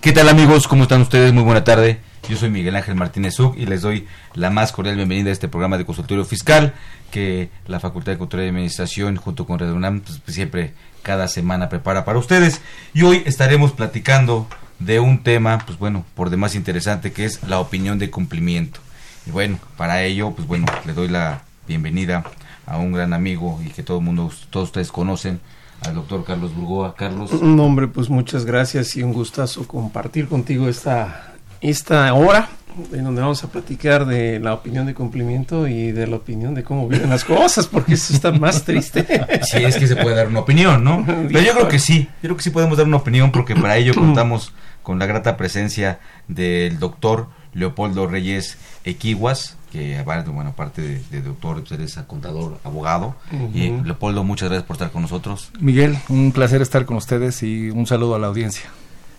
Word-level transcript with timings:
¿Qué 0.00 0.12
tal 0.12 0.30
amigos? 0.30 0.66
¿Cómo 0.66 0.84
están 0.84 1.02
ustedes? 1.02 1.30
Muy 1.34 1.42
buena 1.42 1.62
tarde. 1.62 2.00
Yo 2.26 2.34
soy 2.38 2.48
Miguel 2.48 2.74
Ángel 2.74 2.94
Martínez 2.94 3.34
Zuc 3.34 3.58
y 3.58 3.66
les 3.66 3.82
doy 3.82 4.08
la 4.32 4.48
más 4.48 4.72
cordial 4.72 4.96
bienvenida 4.96 5.28
a 5.28 5.32
este 5.34 5.46
programa 5.46 5.76
de 5.76 5.84
consultorio 5.84 6.24
fiscal 6.24 6.72
que 7.10 7.50
la 7.66 7.80
Facultad 7.80 8.12
de 8.12 8.18
Control 8.18 8.44
y 8.44 8.48
Administración 8.48 9.16
junto 9.16 9.44
con 9.44 9.58
Red 9.58 9.72
UNAM 9.72 10.00
pues, 10.00 10.34
siempre 10.34 10.72
cada 11.02 11.28
semana 11.28 11.68
prepara 11.68 12.06
para 12.06 12.18
ustedes. 12.18 12.62
Y 12.94 13.02
hoy 13.02 13.22
estaremos 13.26 13.72
platicando 13.72 14.48
de 14.78 15.00
un 15.00 15.22
tema, 15.22 15.58
pues 15.66 15.78
bueno, 15.78 16.06
por 16.14 16.30
demás 16.30 16.54
interesante 16.54 17.12
que 17.12 17.26
es 17.26 17.42
la 17.42 17.60
opinión 17.60 17.98
de 17.98 18.08
cumplimiento. 18.08 18.80
Y 19.26 19.32
bueno, 19.32 19.58
para 19.76 20.02
ello, 20.02 20.30
pues 20.30 20.48
bueno, 20.48 20.64
le 20.86 20.94
doy 20.94 21.08
la 21.08 21.42
bienvenida 21.68 22.24
a 22.64 22.78
un 22.78 22.92
gran 22.92 23.12
amigo 23.12 23.60
y 23.62 23.68
que 23.68 23.82
todo 23.82 24.00
mundo, 24.00 24.32
todos 24.48 24.68
ustedes 24.68 24.90
conocen, 24.90 25.42
al 25.86 25.94
doctor 25.94 26.24
Carlos 26.24 26.54
Burgoa. 26.54 26.94
Carlos. 26.94 27.42
No, 27.42 27.64
hombre, 27.64 27.88
pues 27.88 28.10
muchas 28.10 28.44
gracias 28.44 28.96
y 28.96 29.02
un 29.02 29.12
gustazo 29.12 29.66
compartir 29.66 30.28
contigo 30.28 30.68
esta, 30.68 31.34
esta 31.60 32.12
hora 32.14 32.48
en 32.92 33.04
donde 33.04 33.20
vamos 33.20 33.42
a 33.44 33.48
platicar 33.48 34.06
de 34.06 34.38
la 34.38 34.54
opinión 34.54 34.86
de 34.86 34.94
cumplimiento 34.94 35.66
y 35.66 35.92
de 35.92 36.06
la 36.06 36.16
opinión 36.16 36.54
de 36.54 36.62
cómo 36.62 36.88
vienen 36.88 37.10
las 37.10 37.24
cosas, 37.24 37.66
porque 37.66 37.94
eso 37.94 38.14
está 38.14 38.32
más 38.32 38.64
triste. 38.64 39.06
Si 39.42 39.58
es 39.58 39.76
que 39.76 39.86
se 39.86 39.96
puede 39.96 40.16
dar 40.16 40.28
una 40.28 40.40
opinión, 40.40 40.84
¿no? 40.84 41.04
Pero 41.06 41.40
yo 41.40 41.52
creo 41.54 41.68
que 41.68 41.78
sí, 41.78 42.08
yo 42.22 42.28
creo 42.28 42.36
que 42.36 42.42
sí 42.42 42.50
podemos 42.50 42.78
dar 42.78 42.86
una 42.86 42.98
opinión 42.98 43.32
porque 43.32 43.54
para 43.54 43.76
ello 43.76 43.94
contamos 43.96 44.52
con 44.82 44.98
la 44.98 45.06
grata 45.06 45.36
presencia 45.36 46.00
del 46.28 46.78
doctor 46.78 47.28
Leopoldo 47.52 48.06
Reyes 48.06 48.58
Equiguas, 48.84 49.56
que 49.72 49.98
aparte, 49.98 50.30
bueno, 50.30 50.50
aparte 50.50 50.80
de, 50.82 51.02
de 51.10 51.22
doctor, 51.22 51.60
pues 51.60 51.72
eres 51.72 51.96
contador, 52.06 52.58
abogado. 52.64 53.14
Y 53.54 53.70
Ujú. 53.70 53.84
Leopoldo, 53.84 54.24
muchas 54.24 54.48
gracias 54.48 54.66
por 54.66 54.74
estar 54.76 54.90
con 54.90 55.02
nosotros. 55.02 55.50
Miguel, 55.60 55.98
un 56.08 56.32
placer 56.32 56.62
estar 56.62 56.84
con 56.86 56.96
ustedes 56.96 57.42
y 57.42 57.70
un 57.70 57.86
saludo 57.86 58.14
a 58.14 58.18
la 58.18 58.26
audiencia. 58.28 58.70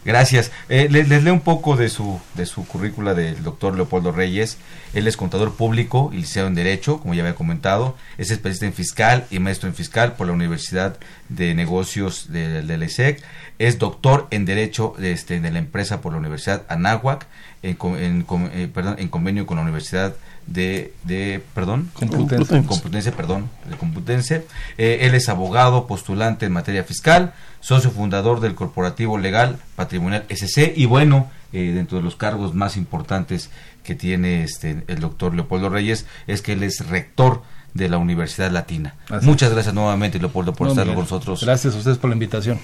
Gracias. 0.04 0.52
Eh, 0.68 0.88
les, 0.90 1.08
les 1.08 1.24
leo 1.24 1.34
un 1.34 1.42
poco 1.42 1.76
de 1.76 1.88
su, 1.88 2.20
de 2.34 2.48
su 2.48 2.66
currícula 2.66 3.14
del 3.14 3.44
doctor 3.44 3.76
Leopoldo 3.76 4.12
Reyes. 4.12 4.58
Él 4.94 5.08
es 5.08 5.16
contador 5.16 5.54
público 5.56 6.10
y 6.12 6.18
licenciado 6.18 6.48
en 6.48 6.56
Derecho, 6.56 7.00
como 7.00 7.14
ya 7.14 7.22
había 7.22 7.36
comentado. 7.36 7.96
Es 8.18 8.32
especialista 8.32 8.66
en 8.66 8.74
fiscal 8.74 9.28
y 9.30 9.38
maestro 9.38 9.70
en 9.70 9.76
fiscal 9.76 10.14
por 10.14 10.26
la 10.26 10.34
Universidad 10.34 10.98
de 11.30 11.54
Negocios 11.54 12.32
de, 12.32 12.64
la 12.64 12.86
ESEC. 12.86 13.24
Es 13.60 13.78
doctor 13.78 14.28
en 14.32 14.46
Derecho 14.46 14.96
de, 14.98 15.12
este, 15.12 15.40
de 15.40 15.52
la 15.52 15.60
empresa 15.60 16.02
por 16.02 16.14
la 16.14 16.18
Universidad 16.18 16.66
Anáhuac, 16.68 17.28
en, 17.62 17.78
en 17.98 18.26
eh, 18.54 18.68
perdón, 18.74 18.96
en 18.98 19.08
convenio 19.08 19.46
con 19.46 19.58
la 19.58 19.64
Universidad 19.64 20.10
de, 20.12 20.18
de 20.48 21.42
perdón, 21.54 21.90
Complutense. 21.94 22.64
Complutense, 22.66 23.12
perdón, 23.12 23.50
de 23.70 23.78
Complutense. 23.78 24.46
Eh, 24.78 25.00
él 25.02 25.14
es 25.16 25.30
abogado, 25.30 25.88
postulante 25.88 26.46
en 26.46 26.52
materia 26.52 26.84
fiscal, 26.84 27.34
socio 27.60 27.92
fundador 27.92 28.40
del 28.40 28.56
Corporativo 28.56 29.18
Legal 29.18 29.58
Patrimonial 29.76 30.26
SC 30.30 30.74
y 30.76 30.86
bueno, 30.86 31.30
eh, 31.54 31.72
dentro 31.74 31.98
de 31.98 32.04
los 32.04 32.16
cargos 32.16 32.54
más 32.54 32.76
importantes 32.78 33.50
que 33.84 33.96
tiene 33.96 34.44
este 34.44 34.84
el 34.88 35.00
doctor 35.00 35.34
Leopoldo 35.36 35.70
Reyes 35.70 36.06
es 36.28 36.42
que 36.42 36.54
él 36.54 36.64
es 36.64 36.88
rector 36.88 37.42
de 37.74 37.88
la 37.90 37.98
Universidad 37.98 38.52
Latina. 38.52 38.96
Así 39.10 39.26
Muchas 39.26 39.52
gracias 39.52 39.74
nuevamente 39.74 40.20
Leopoldo 40.20 40.54
por 40.54 40.68
No, 40.68 40.74
estar 40.74 40.86
Miguel, 40.86 40.96
con 40.96 41.04
nosotros 41.06 41.44
Gracias 41.44 41.74
a 41.74 41.78
ustedes 41.78 41.98
por 41.98 42.10
la 42.10 42.16
invitación. 42.16 42.60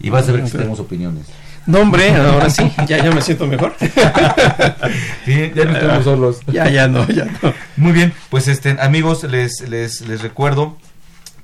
y 0.00 0.10
vas 0.10 0.28
a 0.28 0.32
ver 0.32 0.44
que 0.44 0.50
tenemos 0.50 0.78
opiniones. 0.80 1.26
No, 1.66 1.80
hombre, 1.80 2.10
ahora 2.14 2.50
sí, 2.50 2.70
ya, 2.86 3.02
ya 3.02 3.10
me 3.10 3.22
siento 3.22 3.46
mejor. 3.46 3.74
Sí, 5.24 5.52
ya 5.54 5.64
no 5.64 5.72
estamos 5.72 6.04
solos. 6.04 6.40
ya, 6.46 6.68
ya 6.68 6.86
no, 6.86 7.06
ya 7.08 7.24
no. 7.24 7.54
Muy 7.76 7.92
bien, 7.92 8.12
pues 8.28 8.46
este 8.48 8.76
amigos, 8.78 9.24
les, 9.24 9.66
les, 9.68 10.02
les 10.02 10.20
recuerdo 10.20 10.76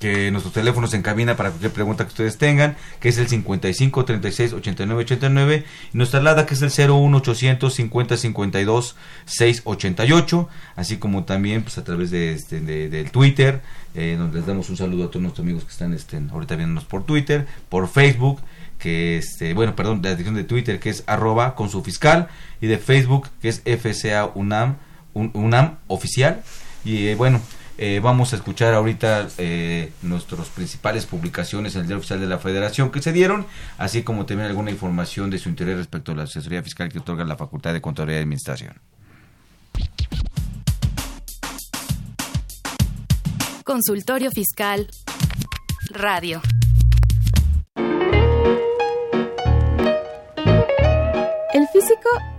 que 0.00 0.30
nuestros 0.30 0.54
teléfonos 0.54 0.94
en 0.94 1.02
cabina 1.02 1.36
para 1.36 1.50
cualquier 1.50 1.72
pregunta 1.72 2.04
que 2.04 2.08
ustedes 2.08 2.38
tengan, 2.38 2.76
que 3.00 3.10
es 3.10 3.18
el 3.18 3.28
55 3.28 4.04
36 4.06 4.54
89 4.54 5.02
89 5.02 5.64
y 5.92 5.96
nuestra 5.96 6.20
alada 6.20 6.46
que 6.46 6.54
es 6.54 6.62
el 6.62 6.90
01 6.90 7.18
800 7.18 7.72
50 7.72 8.16
52 8.16 8.96
688, 9.26 10.48
así 10.76 10.96
como 10.96 11.24
también 11.24 11.62
pues 11.62 11.76
a 11.76 11.84
través 11.84 12.10
de 12.10 12.32
este 12.32 12.60
de, 12.60 12.88
del 12.88 13.10
Twitter, 13.10 13.60
eh, 13.94 14.16
donde 14.18 14.38
les 14.38 14.46
damos 14.46 14.70
un 14.70 14.78
saludo 14.78 15.04
a 15.04 15.06
todos 15.08 15.22
nuestros 15.22 15.44
amigos 15.44 15.64
que 15.64 15.70
están 15.70 15.92
este, 15.92 16.18
ahorita 16.32 16.56
viéndonos 16.56 16.84
por 16.84 17.04
Twitter, 17.04 17.46
por 17.68 17.86
Facebook, 17.86 18.40
que 18.80 19.18
este, 19.18 19.54
bueno, 19.54 19.76
perdón, 19.76 20.02
de 20.02 20.08
la 20.08 20.14
dirección 20.16 20.34
de 20.34 20.44
Twitter 20.44 20.80
que 20.80 20.90
es 20.90 21.04
arroba 21.06 21.54
con 21.54 21.70
su 21.70 21.82
fiscal 21.84 22.28
y 22.60 22.66
de 22.66 22.78
Facebook 22.78 23.28
que 23.40 23.48
es 23.50 23.62
FCA 23.64 24.26
UNAM, 24.34 24.76
un- 25.14 25.30
UNAM 25.34 25.76
oficial 25.86 26.42
y 26.84 27.06
eh, 27.08 27.14
bueno, 27.14 27.40
eh, 27.78 28.00
vamos 28.02 28.32
a 28.32 28.36
escuchar 28.36 28.74
ahorita 28.74 29.28
eh, 29.38 29.92
nuestras 30.02 30.48
principales 30.48 31.06
publicaciones 31.06 31.74
en 31.74 31.82
el 31.82 31.86
Diario 31.86 31.98
Oficial 32.00 32.20
de 32.20 32.26
la 32.26 32.38
Federación 32.38 32.90
que 32.90 33.00
se 33.00 33.12
dieron, 33.12 33.46
así 33.78 34.02
como 34.02 34.26
también 34.26 34.48
alguna 34.48 34.70
información 34.70 35.30
de 35.30 35.38
su 35.38 35.48
interés 35.48 35.76
respecto 35.78 36.12
a 36.12 36.14
la 36.16 36.22
asesoría 36.24 36.62
fiscal 36.62 36.90
que 36.90 36.98
otorga 36.98 37.24
la 37.24 37.36
Facultad 37.36 37.72
de 37.72 37.80
Contaduría 37.80 38.16
y 38.18 38.22
Administración. 38.22 38.74
Consultorio 43.64 44.30
Fiscal. 44.30 44.88
Radio. 45.92 46.40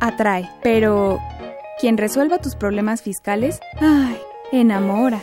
Atrae, 0.02 0.50
pero 0.62 1.20
quien 1.80 1.98
resuelva 1.98 2.40
tus 2.40 2.56
problemas 2.56 3.02
fiscales, 3.02 3.60
ay, 3.80 4.20
enamora. 4.52 5.22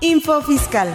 Info 0.00 0.42
Fiscal. 0.42 0.88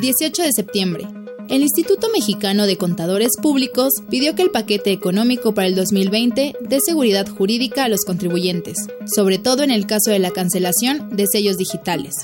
18 0.00 0.42
de 0.42 0.52
septiembre. 0.52 1.19
El 1.50 1.62
Instituto 1.62 2.06
Mexicano 2.12 2.68
de 2.68 2.76
Contadores 2.76 3.32
Públicos 3.42 3.92
pidió 4.08 4.36
que 4.36 4.42
el 4.42 4.52
paquete 4.52 4.92
económico 4.92 5.52
para 5.52 5.66
el 5.66 5.74
2020 5.74 6.54
dé 6.60 6.78
seguridad 6.80 7.26
jurídica 7.26 7.82
a 7.82 7.88
los 7.88 8.04
contribuyentes, 8.04 8.76
sobre 9.12 9.38
todo 9.38 9.64
en 9.64 9.72
el 9.72 9.84
caso 9.84 10.12
de 10.12 10.20
la 10.20 10.30
cancelación 10.30 11.08
de 11.10 11.26
sellos 11.26 11.56
digitales. 11.56 12.14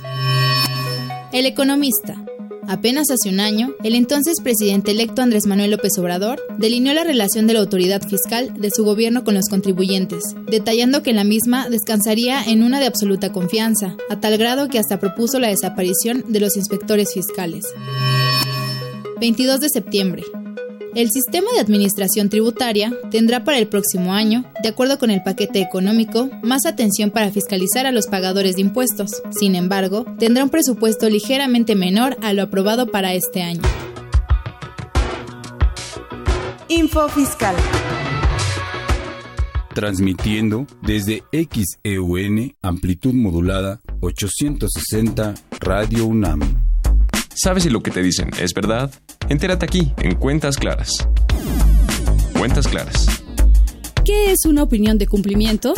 El 1.32 1.44
economista. 1.44 2.24
Apenas 2.68 3.10
hace 3.10 3.28
un 3.28 3.40
año, 3.40 3.74
el 3.82 3.96
entonces 3.96 4.40
presidente 4.40 4.92
electo 4.92 5.22
Andrés 5.22 5.46
Manuel 5.46 5.72
López 5.72 5.98
Obrador 5.98 6.40
delineó 6.58 6.94
la 6.94 7.02
relación 7.02 7.48
de 7.48 7.54
la 7.54 7.60
autoridad 7.60 8.02
fiscal 8.08 8.54
de 8.56 8.70
su 8.70 8.84
gobierno 8.84 9.24
con 9.24 9.34
los 9.34 9.48
contribuyentes, 9.48 10.22
detallando 10.48 11.02
que 11.02 11.12
la 11.12 11.24
misma 11.24 11.68
descansaría 11.68 12.44
en 12.44 12.62
una 12.62 12.78
de 12.78 12.86
absoluta 12.86 13.32
confianza, 13.32 13.96
a 14.08 14.20
tal 14.20 14.38
grado 14.38 14.68
que 14.68 14.78
hasta 14.78 15.00
propuso 15.00 15.40
la 15.40 15.48
desaparición 15.48 16.24
de 16.28 16.38
los 16.38 16.56
inspectores 16.56 17.12
fiscales. 17.12 17.64
22 19.18 19.60
de 19.60 19.68
septiembre. 19.70 20.22
El 20.94 21.10
sistema 21.10 21.48
de 21.52 21.60
administración 21.60 22.28
tributaria 22.28 22.92
tendrá 23.10 23.44
para 23.44 23.58
el 23.58 23.66
próximo 23.66 24.12
año, 24.12 24.44
de 24.62 24.68
acuerdo 24.68 24.98
con 24.98 25.10
el 25.10 25.22
paquete 25.22 25.60
económico, 25.60 26.30
más 26.42 26.66
atención 26.66 27.10
para 27.10 27.30
fiscalizar 27.30 27.86
a 27.86 27.92
los 27.92 28.06
pagadores 28.06 28.56
de 28.56 28.62
impuestos. 28.62 29.22
Sin 29.30 29.54
embargo, 29.54 30.04
tendrá 30.18 30.44
un 30.44 30.50
presupuesto 30.50 31.08
ligeramente 31.08 31.74
menor 31.74 32.16
a 32.22 32.32
lo 32.32 32.42
aprobado 32.42 32.86
para 32.90 33.14
este 33.14 33.42
año. 33.42 33.62
Info 36.68 37.08
Fiscal. 37.08 37.54
transmitiendo 39.74 40.66
desde 40.80 41.22
XEUN, 41.32 42.56
amplitud 42.62 43.12
modulada 43.12 43.78
860 44.00 45.34
Radio 45.60 46.06
UNAM. 46.06 46.40
¿Sabes 47.34 47.64
si 47.64 47.68
lo 47.68 47.82
que 47.82 47.90
te 47.90 48.02
dicen 48.02 48.30
es 48.40 48.54
verdad? 48.54 48.90
Entérate 49.28 49.64
aquí, 49.64 49.92
en 49.98 50.14
Cuentas 50.14 50.56
Claras. 50.56 51.08
Cuentas 52.38 52.68
Claras. 52.68 53.06
¿Qué 54.04 54.30
es 54.30 54.44
una 54.46 54.62
opinión 54.62 54.98
de 54.98 55.06
cumplimiento? 55.06 55.74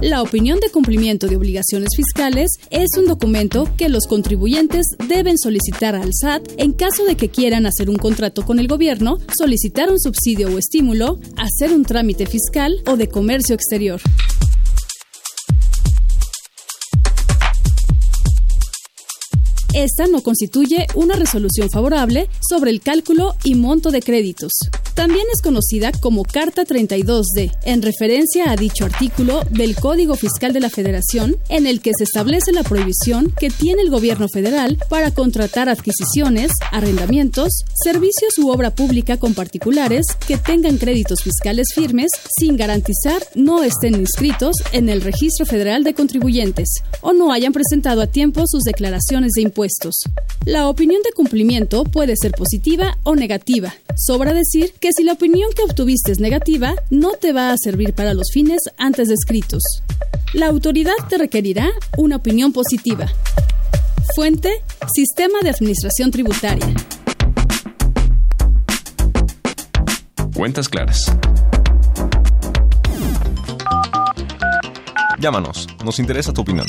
La 0.00 0.22
opinión 0.22 0.58
de 0.60 0.70
cumplimiento 0.70 1.26
de 1.26 1.36
obligaciones 1.36 1.90
fiscales 1.94 2.52
es 2.70 2.88
un 2.98 3.04
documento 3.04 3.68
que 3.76 3.90
los 3.90 4.06
contribuyentes 4.06 4.86
deben 5.06 5.36
solicitar 5.36 5.94
al 5.94 6.14
SAT 6.14 6.48
en 6.56 6.72
caso 6.72 7.04
de 7.04 7.16
que 7.16 7.28
quieran 7.28 7.66
hacer 7.66 7.90
un 7.90 7.96
contrato 7.96 8.46
con 8.46 8.58
el 8.58 8.66
gobierno, 8.66 9.18
solicitar 9.36 9.90
un 9.90 10.00
subsidio 10.00 10.48
o 10.48 10.56
estímulo, 10.56 11.18
hacer 11.36 11.74
un 11.74 11.84
trámite 11.84 12.24
fiscal 12.24 12.76
o 12.86 12.96
de 12.96 13.08
comercio 13.08 13.54
exterior. 13.54 14.00
Esta 19.74 20.08
no 20.08 20.20
constituye 20.22 20.88
una 20.96 21.14
resolución 21.14 21.70
favorable 21.70 22.28
sobre 22.40 22.72
el 22.72 22.80
cálculo 22.80 23.36
y 23.44 23.54
monto 23.54 23.92
de 23.92 24.02
créditos. 24.02 24.50
También 25.00 25.24
es 25.32 25.40
conocida 25.40 25.92
como 25.92 26.24
Carta 26.24 26.66
32D, 26.66 27.50
en 27.64 27.80
referencia 27.80 28.50
a 28.50 28.56
dicho 28.56 28.84
artículo 28.84 29.40
del 29.48 29.74
Código 29.74 30.14
Fiscal 30.14 30.52
de 30.52 30.60
la 30.60 30.68
Federación, 30.68 31.38
en 31.48 31.66
el 31.66 31.80
que 31.80 31.92
se 31.96 32.04
establece 32.04 32.52
la 32.52 32.64
prohibición 32.64 33.32
que 33.40 33.48
tiene 33.48 33.80
el 33.80 33.88
gobierno 33.88 34.28
federal 34.28 34.76
para 34.90 35.10
contratar 35.10 35.70
adquisiciones, 35.70 36.52
arrendamientos, 36.70 37.64
servicios 37.82 38.36
u 38.36 38.50
obra 38.50 38.74
pública 38.74 39.16
con 39.16 39.32
particulares 39.32 40.04
que 40.28 40.36
tengan 40.36 40.76
créditos 40.76 41.22
fiscales 41.22 41.68
firmes 41.74 42.10
sin 42.38 42.58
garantizar 42.58 43.22
no 43.34 43.62
estén 43.62 43.94
inscritos 43.94 44.54
en 44.72 44.90
el 44.90 45.00
Registro 45.00 45.46
Federal 45.46 45.82
de 45.82 45.94
Contribuyentes 45.94 46.82
o 47.00 47.14
no 47.14 47.32
hayan 47.32 47.54
presentado 47.54 48.02
a 48.02 48.06
tiempo 48.06 48.44
sus 48.46 48.64
declaraciones 48.64 49.32
de 49.34 49.40
impuestos 49.40 49.94
la 50.46 50.68
opinión 50.68 51.02
de 51.02 51.12
cumplimiento 51.12 51.84
puede 51.84 52.14
ser 52.16 52.32
positiva 52.32 52.98
o 53.02 53.14
negativa. 53.14 53.74
Sobra 53.94 54.32
decir 54.32 54.72
que 54.80 54.89
si 54.96 55.04
la 55.04 55.12
opinión 55.12 55.50
que 55.54 55.62
obtuviste 55.62 56.12
es 56.12 56.20
negativa, 56.20 56.74
no 56.90 57.12
te 57.12 57.32
va 57.32 57.52
a 57.52 57.56
servir 57.56 57.94
para 57.94 58.14
los 58.14 58.30
fines 58.32 58.60
antes 58.78 59.08
descritos. 59.08 59.62
La 60.32 60.46
autoridad 60.46 60.94
te 61.08 61.18
requerirá 61.18 61.70
una 61.96 62.16
opinión 62.16 62.52
positiva. 62.52 63.06
Fuente, 64.14 64.50
Sistema 64.94 65.40
de 65.42 65.50
Administración 65.50 66.10
Tributaria. 66.10 66.74
Cuentas 70.34 70.68
claras. 70.68 71.12
Llámanos, 75.20 75.68
nos 75.84 75.98
interesa 75.98 76.32
tu 76.32 76.40
opinión. 76.40 76.66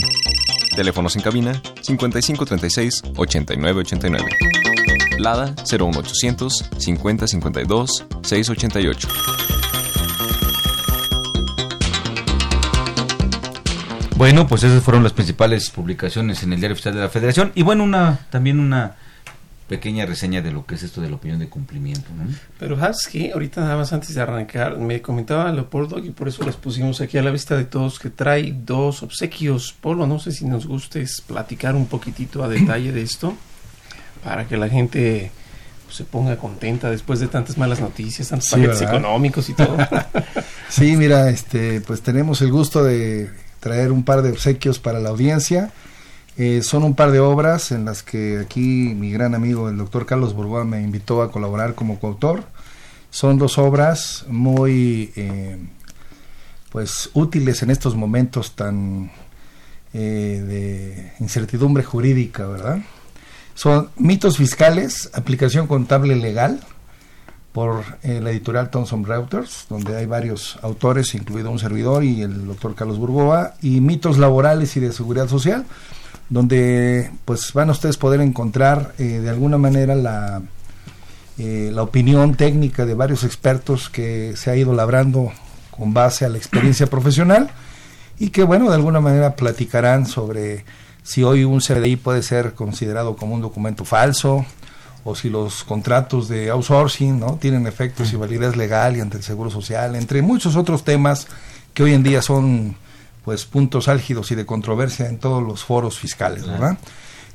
Teléfonos 0.75 1.15
en 1.15 1.21
cabina 1.21 1.61
5536 1.81 3.01
8989. 3.15 4.70
Lada 5.21 5.53
01800 5.69 6.69
5052 6.77 8.05
688. 8.23 9.07
Bueno, 14.17 14.47
pues 14.47 14.63
esas 14.63 14.83
fueron 14.83 15.03
las 15.03 15.13
principales 15.13 15.69
publicaciones 15.69 16.41
en 16.43 16.53
el 16.53 16.59
Diario 16.59 16.73
Oficial 16.73 16.95
de 16.95 17.01
la 17.01 17.09
Federación. 17.09 17.51
Y 17.53 17.61
bueno, 17.61 17.83
una 17.83 18.19
también 18.31 18.59
una 18.59 18.95
pequeña 19.67 20.05
reseña 20.05 20.41
de 20.41 20.51
lo 20.51 20.65
que 20.65 20.75
es 20.75 20.83
esto 20.83 21.01
de 21.01 21.09
la 21.09 21.15
opinión 21.15 21.39
de 21.39 21.47
cumplimiento. 21.47 22.09
¿no? 22.15 22.25
Pero 22.59 22.77
sabes 22.77 23.07
que 23.09 23.31
ahorita 23.31 23.61
nada 23.61 23.77
más 23.77 23.93
antes 23.93 24.13
de 24.15 24.21
arrancar, 24.21 24.77
me 24.77 25.01
comentaba 25.01 25.51
Leopoldo 25.51 25.99
y 25.99 26.09
por 26.09 26.27
eso 26.27 26.43
les 26.43 26.55
pusimos 26.55 26.99
aquí 26.99 27.17
a 27.17 27.23
la 27.23 27.31
vista 27.31 27.55
de 27.55 27.65
todos 27.65 27.99
que 27.99 28.09
trae 28.09 28.53
dos 28.53 29.01
obsequios. 29.01 29.73
Polo, 29.79 30.05
no 30.07 30.19
sé 30.19 30.31
si 30.31 30.45
nos 30.45 30.65
gustes 30.65 31.21
platicar 31.21 31.75
un 31.75 31.85
poquitito 31.85 32.43
a 32.43 32.49
detalle 32.49 32.91
de 32.91 33.03
esto 33.03 33.37
para 34.23 34.47
que 34.47 34.57
la 34.57 34.69
gente 34.69 35.31
pues, 35.85 35.97
se 35.97 36.03
ponga 36.03 36.37
contenta 36.37 36.89
después 36.89 37.19
de 37.19 37.27
tantas 37.27 37.57
malas 37.57 37.79
noticias, 37.79 38.29
tantos 38.29 38.47
Sí, 38.49 38.55
paquetes 38.55 38.79
¿verdad? 38.81 38.95
económicos 38.95 39.49
y 39.49 39.53
todo. 39.53 39.77
Sí, 40.69 40.95
mira, 40.95 41.29
este, 41.29 41.81
pues 41.81 42.01
tenemos 42.01 42.41
el 42.41 42.49
gusto 42.49 42.81
de 42.81 43.29
traer 43.59 43.91
un 43.91 44.03
par 44.03 44.21
de 44.21 44.31
obsequios 44.31 44.79
para 44.79 44.99
la 45.01 45.09
audiencia. 45.09 45.71
Eh, 46.37 46.61
son 46.63 46.83
un 46.83 46.95
par 46.95 47.11
de 47.11 47.19
obras 47.19 47.73
en 47.73 47.83
las 47.83 48.03
que 48.03 48.39
aquí 48.39 48.93
mi 48.95 49.11
gran 49.11 49.35
amigo 49.35 49.67
el 49.67 49.77
doctor 49.77 50.05
Carlos 50.05 50.33
Burgoa 50.33 50.63
me 50.63 50.81
invitó 50.81 51.21
a 51.23 51.29
colaborar 51.29 51.75
como 51.75 51.99
coautor. 51.99 52.45
Son 53.09 53.37
dos 53.37 53.57
obras 53.57 54.23
muy 54.29 55.11
eh, 55.17 55.57
pues 56.71 57.09
útiles 57.13 57.61
en 57.63 57.69
estos 57.69 57.95
momentos 57.95 58.55
tan 58.55 59.11
eh, 59.93 60.41
de 60.47 61.13
incertidumbre 61.19 61.83
jurídica, 61.83 62.47
¿verdad? 62.47 62.77
Son 63.53 63.89
mitos 63.97 64.37
fiscales, 64.37 65.09
aplicación 65.13 65.67
contable 65.67 66.15
legal, 66.15 66.61
por 67.51 67.83
eh, 68.03 68.21
la 68.21 68.31
editorial 68.31 68.69
Thomson 68.69 69.03
Reuters, 69.03 69.65
donde 69.69 69.97
hay 69.97 70.05
varios 70.05 70.57
autores, 70.61 71.13
incluido 71.15 71.51
un 71.51 71.59
servidor 71.59 72.03
y 72.03 72.21
el 72.21 72.47
doctor 72.47 72.75
Carlos 72.75 72.97
Burgoa, 72.97 73.55
y 73.61 73.81
mitos 73.81 74.17
laborales 74.17 74.75
y 74.77 74.79
de 74.79 74.93
seguridad 74.93 75.27
social, 75.27 75.65
donde 76.29 77.11
pues 77.25 77.51
van 77.53 77.69
a 77.69 77.73
ustedes 77.73 77.97
poder 77.97 78.21
encontrar 78.21 78.93
eh, 78.97 79.03
de 79.03 79.29
alguna 79.29 79.57
manera 79.57 79.95
la, 79.95 80.41
eh, 81.37 81.71
la 81.73 81.83
opinión 81.83 82.35
técnica 82.35 82.85
de 82.85 82.93
varios 82.93 83.23
expertos 83.25 83.89
que 83.89 84.33
se 84.37 84.49
ha 84.49 84.55
ido 84.55 84.73
labrando 84.73 85.33
con 85.71 85.93
base 85.93 86.23
a 86.23 86.29
la 86.29 86.37
experiencia 86.37 86.87
profesional 86.87 87.49
y 88.17 88.29
que 88.29 88.43
bueno, 88.43 88.69
de 88.69 88.75
alguna 88.75 89.01
manera 89.01 89.35
platicarán 89.35 90.05
sobre 90.05 90.63
si 91.03 91.23
hoy 91.23 91.43
un 91.43 91.59
CDI 91.59 91.95
puede 91.95 92.23
ser 92.23 92.53
considerado 92.53 93.15
como 93.15 93.35
un 93.35 93.41
documento 93.41 93.85
falso, 93.85 94.45
o 95.03 95.15
si 95.15 95.29
los 95.29 95.63
contratos 95.63 96.27
de 96.27 96.49
outsourcing 96.51 97.19
no 97.19 97.37
tienen 97.37 97.65
efectos 97.65 98.13
y 98.13 98.15
validez 98.15 98.55
legal 98.55 98.95
y 98.95 98.99
ante 98.99 99.17
el 99.17 99.23
seguro 99.23 99.49
social 99.49 99.95
entre 99.95 100.21
muchos 100.21 100.55
otros 100.55 100.83
temas 100.83 101.27
que 101.73 101.83
hoy 101.83 101.93
en 101.93 102.03
día 102.03 102.21
son 102.21 102.75
pues 103.25 103.45
puntos 103.45 103.87
álgidos 103.87 104.31
y 104.31 104.35
de 104.35 104.45
controversia 104.45 105.07
en 105.07 105.17
todos 105.17 105.41
los 105.41 105.63
foros 105.63 105.97
fiscales 105.97 106.45
verdad 106.45 106.77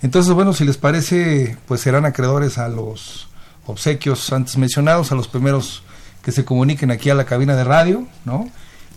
entonces 0.02 0.32
bueno 0.32 0.52
si 0.52 0.64
les 0.64 0.76
parece 0.76 1.56
pues 1.66 1.80
serán 1.80 2.04
acreedores 2.04 2.58
a 2.58 2.68
los 2.68 3.28
obsequios 3.66 4.32
antes 4.32 4.56
mencionados 4.58 5.10
a 5.10 5.16
los 5.16 5.26
primeros 5.26 5.82
que 6.22 6.30
se 6.30 6.44
comuniquen 6.44 6.92
aquí 6.92 7.10
a 7.10 7.14
la 7.14 7.24
cabina 7.24 7.56
de 7.56 7.64
radio 7.64 8.06
no 8.24 8.48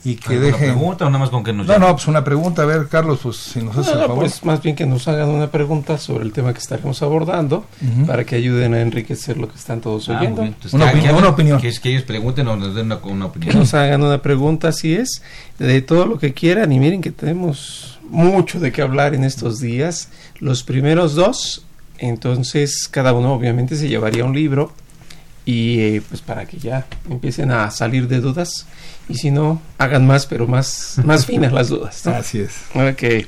y 0.06 0.16
que 0.16 0.30
¿Alguna 0.36 0.46
dejen 0.48 0.69
pregunta 0.75 1.06
o 1.06 1.10
nada 1.10 1.19
más 1.19 1.30
con 1.30 1.44
que 1.44 1.51
nos 1.51 1.68
no 1.68 1.78
no 1.78 1.92
pues 1.92 2.07
una 2.07 2.24
pregunta 2.24 2.62
a 2.62 2.66
ver 2.66 2.88
Carlos 2.88 3.19
pues 3.21 3.35
si 3.35 3.62
nos 3.62 3.76
hace 3.78 3.90
No, 3.90 3.95
el 3.95 4.02
no, 4.02 4.07
favor 4.07 4.24
pues 4.24 4.45
más 4.45 4.62
bien 4.62 4.76
que 4.76 4.85
nos 4.85 5.07
hagan 5.09 5.28
una 5.30 5.52
pregunta 5.52 5.97
sobre 5.97 6.24
el 6.24 6.31
tema 6.31 6.54
que 6.54 6.59
estaremos 6.59 7.02
abordando 7.02 7.66
Ujú. 7.85 8.06
para 8.06 8.24
que 8.24 8.35
ayuden 8.38 8.74
a 8.76 8.80
enriquecer 8.81 9.38
lo 9.38 9.50
que 9.50 9.57
están 9.57 9.81
todos 9.81 10.07
Ah, 10.07 10.18
oyendo. 10.19 10.44
Entonces, 10.44 10.74
Una 10.74 10.85
que- 10.85 10.92
opinión, 10.92 11.07
que 11.07 11.18
una 11.18 11.21
hagan- 11.28 11.33
opinión. 11.33 11.59
Que, 11.62 11.68
es 11.68 11.80
que 11.81 11.90
ellos 11.90 12.04
pregunten 12.04 12.47
o 12.47 12.56
nos 12.56 12.76
den 12.76 12.85
una, 12.85 12.95
una 13.04 13.26
que 13.26 13.30
opinión. 13.40 13.59
nos 13.59 13.74
hagan 13.74 14.02
una 14.02 14.21
pregunta, 14.21 14.69
así 14.69 14.94
es, 14.94 15.21
de 15.57 15.81
todo 15.81 16.06
lo 16.06 16.18
que 16.18 16.33
quieran. 16.33 16.71
Y 16.71 16.80
miren 16.80 17.02
que 17.02 17.12
tenemos 17.12 18.00
mucho 18.09 18.59
de 18.62 18.71
qué 18.71 18.81
hablar 18.81 19.14
en 19.16 19.26
estos 19.26 19.59
días. 19.59 20.07
Los 20.40 20.64
primeros 20.64 21.14
dos, 21.16 21.66
entonces 21.97 22.88
cada 22.90 23.12
uno 23.14 23.33
obviamente 23.33 23.76
se 23.76 23.90
llevaría 23.90 24.24
un 24.24 24.33
libro 24.33 24.71
y 25.45 25.80
eh, 25.81 26.02
pues 26.07 26.21
para 26.21 26.45
que 26.45 26.57
ya 26.57 26.85
empiecen 27.09 27.52
a 27.52 27.69
salir 27.71 28.07
de 28.07 28.19
dudas 28.21 28.66
y 29.09 29.16
si 29.16 29.31
no, 29.31 29.61
hagan 29.80 30.07
más, 30.07 30.25
pero 30.28 30.47
más, 30.47 31.01
más 31.04 31.25
finas 31.25 31.51
las 31.51 31.68
dudas. 31.68 32.06
¿no? 32.06 32.13
así 32.13 32.39
es 32.39 32.54
Ok, 32.75 33.28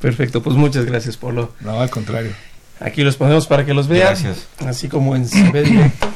perfecto. 0.00 0.42
Pues 0.42 0.56
muchas 0.56 0.86
gracias, 0.86 1.16
Polo. 1.16 1.52
no 1.60 1.80
al 1.80 1.90
contrario 1.90 2.32
Aquí 2.78 3.02
los 3.02 3.16
ponemos 3.16 3.46
para 3.46 3.64
que 3.64 3.74
los 3.74 3.88
vean. 3.88 4.08
Gracias. 4.08 4.46
Así 4.64 4.88
como 4.88 5.16
en 5.16 5.28
directo. 5.28 6.06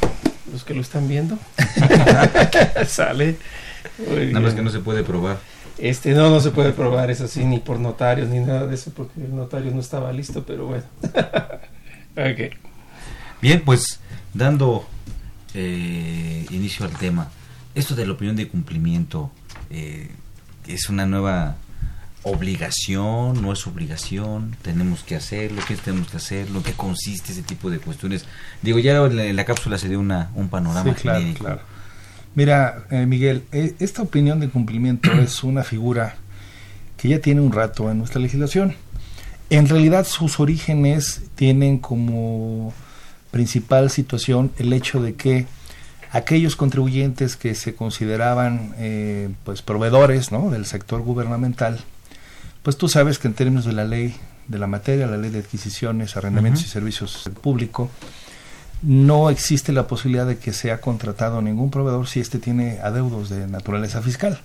Los 0.53 0.65
que 0.65 0.75
lo 0.75 0.83
están 0.83 1.09
viendo. 1.09 1.39
Sale. 2.87 3.37
Muy 4.09 4.27
Nada 4.27 4.41
más 4.41 4.55
que 4.55 4.63
no 4.63 4.71
se 4.71 4.81
puede 4.81 5.03
probar. 5.03 5.39
Este 5.79 6.13
no, 6.13 6.29
no 6.29 6.41
se 6.41 6.51
puede 6.51 6.73
probar, 6.73 7.11
es 7.11 7.23
así, 7.23 7.45
ni 7.45 7.59
por 7.59 7.81
notarios, 7.81 8.29
ni 8.29 8.39
nada 8.41 8.67
de 8.67 8.75
eso, 8.75 8.93
porque 8.95 9.23
el 9.23 9.35
notario 9.35 9.73
no 9.73 9.81
estaba 9.81 10.13
listo, 10.13 10.45
pero 10.45 10.67
bueno. 10.67 10.85
ok. 12.17 12.55
Bien, 13.41 13.63
pues 13.65 13.99
dando 14.35 14.87
eh, 15.55 16.45
inicio 16.51 16.85
al 16.85 16.93
tema, 16.93 17.31
esto 17.75 17.95
de 17.95 18.07
la 18.07 18.13
opinión 18.13 18.37
de 18.37 18.49
cumplimiento 18.49 19.31
eh, 19.71 20.11
es 20.67 20.89
una 20.89 21.07
nueva 21.07 21.57
obligación, 22.23 23.41
no 23.41 23.53
es 23.53 23.67
obligación, 23.67 24.55
tenemos 24.63 25.03
que 25.03 25.17
hacerlo, 25.17 25.63
qué 25.67 25.77
tenemos 25.77 26.09
que 26.11 26.19
hacerlo, 26.19 26.63
qué 26.63 26.73
consiste 26.73 27.33
ese 27.33 27.43
tipo 27.43 27.71
de 27.71 27.79
cuestiones. 27.79 28.27
Digo, 28.63 28.79
ya 28.79 28.97
en 28.97 29.17
la, 29.17 29.25
en 29.25 29.37
la 29.37 29.45
cápsula 29.45 29.79
se 29.79 29.89
dio 29.89 30.01
una, 30.01 30.31
un 30.35 30.49
panorama 30.49 30.95
Sí, 30.95 31.01
claro, 31.01 31.25
claro. 31.39 31.61
Mira, 32.35 32.85
eh, 32.91 33.07
Miguel, 33.07 33.45
eh, 33.53 33.75
esta 33.81 34.03
opinión 34.03 34.39
de 34.41 34.49
cumplimiento 34.49 35.11
es 35.21 35.43
una 35.43 35.65
figura 35.65 36.17
que 36.97 37.09
ya 37.09 37.21
tiene 37.21 37.41
un 37.41 37.53
rato 37.53 37.91
en 37.91 37.99
nuestra 37.99 38.21
legislación. 38.21 38.75
En 39.49 39.69
realidad 39.69 40.07
sus 40.07 40.39
orígenes 40.39 41.23
tienen 41.35 41.79
como 41.79 42.73
principal 43.31 43.91
situación 43.91 44.53
el 44.59 44.73
hecho 44.73 45.03
de 45.03 45.15
que 45.15 45.47
aquellos 46.13 46.57
contribuyentes 46.57 47.37
que 47.37 47.55
se 47.55 47.75
consideraban 47.75 48.75
eh, 48.79 49.31
pues 49.45 49.63
proveedores 49.63 50.33
¿no? 50.33 50.51
del 50.51 50.67
sector 50.67 51.03
gubernamental, 51.03 51.81
pues 52.63 52.77
tú 52.77 52.89
sabes 52.89 53.19
que 53.19 53.29
en 53.29 53.35
términos 53.35 53.65
de 53.65 53.73
la 53.73 53.85
ley 53.85 54.17
de 54.49 54.59
la 54.59 54.67
materia, 54.67 55.07
la 55.07 55.17
ley 55.17 55.31
de 55.31 55.39
adquisiciones, 55.39 56.17
arrendamientos 56.17 56.65
y 56.65 56.69
servicios 56.69 57.31
público, 57.41 57.89
no 58.83 59.31
existe 59.31 59.73
la 59.73 59.87
posibilidad 59.87 60.27
de 60.27 60.39
que 60.39 60.53
sea 60.53 60.81
contratado 60.81 61.41
ningún 61.41 61.71
proveedor 61.71 62.09
si 62.09 62.19
éste 62.19 62.39
tiene 62.39 62.81
adeudos 62.81 63.29
de 63.29 63.47
naturaleza 63.47 64.03
fiscal. 64.03 64.41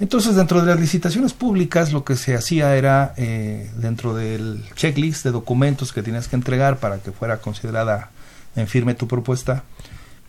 Entonces, 0.00 0.34
dentro 0.34 0.62
de 0.62 0.66
las 0.66 0.80
licitaciones 0.80 1.34
públicas, 1.34 1.92
lo 1.92 2.04
que 2.04 2.16
se 2.16 2.34
hacía 2.34 2.74
era, 2.74 3.12
eh, 3.18 3.70
dentro 3.76 4.14
del 4.14 4.64
checklist 4.74 5.24
de 5.24 5.30
documentos 5.30 5.92
que 5.92 6.02
tenías 6.02 6.26
que 6.26 6.36
entregar 6.36 6.78
para 6.78 6.98
que 6.98 7.12
fuera 7.12 7.36
considerada 7.36 8.10
en 8.56 8.66
firme 8.66 8.94
tu 8.94 9.06
propuesta, 9.06 9.62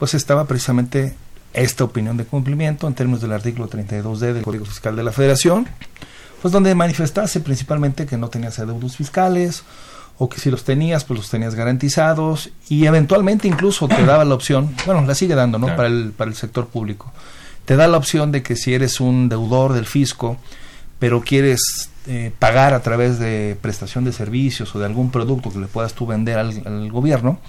pues 0.01 0.15
estaba 0.15 0.45
precisamente 0.45 1.13
esta 1.53 1.83
opinión 1.83 2.17
de 2.17 2.25
cumplimiento 2.25 2.87
en 2.87 2.95
términos 2.95 3.21
del 3.21 3.33
artículo 3.33 3.69
32D 3.69 4.33
del 4.33 4.41
Código 4.41 4.65
Fiscal 4.65 4.95
de 4.95 5.03
la 5.03 5.11
Federación, 5.11 5.67
pues 6.41 6.51
donde 6.51 6.73
manifestase 6.73 7.39
principalmente 7.39 8.07
que 8.07 8.17
no 8.17 8.27
tenías 8.27 8.57
adeudos 8.57 8.97
fiscales 8.97 9.61
o 10.17 10.27
que 10.27 10.39
si 10.39 10.49
los 10.49 10.63
tenías, 10.63 11.03
pues 11.03 11.19
los 11.19 11.29
tenías 11.29 11.53
garantizados 11.53 12.49
y 12.67 12.87
eventualmente 12.87 13.47
incluso 13.47 13.87
te 13.87 14.03
daba 14.03 14.25
la 14.25 14.33
opción, 14.33 14.75
bueno, 14.87 15.05
la 15.05 15.13
sigue 15.13 15.35
dando, 15.35 15.59
¿no? 15.59 15.67
Para, 15.67 15.87
el, 15.87 16.13
para 16.17 16.31
el 16.31 16.35
sector 16.35 16.65
público. 16.65 17.13
Te 17.65 17.75
da 17.75 17.87
la 17.87 17.97
opción 17.97 18.31
de 18.31 18.41
que 18.41 18.55
si 18.55 18.73
eres 18.73 19.01
un 19.01 19.29
deudor 19.29 19.73
del 19.73 19.85
fisco, 19.85 20.37
pero 20.97 21.21
quieres 21.21 21.91
eh, 22.07 22.31
pagar 22.39 22.73
a 22.73 22.81
través 22.81 23.19
de 23.19 23.55
prestación 23.61 24.03
de 24.03 24.13
servicios 24.13 24.73
o 24.73 24.79
de 24.79 24.87
algún 24.87 25.11
producto 25.11 25.53
que 25.53 25.59
le 25.59 25.67
puedas 25.67 25.93
tú 25.93 26.07
vender 26.07 26.39
al, 26.39 26.59
al 26.65 26.91
gobierno, 26.91 27.39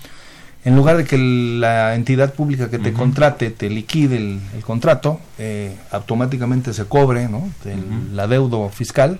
en 0.64 0.76
lugar 0.76 0.96
de 0.96 1.04
que 1.04 1.18
la 1.18 1.94
entidad 1.94 2.34
pública 2.34 2.70
que 2.70 2.78
te 2.78 2.92
contrate 2.92 3.50
te 3.50 3.68
liquide 3.68 4.16
el, 4.16 4.40
contrato, 4.62 5.18
eh, 5.38 5.76
automáticamente 5.90 6.72
se 6.72 6.84
cobre 6.84 7.28
¿no? 7.28 7.50
el, 7.64 8.14
la 8.14 8.28
deuda 8.28 8.68
fiscal, 8.68 9.18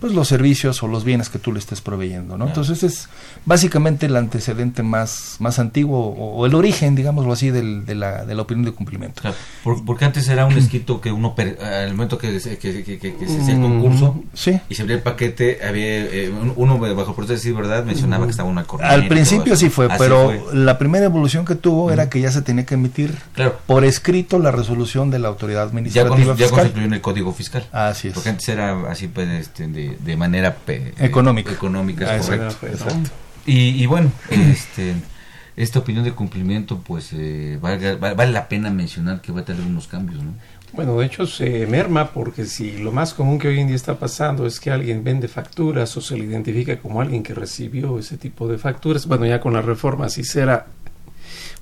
pues 0.00 0.12
los 0.14 0.28
servicios 0.28 0.82
o 0.82 0.88
los 0.88 1.04
bienes 1.04 1.28
que 1.28 1.38
tú 1.38 1.52
le 1.52 1.58
estés 1.58 1.80
proveyendo, 1.80 2.38
¿no? 2.38 2.46
Entonces 2.46 2.82
es 2.82 3.08
básicamente 3.44 4.06
el 4.06 4.16
antecedente 4.16 4.82
más, 4.82 5.36
más 5.38 5.58
antiguo 5.58 6.08
o, 6.08 6.46
el 6.46 6.54
origen, 6.54 6.94
digámoslo 6.94 7.32
así, 7.32 7.50
del, 7.50 7.84
de, 7.84 7.94
la, 7.94 8.24
de 8.24 8.34
la 8.34 8.42
opinión 8.42 8.64
de 8.64 8.72
cumplimiento. 8.72 9.22
porque 9.86 10.04
antes 10.04 10.28
era 10.28 10.46
un 10.46 10.56
escrito 10.56 11.00
que 11.00 11.12
uno, 11.12 11.34
al 11.62 11.92
momento 11.92 12.18
que, 12.18 12.40
que, 12.40 12.82
que, 12.82 12.98
que, 12.98 13.26
se 13.26 13.40
hacía 13.40 13.54
el 13.54 13.60
concurso 13.60 14.22
y 14.68 14.74
se 14.74 14.82
abría 14.82 14.96
el 14.96 15.02
paquete, 15.02 15.60
había 15.62 16.04
eh, 16.04 16.32
uno 16.56 16.78
bajo 16.78 17.14
por 17.14 17.26
decir 17.26 17.54
verdad 17.54 17.84
mencionaba 17.84 18.24
que 18.24 18.30
estaba 18.30 18.48
una 18.48 18.64
corriente. 18.64 18.94
Al 18.94 19.06
principio 19.08 19.56
sí 19.56 19.68
fue, 19.68 19.88
pero 19.98 20.52
la 20.52 20.78
primera 20.78 21.04
evolución 21.04 21.44
que 21.44 21.54
tuvo 21.54 21.90
era 21.90 22.08
que 22.08 22.20
ya 22.20 22.32
se 22.32 22.42
tenía 22.42 22.64
que 22.64 22.74
emitir 22.74 23.14
por 23.66 23.84
escrito 23.84 24.38
la 24.38 24.50
resolución 24.50 25.10
de 25.10 25.18
la 25.18 25.28
autoridad 25.28 25.64
administrativa 25.64 26.16
ya, 26.16 26.24
con, 26.24 26.36
fiscal. 26.36 26.58
Constituyó 26.58 26.86
en 26.86 26.94
el 26.94 27.00
código 27.00 27.32
fiscal. 27.32 27.66
Así 27.72 28.08
es. 28.08 28.14
Porque 28.14 28.30
antes 28.30 28.48
era 28.48 28.90
así 28.90 29.08
pues, 29.08 29.28
este, 29.28 29.66
de 29.68 29.89
de, 29.98 30.16
manera 30.16 30.56
económica. 30.98 31.52
económica 31.52 32.16
es 32.16 32.28
ah, 32.30 32.48
correcto. 32.58 32.86
Y, 33.46 33.82
y, 33.82 33.86
bueno, 33.86 34.12
este, 34.30 34.94
esta 35.56 35.78
opinión 35.78 36.04
de 36.04 36.12
cumplimiento, 36.12 36.78
pues 36.78 37.10
eh, 37.12 37.58
vale, 37.60 37.96
vale, 37.96 38.32
la 38.32 38.48
pena 38.48 38.70
mencionar 38.70 39.20
que 39.20 39.32
va 39.32 39.40
a 39.40 39.44
tener 39.44 39.62
unos 39.62 39.88
cambios, 39.88 40.22
¿no? 40.22 40.34
Bueno, 40.72 40.96
de 40.98 41.06
hecho 41.06 41.26
se 41.26 41.66
merma 41.66 42.12
porque 42.12 42.46
si 42.46 42.78
lo 42.78 42.92
más 42.92 43.12
común 43.12 43.40
que 43.40 43.48
hoy 43.48 43.58
en 43.58 43.66
día 43.66 43.74
está 43.74 43.98
pasando 43.98 44.46
es 44.46 44.60
que 44.60 44.70
alguien 44.70 45.02
vende 45.02 45.26
facturas 45.26 45.96
o 45.96 46.00
se 46.00 46.16
le 46.16 46.24
identifica 46.24 46.78
como 46.78 47.00
alguien 47.00 47.24
que 47.24 47.34
recibió 47.34 47.98
ese 47.98 48.16
tipo 48.16 48.46
de 48.46 48.56
facturas, 48.56 49.06
bueno, 49.06 49.26
ya 49.26 49.40
con 49.40 49.52
la 49.52 49.62
reforma 49.62 50.06
así 50.06 50.22
será, 50.22 50.66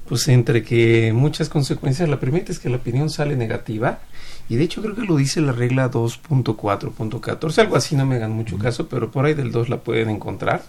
pues 0.06 0.28
entre 0.28 0.62
que 0.62 1.12
muchas 1.14 1.48
consecuencias, 1.48 2.06
la 2.08 2.20
primera 2.20 2.44
es 2.48 2.58
que 2.58 2.68
la 2.68 2.76
opinión 2.76 3.08
sale 3.08 3.34
negativa 3.34 4.00
y 4.48 4.56
de 4.56 4.64
hecho 4.64 4.80
creo 4.80 4.94
que 4.94 5.02
lo 5.02 5.16
dice 5.16 5.40
la 5.40 5.52
regla 5.52 5.90
2.4.14, 5.90 7.58
algo 7.58 7.76
así, 7.76 7.96
no 7.96 8.06
me 8.06 8.16
hagan 8.16 8.32
mucho 8.32 8.56
caso, 8.58 8.88
pero 8.88 9.10
por 9.10 9.26
ahí 9.26 9.34
del 9.34 9.52
2 9.52 9.68
la 9.68 9.78
pueden 9.78 10.08
encontrar. 10.08 10.62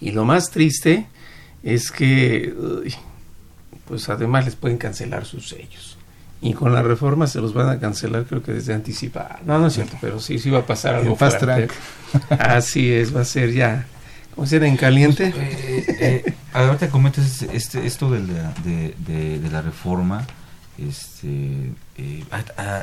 Y 0.00 0.10
lo 0.10 0.24
más 0.24 0.50
triste 0.50 1.06
es 1.62 1.92
que, 1.92 2.52
pues 3.86 4.08
además 4.08 4.46
les 4.46 4.56
pueden 4.56 4.78
cancelar 4.78 5.24
sus 5.24 5.48
sellos. 5.48 5.96
Y 6.40 6.54
con 6.54 6.72
la 6.72 6.82
reforma 6.82 7.28
se 7.28 7.40
los 7.40 7.54
van 7.54 7.68
a 7.68 7.78
cancelar, 7.78 8.24
creo 8.24 8.42
que 8.42 8.52
desde 8.52 8.74
anticipar. 8.74 9.42
No, 9.46 9.60
no 9.60 9.68
es 9.68 9.74
cierto, 9.74 9.96
pero 10.00 10.18
sí, 10.18 10.40
sí 10.40 10.50
va 10.50 10.58
a 10.58 10.66
pasar 10.66 10.96
algo 10.96 11.14
fast 11.14 11.38
track. 11.38 11.72
Así 12.30 12.90
es, 12.90 13.14
va 13.14 13.20
a 13.20 13.24
ser 13.24 13.52
ya. 13.52 13.86
¿Cómo 14.34 14.44
se 14.48 14.56
en 14.56 14.76
caliente? 14.76 15.30
Pues, 15.30 15.46
eh, 15.46 16.24
eh, 16.26 16.34
ahorita 16.52 16.88
comentas 16.88 17.42
este, 17.42 17.86
esto 17.86 18.10
de 18.10 18.20
la, 18.20 18.52
de, 18.64 19.38
de 19.38 19.50
la 19.50 19.62
reforma 19.62 20.26
este 20.88 21.72
eh, 21.96 22.24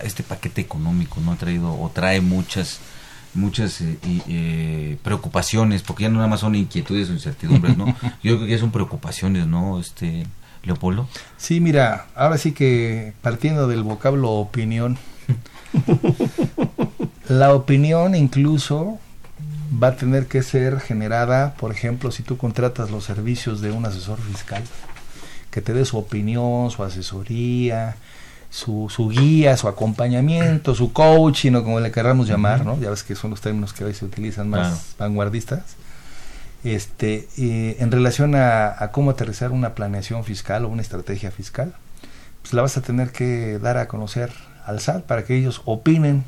este 0.04 0.24
paquete 0.24 0.62
económico 0.62 1.20
no 1.22 1.32
ha 1.32 1.36
traído 1.36 1.74
o 1.80 1.90
trae 1.90 2.22
muchas 2.22 2.80
muchas 3.34 3.82
eh, 3.82 3.98
eh, 4.04 4.98
preocupaciones 5.04 5.84
porque 5.84 6.04
ya 6.04 6.10
no 6.10 6.16
nada 6.16 6.28
más 6.28 6.40
son 6.40 6.56
inquietudes 6.56 7.10
o 7.10 7.14
incertidumbres 7.14 7.78
no 7.78 7.86
yo 8.24 8.36
creo 8.36 8.46
que 8.46 8.52
ya 8.52 8.58
son 8.58 8.72
preocupaciones 8.72 9.48
no 9.48 9.80
este 9.80 10.26
Leopoldo. 10.64 11.08
Sí 11.38 11.60
mira 11.60 12.08
ahora 12.16 12.38
sí 12.38 12.52
que 12.52 13.14
partiendo 13.22 13.68
del 13.68 13.84
vocablo 13.84 14.32
opinión 14.32 14.98
la 17.30 17.54
opinión 17.54 18.16
incluso 18.16 19.00
va 19.82 19.90
a 19.90 19.96
tener 19.96 20.26
que 20.26 20.42
ser 20.42 20.80
generada 20.80 21.54
por 21.54 21.72
ejemplo 21.72 22.12
si 22.12 22.24
tú 22.24 22.38
contratas 22.38 22.92
los 22.92 23.06
servicios 23.06 23.62
de 23.62 23.72
un 23.72 23.86
asesor 23.86 24.20
fiscal 24.20 24.64
que 25.52 25.62
te 25.62 25.74
dé 25.74 25.86
su 25.86 25.98
opinión, 25.98 26.70
su 26.72 26.84
asesoría, 26.84 27.96
su, 28.50 28.90
su 28.90 29.10
guía, 29.10 29.58
su 29.58 29.68
acompañamiento, 29.68 30.74
su 30.74 30.92
coaching 30.92 31.54
o 31.54 31.64
como 31.64 31.80
le 31.80 31.92
queramos 31.92 32.28
llamar, 32.28 32.66
¿no? 32.66 32.80
Ya 32.80 32.90
ves 32.90 33.04
que 33.04 33.16
son 33.16 33.30
los 33.32 33.42
términos 33.42 33.74
que 33.74 33.86
hoy 33.86 33.94
se 33.94 34.06
utilizan 34.06 34.50
más 34.50 34.96
vanguardistas. 34.98 35.64
Este, 36.64 37.28
en 37.38 37.92
relación 37.92 38.36
a, 38.36 38.90
cómo 38.92 39.12
aterrizar 39.12 39.52
una 39.52 39.76
planeación 39.76 40.24
fiscal 40.24 40.66
o 40.66 40.68
una 40.68 40.82
estrategia 40.82 41.32
fiscal, 41.32 41.74
pues 42.42 42.54
la 42.54 42.62
vas 42.62 42.76
a 42.76 42.82
tener 42.82 43.12
que 43.12 43.60
dar 43.60 43.78
a 43.78 43.88
conocer 43.88 44.32
al 44.66 44.80
SAT 44.80 45.04
para 45.04 45.24
que 45.24 45.38
ellos 45.38 45.62
opinen 45.66 46.26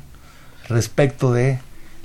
respecto 0.68 1.32
de 1.32 1.58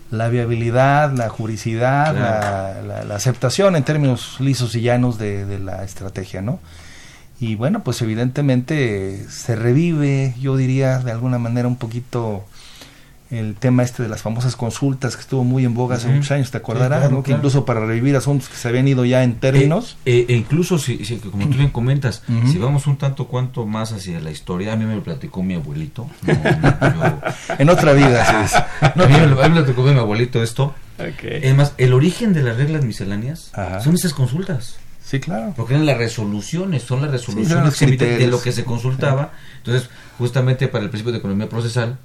la 0.09 0.29
viabilidad, 0.29 1.11
la 1.13 1.29
juricidad, 1.29 2.15
la, 2.15 3.03
la, 3.03 3.15
aceptación 3.15 3.75
en 3.75 3.83
términos 3.83 4.37
lisos 4.39 4.73
y 4.75 4.81
llanos 4.81 5.17
de, 5.17 5.45
de 5.45 5.59
la 5.59 5.83
estrategia, 5.83 6.41
¿no? 6.41 6.59
Y 7.39 7.55
bueno, 7.55 7.83
pues 7.83 8.01
evidentemente 8.01 9.25
se 9.29 9.55
revive, 9.55 10.33
yo 10.39 10.57
diría 10.57 10.99
de 10.99 11.11
alguna 11.11 11.37
manera 11.37 11.67
un 11.67 11.75
poquito 11.75 12.45
el 13.29 13.55
tema 13.55 13.83
este 13.83 14.03
de 14.03 14.09
las 14.09 14.21
famosas 14.21 14.55
consultas 14.55 15.15
que 15.15 15.21
estuvo 15.21 15.43
muy 15.43 15.65
en 15.65 15.73
boga 15.73 15.97
hace 15.97 16.07
muchos 16.07 16.31
años, 16.31 16.49
te 16.49 16.57
acordarás, 16.57 17.11
¿no? 17.11 17.23
que 17.23 17.33
incluso 17.33 17.65
para 17.65 17.85
revivir 17.85 18.15
asuntos 18.15 18.47
que 18.47 18.55
se 18.55 18.67
habían 18.69 18.87
ido 18.87 19.03
ya 19.05 19.23
en 19.23 19.35
términos. 19.35 19.97
Eh, 20.05 20.19
eh, 20.19 20.25
e 20.29 20.35
incluso, 20.37 20.79
si, 20.79 20.97
como 21.17 21.47
tú 21.49 21.57
bien 21.57 21.69
comentas, 21.69 22.23
si 22.49 22.57
vamos 22.57 22.87
un 22.87 22.97
tanto 22.97 23.27
cuanto 23.27 23.65
más 23.65 23.91
hacia 23.91 24.19
la 24.19 24.31
historia, 24.31 24.73
a 24.73 24.75
mí 24.75 24.85
me 24.85 24.95
lo 24.95 25.03
platicó 25.03 25.43
mi 25.43 25.55
abuelito. 25.55 26.07
en 27.59 27.69
otra 27.69 27.93
vida, 27.93 28.47
sí. 28.47 28.57
a 28.81 29.07
mí 29.07 29.13
me 29.13 29.27
lo 29.27 29.35
platicó 29.37 29.83
mi 29.83 29.99
abuelito 29.99 30.41
esto. 30.41 30.73
Es 31.21 31.55
más, 31.55 31.73
el 31.77 31.93
origen 31.93 32.33
de 32.33 32.43
las 32.43 32.57
reglas 32.57 32.85
misceláneas 32.85 33.51
son 33.83 33.95
esas 33.95 34.13
consultas. 34.13 34.77
Sí, 35.07 35.21
claro. 35.21 35.53
Porque 35.55 35.73
eran 35.73 35.85
las 35.85 35.97
resoluciones, 35.97 36.83
son 36.83 37.01
las 37.01 37.09
resoluciones 37.09 37.79
de 37.79 38.27
lo 38.27 38.41
que 38.41 38.51
se 38.51 38.65
consultaba. 38.65 39.31
Entonces, 39.59 39.89
justamente 40.17 40.67
para 40.67 40.83
el 40.83 40.89
principio 40.89 41.13
de 41.13 41.19
economía 41.19 41.47
procesal, 41.47 41.97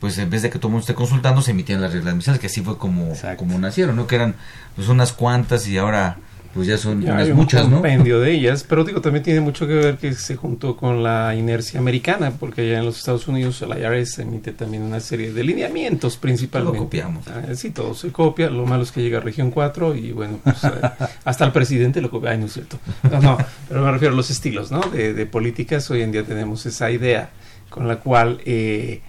pues 0.00 0.18
en 0.18 0.30
vez 0.30 0.42
de 0.42 0.50
que 0.50 0.58
todo 0.58 0.66
el 0.66 0.72
mundo 0.72 0.80
esté 0.80 0.94
consultando, 0.94 1.42
se 1.42 1.52
emitían 1.52 1.80
las 1.80 1.92
reglas 1.92 2.12
misceláneas, 2.16 2.40
que 2.40 2.48
así 2.48 2.60
fue 2.60 2.76
como, 2.76 3.12
como 3.36 3.56
nacieron, 3.60 3.94
¿no? 3.94 4.08
Que 4.08 4.16
eran 4.16 4.34
pues 4.74 4.88
unas 4.88 5.12
cuantas 5.12 5.68
y 5.68 5.78
ahora 5.78 6.16
pues 6.54 6.66
ya 6.66 6.76
son 6.76 7.02
unas 7.02 7.28
muchas, 7.30 7.64
un 7.66 7.72
compendio 7.74 8.20
de 8.20 8.32
ellas, 8.32 8.64
pero 8.68 8.82
digo, 8.84 9.00
también 9.00 9.22
tiene 9.22 9.40
mucho 9.40 9.66
que 9.68 9.74
ver 9.74 9.98
que 9.98 10.12
se 10.14 10.34
juntó 10.34 10.76
con 10.76 11.02
la 11.02 11.34
inercia 11.36 11.78
americana, 11.78 12.32
porque 12.32 12.62
allá 12.62 12.80
en 12.80 12.86
los 12.86 12.98
Estados 12.98 13.28
Unidos 13.28 13.62
el 13.62 13.70
IRS 13.70 14.18
emite 14.18 14.52
también 14.52 14.82
una 14.82 15.00
serie 15.00 15.32
de 15.32 15.44
lineamientos 15.44 16.16
principalmente. 16.16 16.78
Lo 16.78 16.84
copiamos. 16.84 17.28
Ah, 17.28 17.54
sí, 17.54 17.70
todo 17.70 17.94
se 17.94 18.10
copia, 18.10 18.50
lo 18.50 18.66
malo 18.66 18.82
es 18.82 18.90
que 18.90 19.00
llega 19.00 19.18
a 19.18 19.20
región 19.20 19.50
4 19.50 19.94
y 19.94 20.12
bueno, 20.12 20.40
pues 20.42 20.64
eh, 20.64 20.68
hasta 21.24 21.44
el 21.44 21.52
presidente 21.52 22.00
lo 22.00 22.10
copia, 22.10 22.30
ay, 22.30 22.38
no 22.38 22.46
es 22.46 22.52
cierto. 22.52 22.78
No, 23.10 23.20
no, 23.20 23.38
pero 23.68 23.84
me 23.84 23.92
refiero 23.92 24.14
a 24.14 24.16
los 24.16 24.30
estilos, 24.30 24.72
¿no? 24.72 24.80
De, 24.80 25.14
de 25.14 25.26
políticas, 25.26 25.88
hoy 25.90 26.02
en 26.02 26.10
día 26.10 26.24
tenemos 26.24 26.66
esa 26.66 26.90
idea 26.90 27.30
con 27.68 27.86
la 27.86 27.96
cual... 27.96 28.40
Eh, 28.44 29.02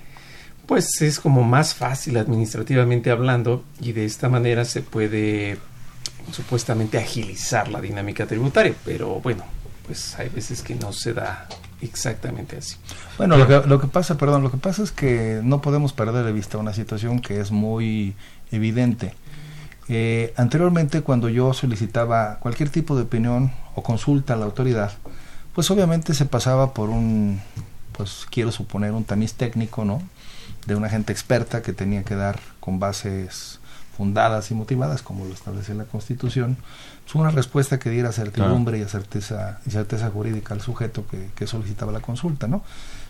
pues 0.68 1.02
es 1.02 1.20
como 1.20 1.44
más 1.44 1.76
fácil 1.76 2.16
administrativamente 2.16 3.12
hablando 3.12 3.66
y 3.82 3.92
de 3.92 4.06
esta 4.06 4.30
manera 4.30 4.64
se 4.64 4.82
puede 4.82 5.58
supuestamente 6.32 6.98
agilizar 6.98 7.70
la 7.70 7.82
dinámica 7.82 8.26
tributaria, 8.26 8.76
pero 8.86 9.20
bueno, 9.22 9.44
pues 9.86 10.18
hay 10.20 10.30
veces 10.30 10.62
que 10.62 10.76
no 10.76 10.94
se 10.94 11.14
da 11.14 11.48
exactamente 11.82 12.58
así. 12.58 12.76
Bueno, 13.18 13.38
lo 13.38 13.80
que, 13.80 13.88
pasa, 13.88 14.18
perdón, 14.18 14.44
lo 14.44 14.52
que 14.52 14.58
pasa 14.58 14.84
es 14.84 14.92
que 14.92 15.42
no 15.44 15.62
podemos 15.62 15.94
perder 15.94 16.26
de 16.26 16.32
vista 16.32 16.58
una 16.58 16.74
situación 16.74 17.20
que 17.20 17.40
es 17.40 17.52
muy 17.52 18.16
evidente. 18.52 19.14
Eh, 19.90 20.34
anteriormente, 20.38 21.02
cuando 21.02 21.28
yo 21.28 21.54
solicitaba 21.54 22.38
cualquier 22.40 22.70
tipo 22.70 22.96
de 22.96 23.04
opinión 23.04 23.52
o 23.76 23.84
consulta 23.84 24.36
a 24.36 24.38
la 24.38 24.46
autoridad, 24.46 24.92
pues 25.54 25.70
obviamente 25.72 26.14
se 26.14 26.26
pasaba 26.26 26.74
por 26.74 26.90
un, 26.90 27.42
pues 27.98 28.26
quiero 28.30 28.52
suponer, 28.52 28.92
un 28.92 29.04
tamiz 29.04 29.34
técnico, 29.34 29.84
¿no? 29.84 30.02
De 30.66 30.76
una 30.76 30.90
gente 30.90 31.12
experta 31.12 31.62
que 31.62 31.74
tenía 31.74 32.04
que 32.04 32.16
dar 32.16 32.40
con 32.60 32.80
bases 32.80 33.60
fundadas 34.02 34.50
y 34.50 34.56
motivadas, 34.56 35.04
como 35.04 35.26
lo 35.26 35.34
establece 35.36 35.76
la 35.76 35.84
Constitución, 35.84 36.58
pues 37.04 37.14
una 37.14 37.30
respuesta 37.30 37.78
que 37.78 37.92
diera 37.92 38.12
certidumbre 38.12 38.80
y 38.80 38.86
certeza, 38.86 39.60
y 39.68 39.70
certeza 39.70 40.10
jurídica 40.10 40.56
al 40.56 40.62
sujeto 40.62 41.06
que, 41.10 41.30
que 41.36 41.46
solicitaba 41.46 41.92
la 41.92 42.00
consulta, 42.00 42.48
¿no? 42.48 42.64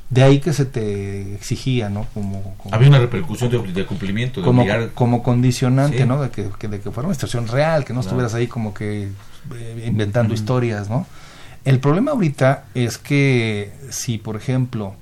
De 0.10 0.21
ahí 0.24 0.41
que 0.41 0.51
se 0.51 0.65
te 0.65 1.33
exigía, 1.33 1.89
¿no? 1.89 2.05
Como, 2.13 2.55
como 2.57 2.75
Había 2.75 2.89
una 2.89 3.00
repercusión 3.00 3.50
de, 3.50 3.60
de 3.71 3.86
cumplimiento, 3.86 4.41
de 4.41 4.45
como, 4.45 4.63
obligar- 4.63 4.89
como 4.93 5.24
condicionante, 5.24 6.00
Sí. 6.00 6.05
¿no? 6.05 6.21
De 6.21 6.29
que, 6.29 6.50
que- 6.60 6.67
de 6.67 6.81
que 6.81 6.91
fuera 6.91 7.07
una 7.07 7.15
situación 7.15 7.48
real, 7.48 7.86
que 7.86 7.93
no 7.93 8.01
Claro. 8.01 8.07
estuvieras 8.10 8.33
ahí 8.33 8.48
como 8.48 8.74
que 8.74 9.07
eh, 9.55 9.83
inventando 9.88 10.33
historias, 10.33 10.89
¿no? 10.89 11.07
El 11.63 11.79
problema 11.79 12.12
ahorita 12.12 12.65
es 12.75 12.98
que 12.98 13.71
si, 13.91 14.17
por 14.17 14.36
ejemplo, 14.36 14.95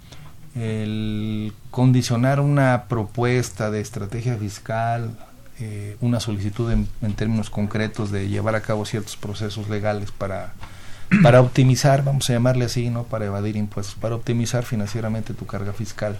el 0.55 1.53
condicionar 1.71 2.39
una 2.39 2.83
propuesta 2.87 3.71
de 3.71 3.79
estrategia 3.81 4.35
fiscal, 4.37 5.17
eh, 5.59 5.97
una 6.01 6.19
solicitud 6.19 6.71
en, 6.71 6.87
en 7.01 7.13
términos 7.13 7.49
concretos 7.49 8.11
de 8.11 8.29
llevar 8.29 8.55
a 8.55 8.61
cabo 8.61 8.85
ciertos 8.85 9.17
procesos 9.17 9.69
legales 9.69 10.11
para, 10.11 10.53
para 11.23 11.41
optimizar, 11.41 12.03
vamos 12.03 12.29
a 12.29 12.33
llamarle 12.33 12.65
así, 12.65 12.89
¿no? 12.89 13.03
Para 13.03 13.25
evadir 13.25 13.55
impuestos, 13.55 13.95
para 13.95 14.15
optimizar 14.15 14.63
financieramente 14.63 15.33
tu 15.33 15.45
carga 15.45 15.73
fiscal. 15.73 16.17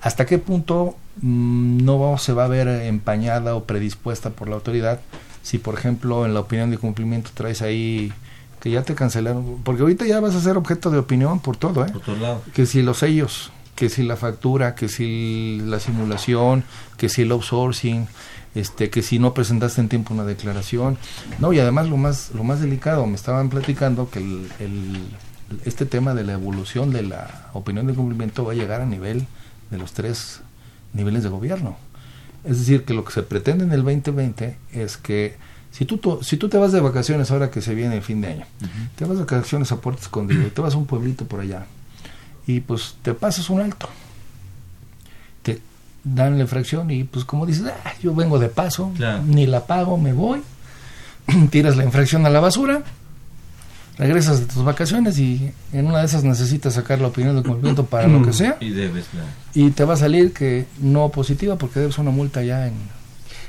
¿Hasta 0.00 0.26
qué 0.26 0.38
punto 0.38 0.96
mm, 1.22 1.84
no 1.84 2.18
se 2.18 2.32
va 2.32 2.44
a 2.44 2.48
ver 2.48 2.68
empañada 2.68 3.54
o 3.54 3.64
predispuesta 3.64 4.30
por 4.30 4.48
la 4.48 4.56
autoridad 4.56 5.00
si, 5.42 5.58
por 5.58 5.74
ejemplo, 5.74 6.26
en 6.26 6.34
la 6.34 6.40
opinión 6.40 6.70
de 6.70 6.78
cumplimiento 6.78 7.30
traes 7.32 7.62
ahí 7.62 8.12
que 8.60 8.70
ya 8.70 8.82
te 8.82 8.94
cancelaron? 8.94 9.62
Porque 9.64 9.82
ahorita 9.82 10.04
ya 10.04 10.20
vas 10.20 10.34
a 10.34 10.40
ser 10.40 10.56
objeto 10.56 10.90
de 10.90 10.98
opinión 10.98 11.40
por 11.40 11.56
todo, 11.56 11.86
¿eh? 11.86 11.90
Por 11.90 12.02
todos 12.02 12.20
lados. 12.20 12.42
Que 12.52 12.66
si 12.66 12.82
los 12.82 12.98
sellos, 12.98 13.52
que 13.76 13.88
si 13.88 14.02
la 14.02 14.16
factura, 14.16 14.74
que 14.74 14.88
si 14.88 15.60
la 15.64 15.80
simulación, 15.80 16.64
que 16.96 17.08
si 17.08 17.22
el 17.22 17.32
outsourcing, 17.32 18.06
este, 18.54 18.90
que 18.90 19.02
si 19.02 19.18
no 19.18 19.34
presentaste 19.34 19.80
en 19.80 19.88
tiempo 19.88 20.14
una 20.14 20.24
declaración. 20.24 20.96
No, 21.38 21.52
y 21.52 21.58
además 21.58 21.88
lo 21.88 21.96
más, 21.96 22.30
lo 22.34 22.44
más 22.44 22.60
delicado, 22.60 23.06
me 23.06 23.14
estaban 23.16 23.48
platicando 23.50 24.10
que 24.10 24.18
el, 24.20 24.48
el- 24.60 25.06
este 25.64 25.84
tema 25.86 26.14
de 26.14 26.24
la 26.24 26.32
evolución 26.32 26.90
de 26.90 27.02
la 27.02 27.50
opinión 27.52 27.86
de 27.86 27.94
cumplimiento 27.94 28.44
va 28.44 28.52
a 28.52 28.54
llegar 28.56 28.80
a 28.80 28.86
nivel 28.86 29.26
de 29.70 29.78
los 29.78 29.92
tres 29.92 30.40
niveles 30.94 31.22
de 31.22 31.28
gobierno. 31.28 31.76
Es 32.44 32.58
decir, 32.58 32.84
que 32.84 32.94
lo 32.94 33.04
que 33.04 33.12
se 33.12 33.22
pretende 33.22 33.64
en 33.64 33.72
el 33.72 33.82
2020 33.84 34.56
es 34.72 34.96
que 34.96 35.36
si 35.70 35.84
tú, 35.84 36.20
si 36.22 36.36
tú 36.36 36.48
te 36.48 36.56
vas 36.56 36.72
de 36.72 36.80
vacaciones 36.80 37.30
ahora 37.30 37.50
que 37.50 37.60
se 37.60 37.74
viene 37.74 37.96
el 37.96 38.02
fin 38.02 38.20
de 38.20 38.28
año, 38.28 38.46
te 38.96 39.04
vas 39.04 39.16
de 39.18 39.24
vacaciones 39.24 39.70
a 39.72 39.80
Puerto 39.80 40.00
Escondido 40.02 40.46
y 40.46 40.50
te 40.50 40.60
vas 40.60 40.74
a 40.74 40.76
un 40.78 40.86
pueblito 40.86 41.24
por 41.26 41.40
allá 41.40 41.66
y 42.46 42.60
pues 42.60 42.96
te 43.02 43.12
pasas 43.14 43.48
un 43.50 43.60
alto, 43.60 43.88
dan 46.04 46.36
la 46.36 46.42
infracción 46.42 46.90
y 46.90 47.04
pues 47.04 47.24
como 47.24 47.46
dices, 47.46 47.64
"Ah, 47.84 47.92
yo 48.02 48.14
vengo 48.14 48.38
de 48.38 48.48
paso, 48.48 48.92
Claro. 48.96 49.22
ni 49.26 49.46
la 49.46 49.66
pago, 49.66 49.96
me 49.98 50.12
voy, 50.12 50.40
tiras 51.50 51.76
la 51.76 51.84
infracción 51.84 52.26
a 52.26 52.30
la 52.30 52.40
basura, 52.40 52.82
regresas 53.98 54.40
de 54.40 54.46
tus 54.46 54.64
vacaciones 54.64 55.18
y 55.18 55.52
en 55.72 55.86
una 55.86 56.00
de 56.00 56.06
esas 56.06 56.24
necesitas 56.24 56.74
sacar 56.74 57.00
la 57.00 57.08
opinión 57.08 57.34
del 57.36 57.44
cumplimiento 57.44 57.86
para 57.86 58.08
lo 58.08 58.22
que 58.24 58.32
sea 58.32 58.56
Y 58.60 58.70
debes, 58.70 59.06
claro. 59.10 59.26
y 59.54 59.70
te 59.70 59.84
va 59.84 59.94
a 59.94 59.96
salir 59.96 60.32
que 60.32 60.66
no 60.80 61.08
positiva 61.10 61.56
porque 61.56 61.80
debes 61.80 61.98
una 61.98 62.10
multa 62.10 62.42
ya 62.42 62.66
en 62.66 62.74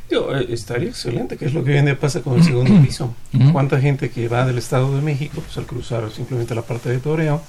Digo, 0.07 0.35
eh, 0.35 0.45
estaría 0.51 0.89
excelente, 0.89 1.35
que 1.35 1.45
es 1.45 1.53
lo 1.55 1.63
que 1.63 1.71
hoy 1.71 1.77
en 1.79 1.85
día 1.85 1.99
pasa 1.99 2.21
con 2.21 2.35
el 2.35 2.43
segundo 2.43 2.79
piso. 2.85 3.15
¿Cuánta 3.51 3.81
gente 3.81 4.11
que 4.11 4.27
va 4.27 4.45
del 4.45 4.59
Estado 4.59 4.95
de 4.95 5.01
México, 5.01 5.41
pues 5.43 5.57
al 5.57 5.65
cruzar 5.65 6.11
simplemente 6.11 6.53
la 6.53 6.61
parte 6.61 6.89
de 6.89 6.99
toreo, 6.99 7.41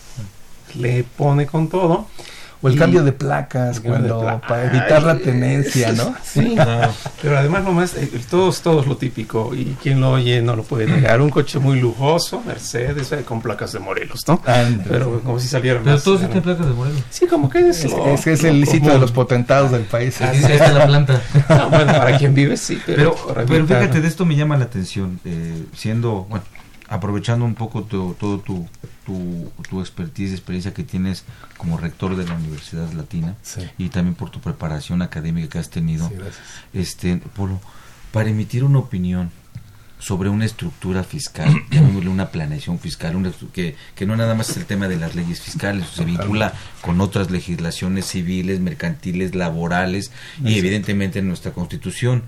le 0.75 1.04
pone 1.04 1.44
con 1.44 1.68
todo? 1.68 2.06
O 2.62 2.68
el 2.68 2.75
Y- 2.75 2.78
cambio 2.78 3.04
de 3.04 3.12
placas 3.12 3.76
el 3.76 3.82
cambio 3.82 4.02
de 4.02 4.08
cuando 4.08 4.20
pla- 4.20 4.40
para 4.48 4.64
evitar 4.66 5.02
la 5.02 5.18
tenencia, 5.18 5.90
es- 5.90 5.96
¿no? 5.96 6.14
Sí, 6.25 6.56
pero 7.22 7.38
además 7.38 7.64
lo 7.64 7.72
más, 7.72 7.94
eh, 7.94 8.10
todos, 8.30 8.60
todos 8.62 8.86
lo 8.86 8.96
típico, 8.96 9.54
y 9.54 9.76
quien 9.82 10.00
lo 10.00 10.12
oye 10.12 10.40
no 10.42 10.56
lo 10.56 10.62
puede 10.62 10.86
negar, 10.86 11.21
un 11.21 11.30
coche 11.30 11.58
muy 11.58 11.80
lujoso, 11.80 12.42
Mercedes, 12.47 13.12
eh, 13.12 13.23
con 13.25 13.40
placas 13.42 13.73
de 13.73 13.78
Morelos, 13.78 14.21
¿no? 14.26 14.40
Pero 14.88 15.21
como 15.21 15.38
si 15.38 15.49
salieran 15.49 15.82
Pero 15.82 15.97
más, 15.97 16.04
todos 16.04 16.21
eh, 16.23 16.25
tienen 16.26 16.42
placas 16.42 16.66
de 16.66 16.73
Morelos. 16.73 17.02
Sí, 17.10 17.26
como 17.26 17.49
que 17.50 17.69
es, 17.69 17.84
Es, 17.84 17.92
lo- 17.92 18.06
es, 18.08 18.26
es 18.26 18.45
el 18.45 18.66
sitio 18.66 18.92
de 18.92 18.99
los 18.99 19.12
potentados 19.12 19.71
del 19.71 19.82
país. 19.82 20.16
Ah, 20.21 20.30
Ahí 20.30 20.42
está 20.45 20.73
la 20.73 20.86
planta. 20.86 21.21
No, 21.49 21.69
bueno, 21.71 21.92
para 21.92 22.16
quien 22.19 22.34
vive 22.34 22.56
sí, 22.56 22.80
pero, 22.86 23.14
Pero, 23.34 23.47
pero 23.47 23.66
fíjate, 23.66 24.00
de 24.00 24.08
esto 24.08 24.25
me 24.25 24.34
llama 24.36 24.56
la 24.56 24.64
atención, 24.64 25.21
eh, 25.25 25.64
siendo, 25.75 26.26
bueno, 26.28 26.45
aprovechando 26.88 27.45
un 27.45 27.54
poco 27.54 27.82
tu- 27.82 28.14
todo 28.19 28.38
tu, 28.38 28.66
tu, 29.06 29.50
tu 29.71 29.80
expertise, 29.80 30.32
experiencia 30.32 30.75
que 30.75 30.82
tienes 30.82 31.25
como 31.56 31.78
rector 31.78 32.16
de 32.16 32.26
la 32.26 32.34
Universidad 32.34 32.92
Latina 32.92 33.36
Sí. 33.42 33.60
y 33.78 33.88
también 33.88 34.14
por 34.16 34.30
tu 34.30 34.40
preparación 34.40 35.00
académica 35.00 35.49
que 35.49 35.58
has 35.60 35.71
tenido, 35.71 36.08
Sí, 36.08 36.14
este, 36.75 37.16
Polo, 37.34 37.60
para 38.12 38.28
emitir 38.28 38.64
una 38.64 38.78
opinión 38.80 39.30
sobre 39.99 40.28
una 40.28 40.45
estructura 40.45 41.04
fiscal, 41.04 41.49
llamémosle 41.71 42.10
una 42.10 42.28
planeación 42.30 42.78
fiscal, 42.78 43.16
una 43.16 43.32
que, 43.54 43.76
que 43.95 44.04
no 44.06 44.14
nada 44.16 44.34
más 44.34 44.50
es 44.50 44.56
el 44.58 44.66
tema 44.66 44.88
de 44.88 44.97
las 44.97 45.14
leyes 45.14 45.40
fiscales, 45.40 45.86
se 45.88 46.04
vincula 46.04 46.52
con 46.82 47.00
otras 47.00 47.30
legislaciones 47.30 48.04
civiles, 48.06 48.60
mercantiles, 48.60 49.34
laborales 49.34 50.10
y 50.45 50.58
evidentemente 50.58 51.21
en 51.21 51.28
nuestra 51.28 51.52
constitución. 51.52 52.25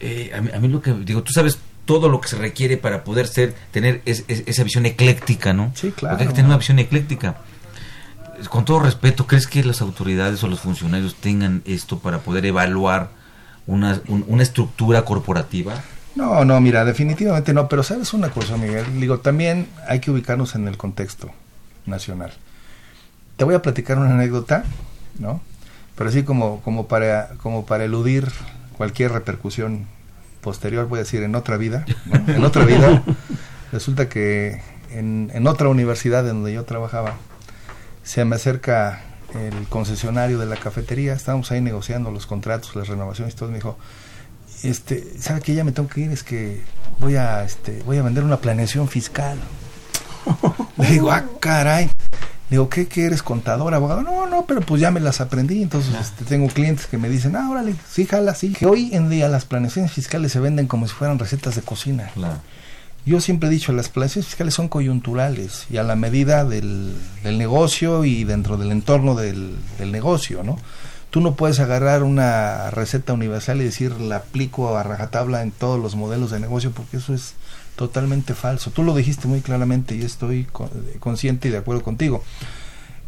Eh, 0.00 0.32
a, 0.34 0.40
mí, 0.40 0.50
a 0.54 0.58
mí 0.60 0.68
lo 0.68 0.80
que 0.80 0.92
digo, 0.94 1.22
tú 1.22 1.32
sabes 1.32 1.58
todo 1.84 2.08
lo 2.08 2.20
que 2.20 2.28
se 2.28 2.36
requiere 2.36 2.76
para 2.76 3.04
poder 3.04 3.26
ser 3.26 3.54
tener 3.72 4.02
es- 4.04 4.24
es- 4.28 4.44
esa 4.46 4.62
visión 4.64 4.86
ecléctica, 4.86 5.52
¿no? 5.52 5.72
Sí, 5.74 5.90
claro. 5.90 6.14
Porque 6.14 6.22
hay 6.24 6.28
que 6.28 6.34
tener 6.34 6.48
una 6.48 6.58
visión 6.58 6.78
ecléctica. 6.78 7.36
Con 8.48 8.64
todo 8.64 8.80
respeto, 8.80 9.26
¿crees 9.26 9.46
que 9.46 9.62
las 9.64 9.80
autoridades 9.82 10.42
o 10.42 10.48
los 10.48 10.60
funcionarios 10.60 11.14
tengan 11.16 11.62
esto 11.64 11.98
para 11.98 12.18
poder 12.20 12.46
evaluar 12.46 13.10
una, 13.66 14.00
un- 14.08 14.24
una 14.28 14.42
estructura 14.42 15.04
corporativa? 15.04 15.74
No, 16.14 16.44
no, 16.44 16.60
mira, 16.60 16.84
definitivamente 16.84 17.54
no, 17.54 17.68
pero 17.68 17.82
sabes 17.82 18.12
una 18.12 18.30
cosa, 18.30 18.56
Miguel, 18.56 18.84
digo, 19.00 19.20
también 19.20 19.68
hay 19.88 20.00
que 20.00 20.10
ubicarnos 20.10 20.54
en 20.54 20.68
el 20.68 20.76
contexto 20.76 21.30
nacional. 21.86 22.32
Te 23.36 23.44
voy 23.44 23.54
a 23.54 23.62
platicar 23.62 23.98
una 23.98 24.12
anécdota, 24.14 24.64
¿no? 25.18 25.40
Pero 25.96 26.10
así 26.10 26.22
como, 26.22 26.60
como, 26.62 26.86
para, 26.86 27.28
como 27.42 27.64
para 27.64 27.84
eludir 27.84 28.28
cualquier 28.76 29.12
repercusión 29.12 29.86
posterior, 30.42 30.86
voy 30.86 30.98
a 30.98 31.02
decir, 31.04 31.22
en 31.22 31.34
otra 31.34 31.56
vida, 31.56 31.86
¿no? 32.04 32.34
en 32.34 32.44
otra 32.44 32.66
vida, 32.66 33.02
resulta 33.72 34.08
que 34.10 34.60
en, 34.90 35.30
en 35.32 35.46
otra 35.46 35.68
universidad 35.68 36.28
en 36.28 36.34
donde 36.36 36.52
yo 36.52 36.64
trabajaba, 36.64 37.14
se 38.02 38.24
me 38.26 38.36
acerca 38.36 39.02
el 39.34 39.66
concesionario 39.68 40.38
de 40.38 40.46
la 40.46 40.56
cafetería, 40.56 41.14
estábamos 41.14 41.50
ahí 41.50 41.60
negociando 41.60 42.10
los 42.10 42.26
contratos, 42.26 42.76
las 42.76 42.88
renovaciones 42.88 43.34
y 43.34 43.36
todo, 43.36 43.48
me 43.48 43.54
dijo, 43.56 43.78
este, 44.62 45.18
¿sabe 45.18 45.40
que 45.40 45.54
ya 45.54 45.64
me 45.64 45.72
tengo 45.72 45.88
que 45.88 46.02
ir? 46.02 46.10
Es 46.10 46.22
que 46.22 46.60
voy 46.98 47.16
a, 47.16 47.42
este, 47.44 47.82
voy 47.84 47.98
a 47.98 48.02
vender 48.02 48.24
una 48.24 48.38
planeación 48.38 48.88
fiscal. 48.88 49.38
Le 50.76 50.86
digo, 50.90 51.10
ah, 51.10 51.24
caray. 51.40 51.90
Digo, 52.52 52.68
¿qué, 52.68 52.86
qué 52.86 53.06
eres 53.06 53.22
contador, 53.22 53.72
abogado? 53.72 54.02
No, 54.02 54.26
no, 54.26 54.44
pero 54.44 54.60
pues 54.60 54.78
ya 54.78 54.90
me 54.90 55.00
las 55.00 55.22
aprendí. 55.22 55.62
Entonces 55.62 55.94
este, 55.98 56.26
tengo 56.26 56.48
clientes 56.48 56.84
que 56.84 56.98
me 56.98 57.08
dicen, 57.08 57.34
ah, 57.34 57.48
órale, 57.50 57.74
sí, 57.90 58.04
jala, 58.04 58.34
sí. 58.34 58.52
Que 58.52 58.66
hoy 58.66 58.90
en 58.92 59.08
día 59.08 59.26
las 59.30 59.46
planeaciones 59.46 59.90
fiscales 59.90 60.32
se 60.32 60.38
venden 60.38 60.66
como 60.66 60.86
si 60.86 60.92
fueran 60.92 61.18
recetas 61.18 61.54
de 61.54 61.62
cocina. 61.62 62.10
Claro. 62.12 62.42
Yo 63.06 63.22
siempre 63.22 63.48
he 63.48 63.52
dicho, 63.52 63.72
las 63.72 63.88
planeaciones 63.88 64.26
fiscales 64.26 64.52
son 64.52 64.68
coyunturales 64.68 65.64
y 65.70 65.78
a 65.78 65.82
la 65.82 65.96
medida 65.96 66.44
del, 66.44 66.94
del 67.24 67.38
negocio 67.38 68.04
y 68.04 68.24
dentro 68.24 68.58
del 68.58 68.70
entorno 68.70 69.14
del, 69.14 69.56
del 69.78 69.90
negocio, 69.90 70.42
¿no? 70.44 70.58
Tú 71.08 71.22
no 71.22 71.34
puedes 71.34 71.58
agarrar 71.58 72.02
una 72.02 72.70
receta 72.70 73.14
universal 73.14 73.62
y 73.62 73.64
decir 73.64 73.98
la 73.98 74.16
aplico 74.16 74.76
a 74.76 74.82
rajatabla 74.82 75.40
en 75.40 75.52
todos 75.52 75.80
los 75.80 75.96
modelos 75.96 76.30
de 76.30 76.38
negocio 76.38 76.70
porque 76.70 76.98
eso 76.98 77.14
es 77.14 77.32
totalmente 77.76 78.34
falso. 78.34 78.70
Tú 78.70 78.82
lo 78.82 78.94
dijiste 78.94 79.28
muy 79.28 79.40
claramente 79.40 79.94
y 79.94 80.02
estoy 80.02 80.44
con- 80.44 80.70
consciente 81.00 81.48
y 81.48 81.50
de 81.50 81.58
acuerdo 81.58 81.82
contigo. 81.82 82.22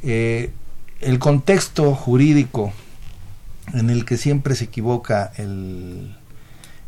Eh, 0.03 0.51
el 1.01 1.19
contexto 1.19 1.95
jurídico 1.95 2.73
en 3.73 3.91
el 3.91 4.05
que 4.05 4.17
siempre 4.17 4.55
se 4.55 4.65
equivoca 4.65 5.33
el, 5.37 6.15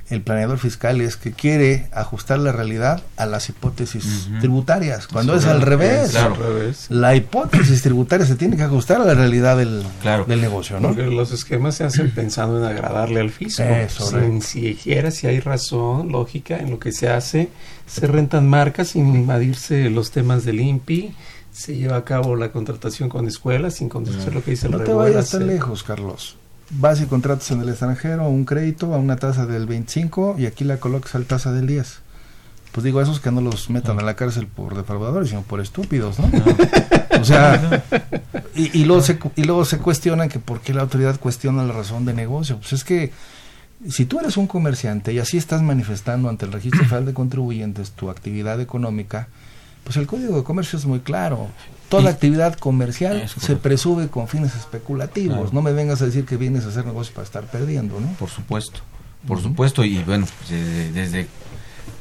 el 0.08 0.22
planeador 0.22 0.58
fiscal 0.58 1.00
es 1.00 1.16
que 1.16 1.32
quiere 1.32 1.88
ajustar 1.92 2.38
la 2.38 2.52
realidad 2.52 3.02
a 3.16 3.26
las 3.26 3.48
hipótesis 3.48 4.28
tributarias, 4.40 5.08
cuando 5.08 5.34
es 5.34 5.42
Claro, 5.42 5.56
al 5.58 5.62
revés. 5.66 6.10
claro. 6.12 6.34
Al 6.34 6.40
revés. 6.40 6.86
La 6.90 7.16
hipótesis 7.16 7.82
tributaria 7.82 8.24
se 8.24 8.36
tiene 8.36 8.56
que 8.56 8.62
ajustar 8.62 9.00
a 9.00 9.04
la 9.04 9.14
realidad 9.14 9.56
del, 9.56 9.82
Claro. 10.02 10.24
del 10.24 10.40
negocio, 10.40 10.78
¿no? 10.78 10.88
Porque 10.88 11.06
los 11.06 11.32
esquemas 11.32 11.74
se 11.74 11.84
hacen 11.84 12.10
pensando 12.12 12.58
en 12.58 12.64
agradarle 12.64 13.20
al 13.20 13.30
fisco. 13.30 13.62
Eso, 13.64 14.06
sin 14.06 14.42
si 14.42 14.76
hay 15.26 15.40
razón 15.40 16.12
lógica 16.12 16.58
en 16.58 16.70
lo 16.70 16.78
que 16.78 16.92
se 16.92 17.08
hace, 17.08 17.48
se 17.86 18.06
rentan 18.06 18.48
marcas 18.48 18.88
sin 18.88 19.14
invadirse 19.14 19.90
los 19.90 20.10
temas 20.12 20.44
del 20.44 20.60
INPI, 20.60 21.14
se 21.52 21.74
lleva 21.76 21.96
a 21.96 22.04
cabo 22.04 22.36
la 22.36 22.52
contratación 22.52 23.08
con 23.08 23.26
escuelas 23.26 23.74
sin 23.74 23.88
contestar 23.88 24.34
lo 24.34 24.44
que 24.44 24.52
dice 24.52 24.66
el 24.66 24.72
No 24.72 24.80
te 24.80 24.92
vayas 24.92 25.30
tan 25.30 25.46
lejos, 25.46 25.82
Carlos. 25.82 26.36
Vas 26.70 27.00
y 27.00 27.06
contratas 27.06 27.50
en 27.52 27.60
el 27.60 27.68
extranjero 27.68 28.28
un 28.28 28.44
crédito 28.44 28.92
a 28.92 28.98
una 28.98 29.16
tasa 29.16 29.46
del 29.46 29.66
25 29.66 30.36
y 30.38 30.46
aquí 30.46 30.64
la 30.64 30.78
colocas 30.78 31.14
al 31.14 31.24
tasa 31.24 31.52
del 31.52 31.66
10. 31.66 32.00
pues 32.72 32.84
digo, 32.84 33.00
esos 33.00 33.20
que 33.20 33.30
no 33.30 33.40
los 33.40 33.70
metan 33.70 33.98
a 34.00 34.02
la 34.02 34.16
cárcel 34.16 34.48
por 34.48 34.76
defraudadores, 34.76 35.30
sino 35.30 35.42
por 35.42 35.60
estúpidos, 35.60 36.18
¿no? 36.18 36.30
o 37.20 37.24
sea, 37.24 37.84
y, 38.54 38.80
y, 38.80 38.84
luego 38.84 39.02
se, 39.02 39.18
y 39.36 39.44
luego 39.44 39.64
se 39.64 39.78
cuestionan 39.78 40.28
que 40.28 40.40
por 40.40 40.60
qué 40.60 40.74
la 40.74 40.82
autoridad 40.82 41.18
cuestiona 41.20 41.64
la 41.64 41.72
razón 41.72 42.04
de 42.04 42.14
negocio. 42.14 42.58
Pues 42.58 42.72
es 42.72 42.84
que 42.84 43.12
si 43.88 44.04
tú 44.06 44.18
eres 44.18 44.36
un 44.36 44.46
comerciante 44.46 45.12
y 45.12 45.18
así 45.18 45.36
estás 45.36 45.62
manifestando 45.62 46.28
ante 46.28 46.46
el 46.46 46.52
registro 46.52 46.82
federal 46.84 47.06
de 47.06 47.14
contribuyentes 47.14 47.92
tu 47.92 48.10
actividad 48.10 48.60
económica, 48.60 49.28
pues 49.86 49.96
el 49.98 50.08
código 50.08 50.36
de 50.36 50.42
comercio 50.42 50.76
es 50.80 50.84
muy 50.84 50.98
claro. 50.98 51.46
Toda 51.88 52.10
actividad 52.10 52.58
comercial 52.58 53.28
se 53.28 53.54
presume 53.54 54.08
con 54.08 54.26
fines 54.26 54.56
especulativos. 54.56 55.52
No 55.52 55.62
me 55.62 55.72
vengas 55.72 56.02
a 56.02 56.06
decir 56.06 56.24
que 56.24 56.36
vienes 56.36 56.64
a 56.64 56.68
hacer 56.70 56.84
negocio 56.84 57.14
para 57.14 57.24
estar 57.24 57.44
perdiendo, 57.44 58.00
¿no? 58.00 58.08
Por 58.14 58.28
supuesto, 58.28 58.80
por 59.28 59.40
supuesto. 59.40 59.84
Y 59.84 60.02
bueno, 60.02 60.26
pues, 60.26 60.92
desde 60.92 61.28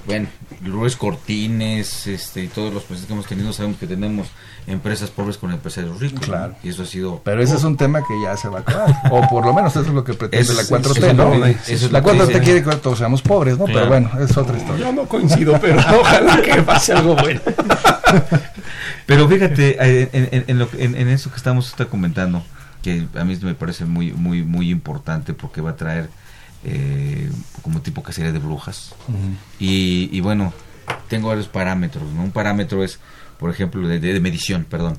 bueno, 0.05 0.27
Luis 0.63 0.95
Cortines, 0.95 2.07
este, 2.07 2.43
y 2.43 2.47
todos 2.47 2.73
los 2.73 2.83
presidentes 2.83 3.07
que 3.07 3.13
hemos 3.13 3.27
tenido, 3.27 3.53
sabemos 3.53 3.79
que 3.79 3.87
tenemos 3.87 4.27
empresas 4.67 5.09
pobres 5.09 5.37
con 5.37 5.51
empresarios 5.51 5.99
ricos. 5.99 6.25
Claro. 6.25 6.55
Y 6.63 6.69
eso 6.69 6.83
ha 6.83 6.85
sido. 6.85 7.21
Pero 7.23 7.41
ese 7.41 7.55
es 7.55 7.63
un 7.63 7.75
tema 7.75 8.01
que 8.01 8.13
ya 8.21 8.37
se 8.37 8.47
va 8.47 8.59
a 8.59 8.61
acabar. 8.61 8.93
o 9.11 9.27
por 9.27 9.45
lo 9.45 9.53
menos 9.53 9.71
eso 9.75 9.81
es 9.81 9.87
lo 9.87 10.03
que 10.03 10.13
pretende 10.13 10.53
la 10.53 10.63
4T, 10.63 11.15
¿no? 11.15 11.45
Eso 11.45 11.85
es 11.85 11.91
la 11.91 12.03
4T 12.03 12.43
quiere 12.43 12.63
que 12.63 12.75
todos 12.77 12.99
seamos 12.99 13.21
pobres, 13.21 13.57
¿no? 13.57 13.65
Pero 13.65 13.87
bueno, 13.87 14.11
es 14.19 14.35
otra 14.37 14.57
historia. 14.57 14.85
Yo 14.85 14.93
no 14.93 15.07
coincido, 15.07 15.59
pero 15.59 15.79
ojalá 15.99 16.41
que 16.41 16.61
pase 16.61 16.93
algo 16.93 17.15
bueno. 17.15 17.41
pero 19.05 19.27
fíjate, 19.27 19.77
eh, 19.79 20.09
en, 20.13 20.45
en, 20.47 20.59
lo, 20.59 20.69
en, 20.77 21.07
eso 21.09 21.31
que 21.31 21.37
estamos 21.37 21.67
está 21.67 21.85
comentando, 21.85 22.43
que 22.83 23.07
a 23.15 23.23
mí 23.23 23.37
me 23.41 23.55
parece 23.55 23.85
muy, 23.85 24.13
muy, 24.13 24.43
muy 24.43 24.69
importante 24.69 25.33
porque 25.33 25.61
va 25.61 25.71
a 25.71 25.75
traer 25.75 26.09
eh, 26.65 27.29
como 27.61 27.81
tipo 27.81 28.01
cacería 28.01 28.31
de 28.31 28.39
brujas. 28.39 28.93
y, 29.59 30.09
y, 30.11 30.19
bueno, 30.19 30.51
tengo 31.07 31.27
varios 31.29 31.47
parámetros. 31.47 32.11
¿no? 32.11 32.23
Un 32.23 32.31
parámetro 32.31 32.83
es, 32.83 32.99
por 33.37 33.51
ejemplo, 33.51 33.87
de, 33.87 33.99
de, 33.99 34.19
medición, 34.19 34.65
perdón. 34.65 34.97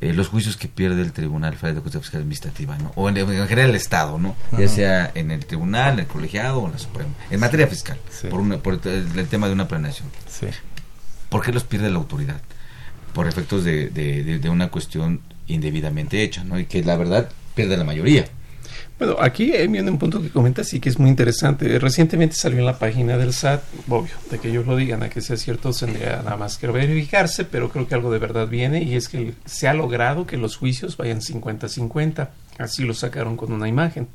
Eh, 0.00 0.12
los 0.12 0.28
juicios 0.28 0.56
que 0.56 0.68
pierde 0.68 1.02
el 1.02 1.12
Tribunal 1.12 1.56
Federal 1.56 1.74
de 1.74 1.80
Justicia 1.80 2.00
Fiscal 2.00 2.20
Administrativa, 2.20 2.78
¿no? 2.78 2.92
o 2.94 3.08
en, 3.08 3.16
general 3.16 3.70
el 3.70 3.76
Estado, 3.76 4.16
¿no? 4.16 4.36
ya 4.56 4.68
sea 4.68 5.10
en 5.16 5.32
el 5.32 5.44
Tribunal, 5.44 5.94
en 5.94 5.98
el 6.00 6.06
Colegiado 6.06 6.60
o 6.60 6.66
en 6.66 6.72
la 6.72 6.78
Suprema, 6.78 7.10
en 7.30 7.40
materia 7.40 7.66
fiscal, 7.66 7.98
por, 8.30 8.38
una, 8.38 8.58
por 8.58 8.74
el, 8.74 9.28
tema 9.28 9.48
de 9.48 9.54
una 9.54 9.66
planeación. 9.66 10.08
Sí. 10.28 10.46
¿Por 11.28 11.42
qué 11.42 11.50
los 11.50 11.64
pierde 11.64 11.90
la 11.90 11.96
autoridad? 11.96 12.40
Por 13.12 13.26
efectos 13.26 13.64
de, 13.64 13.90
de, 13.90 14.38
de, 14.38 14.48
una 14.48 14.68
cuestión 14.68 15.20
indebidamente 15.48 16.22
hecha, 16.22 16.44
¿no? 16.44 16.60
y 16.60 16.66
que 16.66 16.84
la 16.84 16.96
verdad 16.96 17.28
pierde 17.56 17.76
la 17.76 17.82
mayoría. 17.82 18.26
Bueno, 18.98 19.16
aquí 19.20 19.52
viene 19.68 19.90
un 19.92 19.98
punto 19.98 20.20
que 20.20 20.28
comentas 20.28 20.74
y 20.74 20.80
que 20.80 20.88
es 20.88 20.98
muy 20.98 21.08
interesante. 21.08 21.78
Recientemente 21.78 22.34
salió 22.34 22.58
en 22.58 22.66
la 22.66 22.78
página 22.80 23.16
del 23.16 23.32
SAT, 23.32 23.62
obvio, 23.88 24.12
de 24.28 24.40
que 24.40 24.48
ellos 24.48 24.66
lo 24.66 24.74
digan, 24.74 25.04
a 25.04 25.08
que 25.08 25.20
sea 25.20 25.36
cierto, 25.36 25.70
tendría 25.72 26.16
nada 26.16 26.36
más 26.36 26.58
que 26.58 26.66
verificarse, 26.66 27.44
pero 27.44 27.70
creo 27.70 27.86
que 27.86 27.94
algo 27.94 28.10
de 28.10 28.18
verdad 28.18 28.48
viene 28.48 28.82
y 28.82 28.96
es 28.96 29.08
que 29.08 29.34
se 29.44 29.68
ha 29.68 29.74
logrado 29.74 30.26
que 30.26 30.36
los 30.36 30.56
juicios 30.56 30.96
vayan 30.96 31.20
50-50. 31.20 32.28
Así 32.58 32.82
lo 32.82 32.92
sacaron 32.92 33.36
con 33.36 33.52
una 33.52 33.68
imagen. 33.68 34.08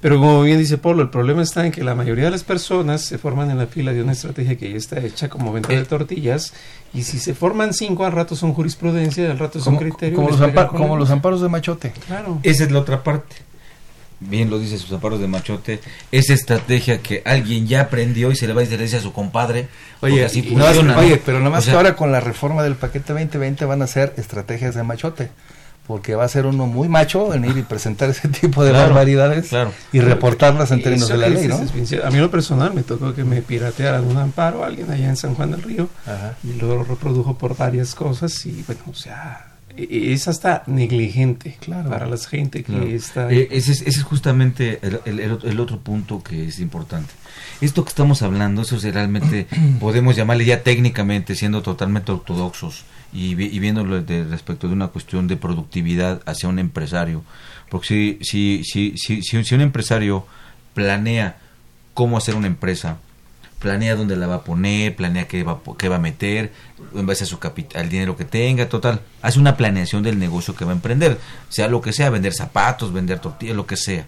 Pero 0.00 0.18
como 0.18 0.42
bien 0.42 0.58
dice 0.58 0.78
Polo, 0.78 1.00
el 1.00 1.10
problema 1.10 1.42
está 1.42 1.64
en 1.64 1.70
que 1.70 1.84
la 1.84 1.94
mayoría 1.94 2.24
de 2.24 2.32
las 2.32 2.42
personas 2.42 3.02
se 3.02 3.18
forman 3.18 3.52
en 3.52 3.58
la 3.58 3.68
fila 3.68 3.92
de 3.92 4.02
una 4.02 4.10
estrategia 4.10 4.56
que 4.56 4.68
ya 4.68 4.76
está 4.76 4.98
hecha 4.98 5.28
como 5.28 5.52
venta 5.52 5.68
de 5.68 5.78
eh. 5.78 5.84
tortillas 5.84 6.54
y 6.92 7.04
si 7.04 7.20
se 7.20 7.34
forman 7.34 7.72
cinco, 7.72 8.04
al 8.04 8.10
rato 8.10 8.34
son 8.34 8.52
jurisprudencia, 8.52 9.30
al 9.30 9.38
rato 9.38 9.60
son 9.60 9.76
criterios. 9.76 10.16
Como, 10.16 10.36
los, 10.36 10.66
como 10.70 10.96
los 10.96 11.08
amparos 11.10 11.40
de 11.40 11.48
machote. 11.48 11.92
Claro. 12.08 12.40
Esa 12.42 12.64
es 12.64 12.72
la 12.72 12.80
otra 12.80 13.04
parte 13.04 13.51
bien 14.28 14.50
lo 14.50 14.58
dice 14.58 14.78
sus 14.78 14.92
amparos 14.92 15.20
de 15.20 15.28
machote, 15.28 15.80
esa 16.10 16.34
estrategia 16.34 17.00
que 17.02 17.22
alguien 17.24 17.66
ya 17.66 17.82
aprendió 17.82 18.30
y 18.30 18.36
se 18.36 18.46
le 18.46 18.52
va 18.52 18.62
a 18.62 18.64
decir 18.64 18.96
a 18.96 19.00
su 19.00 19.12
compadre. 19.12 19.68
Oye, 20.00 20.24
así 20.24 20.40
oye 20.56 21.20
pero 21.24 21.38
nada 21.38 21.50
más 21.50 21.64
que 21.64 21.72
ahora 21.72 21.96
con 21.96 22.12
la 22.12 22.20
reforma 22.20 22.62
del 22.62 22.76
paquete 22.76 23.12
2020 23.12 23.64
van 23.64 23.82
a 23.82 23.86
ser 23.86 24.14
estrategias 24.16 24.74
de 24.74 24.82
machote. 24.82 25.30
Porque 25.86 26.14
va 26.14 26.22
a 26.22 26.28
ser 26.28 26.46
uno 26.46 26.66
muy 26.66 26.88
macho 26.88 27.28
venir 27.28 27.56
y 27.56 27.62
presentar 27.62 28.08
ese 28.08 28.28
tipo 28.28 28.64
de 28.64 28.70
barbaridades 28.70 29.50
y 29.92 29.98
reportarlas 29.98 30.70
en 30.70 30.80
términos 30.80 31.08
de 31.08 31.16
la 31.16 31.28
ley, 31.28 31.48
¿no? 31.48 31.56
a 31.56 32.10
mí 32.10 32.18
lo 32.18 32.30
personal 32.30 32.72
me 32.72 32.84
tocó 32.84 33.12
que 33.12 33.24
me 33.24 33.42
piratearan 33.42 34.04
un 34.04 34.16
amparo 34.16 34.64
alguien 34.64 34.90
allá 34.92 35.08
en 35.08 35.16
San 35.16 35.34
Juan 35.34 35.50
del 35.50 35.62
Río 35.62 35.88
y 36.44 36.52
luego 36.52 36.76
lo 36.76 36.84
reprodujo 36.84 37.36
por 37.36 37.56
varias 37.56 37.96
cosas 37.96 38.46
y 38.46 38.62
bueno, 38.62 38.82
o 38.88 38.94
sea, 38.94 39.51
es 39.76 40.28
hasta 40.28 40.62
negligente 40.66 41.56
claro. 41.60 41.90
para 41.90 42.06
la 42.06 42.16
gente 42.16 42.62
que 42.62 42.94
está... 42.94 43.30
Eh, 43.30 43.48
ese, 43.50 43.72
es, 43.72 43.82
ese, 43.82 44.00
es, 44.00 44.02
justamente 44.02 44.80
el, 44.82 45.20
el, 45.20 45.60
otro 45.60 45.80
punto 45.80 46.22
que 46.22 46.48
es 46.48 46.60
importante. 46.60 47.12
Esto 47.60 47.84
que 47.84 47.88
estamos 47.88 48.22
hablando, 48.22 48.62
eso 48.62 48.76
es 48.76 48.84
realmente, 48.84 49.46
podemos 49.80 50.16
llamarle 50.16 50.44
ya 50.44 50.62
técnicamente, 50.62 51.34
siendo 51.34 51.62
totalmente 51.62 52.12
ortodoxos 52.12 52.84
y, 53.12 53.30
y 53.32 53.58
viéndolo 53.58 54.02
de, 54.02 54.24
respecto 54.24 54.68
de 54.68 54.74
una 54.74 54.88
cuestión 54.88 55.28
de 55.28 55.36
productividad 55.36 56.22
hacia 56.26 56.48
un 56.48 56.58
empresario. 56.58 57.22
Porque 57.70 57.86
si, 57.86 58.18
si, 58.22 58.62
si, 58.64 59.22
si, 59.22 59.44
si 59.44 59.54
un 59.54 59.60
empresario 59.60 60.26
planea 60.74 61.38
cómo 61.94 62.16
hacer 62.16 62.34
una 62.34 62.46
empresa, 62.46 62.98
planea 63.62 63.94
dónde 63.94 64.16
la 64.16 64.26
va 64.26 64.34
a 64.34 64.44
poner, 64.44 64.96
planea 64.96 65.28
qué 65.28 65.44
va, 65.44 65.60
qué 65.78 65.88
va 65.88 65.96
a 65.96 66.00
meter, 66.00 66.52
en 66.94 67.06
base 67.06 67.22
a 67.22 67.26
su 67.28 67.38
capital, 67.38 67.82
al 67.82 67.88
dinero 67.88 68.16
que 68.16 68.24
tenga, 68.24 68.68
total. 68.68 69.00
Hace 69.22 69.38
una 69.38 69.56
planeación 69.56 70.02
del 70.02 70.18
negocio 70.18 70.56
que 70.56 70.64
va 70.64 70.72
a 70.72 70.74
emprender, 70.74 71.18
sea 71.48 71.68
lo 71.68 71.80
que 71.80 71.92
sea, 71.92 72.10
vender 72.10 72.34
zapatos, 72.34 72.92
vender 72.92 73.20
tortillas, 73.20 73.56
lo 73.56 73.64
que 73.64 73.76
sea. 73.76 74.06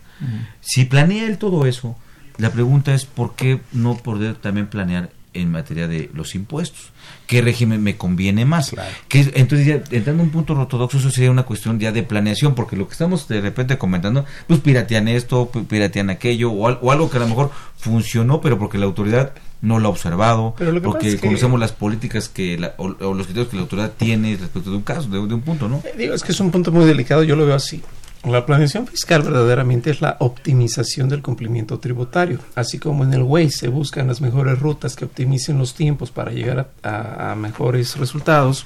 Si 0.60 0.84
planea 0.86 1.26
él 1.26 1.38
todo 1.38 1.66
eso, 1.66 1.96
la 2.36 2.50
pregunta 2.50 2.94
es 2.94 3.04
por 3.04 3.36
qué 3.36 3.60
no 3.72 3.96
poder 3.96 4.34
también 4.34 4.66
planear 4.66 5.10
en 5.34 5.50
materia 5.50 5.86
de 5.86 6.10
los 6.14 6.34
impuestos. 6.34 6.90
¿Qué 7.26 7.40
régimen 7.42 7.82
me 7.82 7.96
conviene 7.96 8.44
más? 8.44 8.74
Que, 9.08 9.32
entonces, 9.34 9.66
ya, 9.66 9.74
entrando 9.90 10.22
a 10.22 10.26
un 10.26 10.30
punto 10.30 10.54
ortodoxo, 10.54 10.98
eso 10.98 11.10
sería 11.10 11.30
una 11.30 11.44
cuestión 11.44 11.78
ya 11.78 11.92
de 11.92 12.02
planeación, 12.02 12.54
porque 12.54 12.76
lo 12.76 12.86
que 12.86 12.92
estamos 12.92 13.28
de 13.28 13.40
repente 13.40 13.78
comentando, 13.78 14.24
pues 14.46 14.60
piratean 14.60 15.08
esto, 15.08 15.50
piratean 15.68 16.10
aquello, 16.10 16.50
o, 16.50 16.68
o 16.68 16.92
algo 16.92 17.10
que 17.10 17.18
a 17.18 17.20
lo 17.20 17.28
mejor 17.28 17.50
funcionó, 17.76 18.40
pero 18.40 18.58
porque 18.58 18.78
la 18.78 18.86
autoridad 18.86 19.32
no 19.64 19.78
lo 19.78 19.88
ha 19.88 19.90
observado, 19.90 20.54
porque 20.82 21.18
conocemos 21.18 21.58
las 21.58 21.72
políticas 21.72 22.28
que 22.28 22.72
o, 22.76 22.88
los 22.88 23.26
criterios 23.26 23.48
que 23.48 23.56
la 23.56 23.62
autoridad 23.62 23.92
tiene 23.96 24.36
respecto 24.36 24.70
de 24.70 24.76
un 24.76 24.82
caso, 24.82 25.08
de, 25.08 25.26
de 25.26 25.34
un 25.34 25.40
punto, 25.40 25.68
¿no? 25.68 25.82
Eh, 25.84 25.94
digo, 25.96 26.14
es 26.14 26.22
que 26.22 26.32
es 26.32 26.40
un 26.40 26.50
punto 26.50 26.70
muy 26.70 26.84
delicado, 26.84 27.22
yo 27.22 27.34
lo 27.34 27.46
veo 27.46 27.56
así. 27.56 27.82
La 28.24 28.46
planeación 28.46 28.86
fiscal 28.86 29.22
verdaderamente 29.22 29.90
es 29.90 30.00
la 30.00 30.16
optimización 30.20 31.10
del 31.10 31.20
cumplimiento 31.20 31.78
tributario, 31.78 32.38
así 32.54 32.78
como 32.78 33.04
en 33.04 33.12
el 33.12 33.22
Waze 33.22 33.50
se 33.50 33.68
buscan 33.68 34.06
las 34.06 34.22
mejores 34.22 34.58
rutas 34.58 34.96
que 34.96 35.04
optimicen 35.04 35.58
los 35.58 35.74
tiempos 35.74 36.10
para 36.10 36.32
llegar 36.32 36.70
a, 36.82 37.34
mejores 37.34 37.96
resultados. 37.98 38.64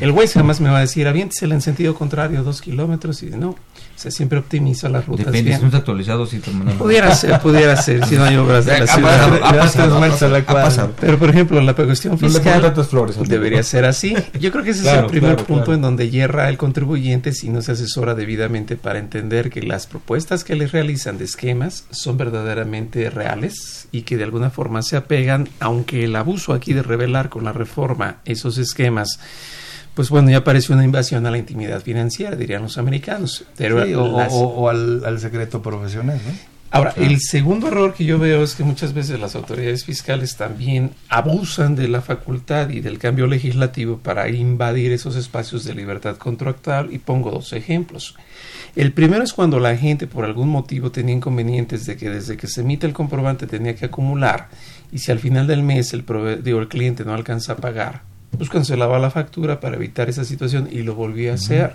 El 0.00 0.10
Waze 0.10 0.34
jamás 0.34 0.60
me 0.60 0.68
va 0.68 0.78
a 0.78 0.82
decir, 0.82 1.08
aviéntesela 1.08 1.54
en 1.54 1.62
sentido 1.62 1.94
contrario, 1.94 2.42
dos 2.42 2.60
kilómetros, 2.60 3.22
y 3.22 3.30
no, 3.30 3.56
se 4.10 4.10
siempre 4.10 4.38
optimiza 4.38 4.88
las 4.90 5.06
rutas. 5.06 5.26
Depende, 5.26 5.48
bien. 5.48 5.56
si 5.56 5.62
no 5.62 5.68
está 5.68 5.78
actualizado, 5.78 6.26
si 6.26 6.38
Pudiera 6.78 7.14
ser, 7.14 7.40
pudiera 7.40 7.74
ser, 7.76 8.04
si 8.06 8.16
no 8.16 8.24
hay 8.24 8.36
obras 8.36 8.66
de 8.66 8.80
la 8.80 8.86
ciudad. 8.86 9.42
Ha 9.42 9.52
pasado, 9.52 10.92
Pero, 11.00 11.18
por 11.18 11.30
ejemplo, 11.30 11.60
la 11.60 11.74
cuestión 11.74 12.18
fiscal 12.18 12.74
flores, 12.84 13.16
debería 13.26 13.62
ser 13.62 13.86
así. 13.86 14.14
Yo 14.38 14.52
creo 14.52 14.62
que 14.62 14.70
ese 14.70 14.88
es 14.88 14.98
el 14.98 15.06
primer 15.06 15.36
punto 15.36 15.72
en 15.72 15.80
donde 15.80 16.10
hierra 16.10 16.48
el 16.48 16.58
contribuyente 16.58 17.32
si 17.32 17.48
no 17.48 17.62
se 17.62 17.72
asesora 17.72 18.14
debidamente 18.14 18.76
para 18.76 18.98
entender 18.98 19.48
que 19.50 19.62
las 19.62 19.86
propuestas 19.86 20.44
que 20.44 20.54
le 20.54 20.66
realizan 20.66 21.16
de 21.16 21.24
esquemas 21.24 21.84
son 21.90 22.18
verdaderamente 22.18 23.08
reales 23.08 23.88
y 23.90 24.02
que 24.02 24.16
de 24.16 24.24
alguna 24.24 24.50
forma 24.50 24.82
se 24.82 24.96
apegan, 24.96 25.48
aunque 25.60 26.04
el 26.04 26.14
abuso 26.16 26.52
aquí 26.52 26.74
de 26.74 26.82
revelar 26.82 27.30
con 27.30 27.44
la 27.44 27.52
reforma 27.52 28.18
esos 28.24 28.58
esquemas 28.58 29.18
pues 29.94 30.10
bueno, 30.10 30.30
ya 30.30 30.42
parece 30.42 30.72
una 30.72 30.84
invasión 30.84 31.24
a 31.26 31.30
la 31.30 31.38
intimidad 31.38 31.80
financiera, 31.82 32.36
dirían 32.36 32.62
los 32.62 32.78
americanos. 32.78 33.44
Pero 33.56 33.82
o, 34.28 34.68
al, 34.68 35.18
secreto 35.20 35.62
profesional. 35.62 36.20
Ahora, 36.70 36.92
el 36.96 37.20
segundo 37.20 37.68
error 37.68 37.94
que 37.94 38.04
yo 38.04 38.18
veo 38.18 38.42
es 38.42 38.56
que 38.56 38.64
muchas 38.64 38.92
veces 38.92 39.20
las 39.20 39.36
autoridades 39.36 39.84
fiscales 39.84 40.36
también 40.36 40.90
abusan 41.08 41.76
de 41.76 41.86
la 41.86 42.02
facultad 42.02 42.68
y 42.70 42.80
del 42.80 42.98
cambio 42.98 43.28
legislativo 43.28 43.98
para 43.98 44.28
invadir 44.28 44.90
esos 44.90 45.14
espacios 45.14 45.62
de 45.62 45.74
libertad 45.74 46.16
contractual 46.16 46.92
y 46.92 46.98
pongo 46.98 47.30
dos 47.30 47.52
ejemplos. 47.52 48.16
El 48.74 48.92
primero 48.92 49.22
es 49.22 49.32
cuando 49.32 49.60
la 49.60 49.76
gente 49.76 50.08
por 50.08 50.24
algún 50.24 50.48
motivo 50.48 50.90
tenía 50.90 51.14
inconvenientes 51.14 51.86
de 51.86 51.96
que 51.96 52.10
desde 52.10 52.36
que 52.36 52.48
se 52.48 52.62
emite 52.62 52.88
el 52.88 52.92
comprobante 52.92 53.46
tenía 53.46 53.76
que 53.76 53.84
acumular 53.84 54.48
y 54.90 54.98
si 54.98 55.12
al 55.12 55.20
final 55.20 55.46
del 55.46 55.62
mes 55.62 55.92
el, 55.92 56.04
digo, 56.42 56.58
el 56.58 56.66
cliente 56.66 57.04
no 57.04 57.14
alcanza 57.14 57.52
a 57.52 57.56
pagar, 57.56 58.02
pues 58.36 58.50
cancelaba 58.50 58.98
la 58.98 59.10
factura 59.10 59.60
para 59.60 59.76
evitar 59.76 60.08
esa 60.08 60.24
situación 60.24 60.68
y 60.70 60.82
lo 60.82 60.94
volvía 60.94 61.32
a 61.32 61.34
hacer. 61.34 61.72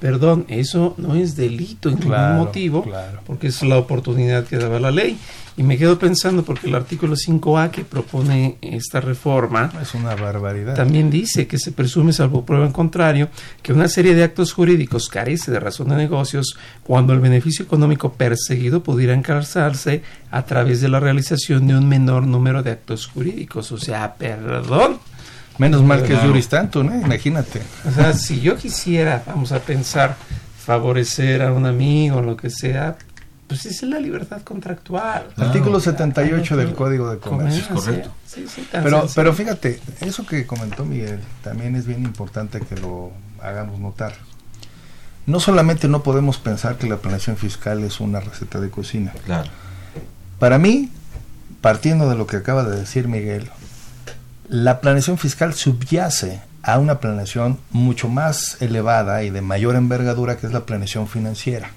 Perdón, 0.00 0.44
eso 0.48 0.94
no 0.98 1.14
es 1.14 1.36
delito 1.36 1.88
en 1.88 1.96
Claro, 1.96 2.32
ningún 2.34 2.46
motivo, 2.46 2.82
claro. 2.82 3.20
porque 3.26 3.46
es 3.48 3.62
la 3.62 3.78
oportunidad 3.78 4.44
que 4.44 4.56
daba 4.56 4.78
la 4.80 4.90
ley. 4.90 5.18
Y 5.56 5.62
me 5.62 5.78
quedo 5.78 6.00
pensando 6.00 6.44
porque 6.44 6.66
el 6.66 6.74
artículo 6.74 7.14
5A 7.14 7.70
que 7.70 7.84
propone 7.84 8.56
esta 8.60 9.00
reforma 9.00 9.70
Es 9.80 9.94
una 9.94 10.16
barbaridad. 10.16 10.74
también 10.74 11.10
dice 11.10 11.46
que 11.46 11.58
se 11.58 11.70
presume, 11.70 12.12
salvo 12.12 12.44
prueba 12.44 12.66
en 12.66 12.72
contrario, 12.72 13.28
que 13.62 13.72
una 13.72 13.86
serie 13.86 14.16
de 14.16 14.24
actos 14.24 14.52
jurídicos 14.52 15.08
carece 15.08 15.52
de 15.52 15.60
razón 15.60 15.90
de 15.90 15.96
negocios 15.96 16.56
cuando 16.82 17.12
el 17.12 17.20
beneficio 17.20 17.64
económico 17.64 18.14
perseguido 18.14 18.82
pudiera 18.82 19.14
encarzarse 19.14 20.02
a 20.32 20.42
través 20.44 20.80
de 20.80 20.88
la 20.88 20.98
realización 20.98 21.68
de 21.68 21.76
un 21.76 21.88
menor 21.88 22.26
número 22.26 22.64
de 22.64 22.72
actos 22.72 23.06
jurídicos. 23.06 23.70
O 23.70 23.78
sea, 23.78 24.14
perdón. 24.16 24.98
Menos 25.58 25.82
mal 25.82 25.98
que 26.00 26.04
es 26.06 26.10
Claro. 26.14 26.28
juris 26.28 26.48
tantum, 26.48 26.90
¿eh? 26.92 27.00
Imagínate. 27.04 27.62
O 27.86 27.90
sea, 27.92 28.12
si 28.12 28.40
yo 28.40 28.56
quisiera, 28.56 29.22
vamos 29.26 29.52
a 29.52 29.60
pensar, 29.60 30.16
favorecer 30.64 31.42
a 31.42 31.52
un 31.52 31.66
amigo 31.66 32.20
lo 32.22 32.36
que 32.36 32.50
sea, 32.50 32.96
pues 33.46 33.66
es 33.66 33.82
la 33.84 34.00
libertad 34.00 34.42
contractual. 34.42 35.28
Artículo 35.36 35.78
78 35.78 36.56
del 36.56 36.74
Código 36.74 37.10
de 37.10 37.18
Comercio. 37.18 37.68
Comercio, 37.68 38.10
sí, 38.26 38.46
sí, 38.48 38.66
Pero, 38.72 39.00
sencillo. 39.02 39.12
pero 39.14 39.32
fíjate, 39.34 39.80
eso 40.00 40.26
que 40.26 40.46
comentó 40.46 40.84
Miguel 40.84 41.20
también 41.42 41.76
es 41.76 41.86
bien 41.86 42.02
importante 42.02 42.60
que 42.60 42.76
lo 42.76 43.12
hagamos 43.42 43.78
notar. 43.78 44.14
No 45.26 45.40
solamente 45.40 45.88
no 45.88 46.02
podemos 46.02 46.38
pensar 46.38 46.76
que 46.76 46.86
la 46.88 46.96
planeación 46.96 47.36
fiscal 47.36 47.82
es 47.84 48.00
una 48.00 48.20
receta 48.20 48.60
de 48.60 48.70
cocina. 48.70 49.12
Claro. 49.24 49.50
Para 50.38 50.58
mí, 50.58 50.90
partiendo 51.60 52.08
de 52.10 52.16
lo 52.16 52.26
que 52.26 52.36
acaba 52.36 52.64
de 52.64 52.76
decir 52.80 53.08
Miguel, 53.08 53.50
la 54.54 54.80
planeación 54.80 55.18
fiscal 55.18 55.52
subyace 55.52 56.40
a 56.62 56.78
una 56.78 57.00
planeación 57.00 57.58
mucho 57.72 58.08
más 58.08 58.56
elevada 58.60 59.24
y 59.24 59.30
de 59.30 59.40
mayor 59.40 59.74
envergadura 59.74 60.36
que 60.36 60.46
es 60.46 60.52
la 60.52 60.64
planeación 60.64 61.08
financiera. 61.08 61.72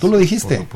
Tú 0.00 0.08
lo 0.08 0.16
dijiste. 0.16 0.66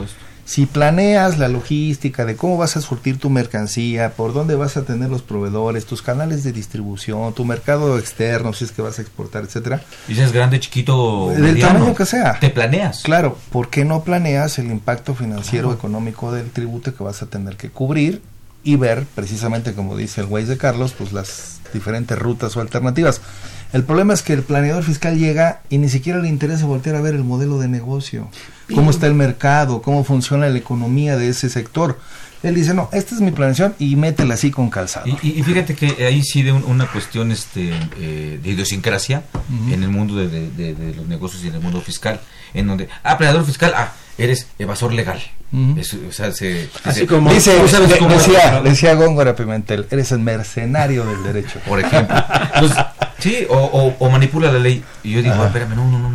Si 0.44 0.66
planeas 0.66 1.38
la 1.38 1.48
logística 1.48 2.26
de 2.26 2.36
cómo 2.36 2.58
vas 2.58 2.76
a 2.76 2.82
surtir 2.82 3.18
tu 3.18 3.30
mercancía, 3.30 4.10
por 4.10 4.34
dónde 4.34 4.56
vas 4.56 4.76
a 4.76 4.82
tener 4.82 5.08
los 5.08 5.22
proveedores, 5.22 5.86
tus 5.86 6.02
canales 6.02 6.44
de 6.44 6.52
distribución, 6.52 7.32
tu 7.32 7.46
mercado 7.46 7.98
externo, 7.98 8.52
si 8.52 8.64
es 8.64 8.72
que 8.72 8.82
vas 8.82 8.98
a 8.98 9.02
exportar, 9.02 9.44
etcétera, 9.44 9.80
Dices 10.08 10.32
grande, 10.32 10.60
chiquito, 10.60 11.30
del 11.30 11.40
mediano. 11.40 11.78
tamaño 11.78 11.94
que 11.94 12.04
sea. 12.04 12.38
Te 12.40 12.50
planeas. 12.50 13.04
Claro, 13.04 13.38
¿por 13.50 13.70
qué 13.70 13.86
no 13.86 14.04
planeas 14.04 14.58
el 14.58 14.66
impacto 14.66 15.14
financiero 15.14 15.72
económico 15.72 16.30
del 16.30 16.50
tributo 16.50 16.94
que 16.94 17.02
vas 17.02 17.22
a 17.22 17.26
tener 17.26 17.56
que 17.56 17.70
cubrir 17.70 18.20
y 18.64 18.76
ver, 18.76 19.04
precisamente 19.14 19.72
como 19.74 19.96
dice 19.96 20.20
el 20.20 20.26
Waze 20.28 20.46
de 20.46 20.56
Carlos, 20.58 20.94
pues 20.96 21.12
las 21.12 21.60
diferentes 21.74 22.18
rutas 22.18 22.56
o 22.56 22.60
alternativas? 22.60 23.20
El 23.72 23.84
problema 23.84 24.12
es 24.12 24.22
que 24.22 24.34
el 24.34 24.42
planeador 24.42 24.84
fiscal 24.84 25.18
llega 25.18 25.62
y 25.70 25.78
ni 25.78 25.88
siquiera 25.88 26.18
le 26.20 26.28
interesa 26.28 26.66
voltear 26.66 26.94
a 26.96 27.00
ver 27.00 27.14
el 27.14 27.24
modelo 27.24 27.58
de 27.58 27.68
negocio, 27.68 28.28
cómo 28.74 28.90
está 28.90 29.06
el 29.06 29.14
mercado, 29.14 29.80
cómo 29.80 30.04
funciona 30.04 30.48
la 30.48 30.58
economía 30.58 31.16
de 31.16 31.28
ese 31.28 31.48
sector. 31.48 31.98
Él 32.42 32.54
dice, 32.56 32.74
no, 32.74 32.90
esta 32.92 33.14
es 33.14 33.20
mi 33.20 33.30
planeación 33.30 33.74
y 33.78 33.94
métela 33.96 34.34
así 34.34 34.50
con 34.50 34.68
calzado. 34.68 35.06
Y, 35.06 35.16
y- 35.22 35.38
y 35.40 35.42
fíjate 35.44 35.74
que 35.76 36.04
ahí 36.04 36.22
sí 36.22 36.42
de 36.42 36.52
un- 36.52 36.64
una 36.64 36.86
cuestión 36.90 37.30
este 37.32 37.70
eh, 37.98 38.40
de 38.42 38.50
idiosincrasia 38.50 39.22
en 39.70 39.82
el 39.82 39.88
mundo 39.88 40.16
de, 40.16 40.28
de- 40.28 40.50
de- 40.50 40.74
de 40.74 40.94
los 40.94 41.06
negocios 41.06 41.42
y 41.44 41.48
en 41.48 41.54
el 41.54 41.60
mundo 41.60 41.80
fiscal, 41.80 42.20
en 42.52 42.66
donde, 42.66 42.88
ah, 43.04 43.16
planeador 43.16 43.46
fiscal, 43.46 43.72
ah, 43.76 43.92
eres 44.18 44.48
evasor 44.58 44.92
legal. 44.92 45.22
Ujú. 45.52 45.78
Es- 45.78 45.94
o 45.94 46.12
sea, 46.12 46.32
se, 46.32 46.68
Así 46.84 47.00
se- 47.00 47.06
como- 47.06 47.30
Dice, 47.32 47.58
tú 47.60 47.68
sabes 47.68 47.90
de- 47.90 47.98
cómo- 47.98 48.10
decía, 48.14 48.60
decía 48.62 48.94
Góngora 48.94 49.36
Pimentel, 49.36 49.86
eres 49.90 50.10
el 50.12 50.20
mercenario 50.20 51.04
del 51.04 51.22
derecho. 51.22 51.58
por 51.68 51.78
ejemplo. 51.80 52.16
Entonces, 52.54 52.78
sí, 53.18 53.46
o, 53.48 53.56
o- 53.56 53.96
o 53.98 54.10
manipula 54.10 54.50
la 54.50 54.58
ley. 54.58 54.82
Y 55.02 55.12
yo 55.12 55.22
digo, 55.22 55.34
ah, 55.38 55.46
espérame, 55.46 55.74
no, 55.76 55.84
no. 55.86 56.11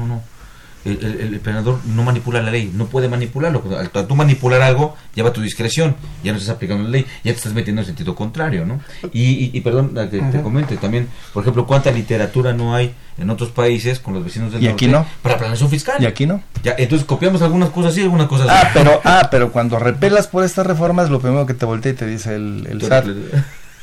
El, 0.85 1.03
el, 1.03 1.19
el 1.33 1.39
planeador 1.41 1.79
no 1.85 2.03
manipula 2.03 2.41
la 2.41 2.49
ley, 2.51 2.71
no 2.73 2.85
puede 2.85 3.09
manipularlo. 3.09 3.61
Al 3.77 3.89
tú 4.07 4.15
manipular 4.15 4.61
algo, 4.61 4.95
lleva 5.15 5.33
tu 5.33 5.41
discreción, 5.41 5.95
ya 6.23 6.31
no 6.31 6.37
estás 6.37 6.55
aplicando 6.55 6.83
la 6.85 6.89
ley, 6.89 7.01
ya 7.23 7.31
te 7.33 7.37
estás 7.37 7.53
metiendo 7.53 7.81
en 7.81 7.85
sentido 7.87 8.15
contrario, 8.15 8.65
¿no? 8.65 8.79
Y, 9.11 9.23
y, 9.23 9.51
y 9.53 9.61
perdón, 9.61 9.93
te 10.09 10.21
Ajá. 10.21 10.41
comente 10.41 10.77
también, 10.77 11.09
por 11.33 11.43
ejemplo, 11.43 11.65
cuánta 11.67 11.91
literatura 11.91 12.53
no 12.53 12.73
hay 12.73 12.93
en 13.17 13.29
otros 13.29 13.49
países 13.49 13.99
con 13.99 14.13
los 14.13 14.23
vecinos 14.23 14.53
del 14.53 14.63
Y 14.63 14.67
aquí 14.67 14.87
norte 14.87 15.09
no. 15.11 15.21
para 15.23 15.37
planeación 15.37 15.69
fiscal. 15.69 16.01
Y 16.01 16.05
aquí 16.05 16.25
no. 16.25 16.41
Ya, 16.63 16.75
entonces 16.77 17.05
copiamos 17.05 17.41
algunas 17.41 17.69
cosas 17.71 17.93
sí, 17.93 18.03
algunas 18.03 18.27
cosas 18.27 18.47
Ah, 18.49 18.63
no. 18.65 18.69
pero, 18.73 19.01
ah, 19.03 19.27
pero 19.29 19.51
cuando 19.51 19.79
repelas 19.79 20.27
por 20.27 20.45
estas 20.45 20.65
reformas, 20.65 21.09
lo 21.09 21.19
primero 21.19 21.45
que 21.45 21.53
te 21.53 21.65
voltea 21.65 21.91
y 21.91 21.95
te 21.95 22.05
dice 22.05 22.35
el, 22.35 22.65
el 22.69 22.81
SAT, 22.81 23.07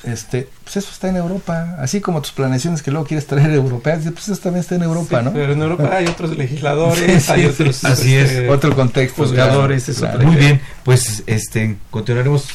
este, 0.06 0.48
pues 0.62 0.76
eso 0.76 0.90
está 0.92 1.08
en 1.08 1.16
Europa, 1.16 1.76
así 1.78 2.00
como 2.00 2.20
tus 2.22 2.32
planeaciones 2.32 2.82
que 2.82 2.90
luego 2.90 3.06
quieres 3.06 3.26
traer 3.26 3.50
europeas, 3.52 4.02
pues 4.12 4.28
eso 4.28 4.40
también 4.40 4.60
está 4.60 4.74
en 4.74 4.82
Europa, 4.82 5.18
Sí, 5.20 5.24
¿no? 5.24 5.32
Pero 5.32 5.52
en 5.52 5.62
Europa 5.62 5.90
hay 5.96 6.06
otros 6.06 6.36
legisladores, 6.36 7.00
Sí, 7.12 7.20
sí, 7.20 7.32
hay 7.32 7.40
sí. 7.42 7.46
otros 7.46 7.84
Así 7.84 8.14
es. 8.14 8.30
este, 8.30 8.48
Otro 8.50 8.74
contexto. 8.74 9.22
juzgadores, 9.22 9.84
claro, 9.84 10.00
claro. 10.18 10.26
Muy 10.26 10.36
bien, 10.36 10.60
pues 10.84 11.22
este 11.26 11.76
continuaremos 11.90 12.46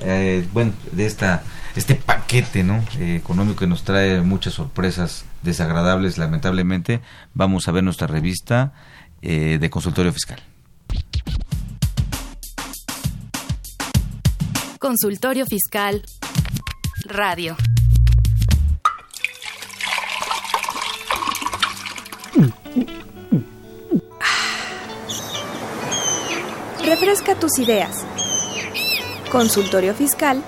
eh, 0.00 0.46
bueno 0.52 0.72
de 0.92 1.06
esta 1.06 1.42
este 1.74 1.94
paquete 1.94 2.62
no 2.64 2.84
Eh, 2.98 3.16
económico 3.16 3.60
que 3.60 3.66
nos 3.66 3.82
trae 3.82 4.20
muchas 4.20 4.54
sorpresas 4.54 5.24
desagradables 5.42 6.18
lamentablemente 6.18 7.00
vamos 7.34 7.66
a 7.68 7.72
ver 7.72 7.82
nuestra 7.84 8.06
revista 8.06 8.72
eh, 9.22 9.58
de 9.60 9.70
consultorio 9.70 10.12
fiscal 10.12 10.40
Consultorio 14.78 15.46
Fiscal 15.46 16.02
Radio. 17.08 17.56
Refresca 26.84 27.34
tus 27.34 27.58
ideas. 27.58 28.04
Consultorio 29.30 29.94
Fiscal 29.94 30.42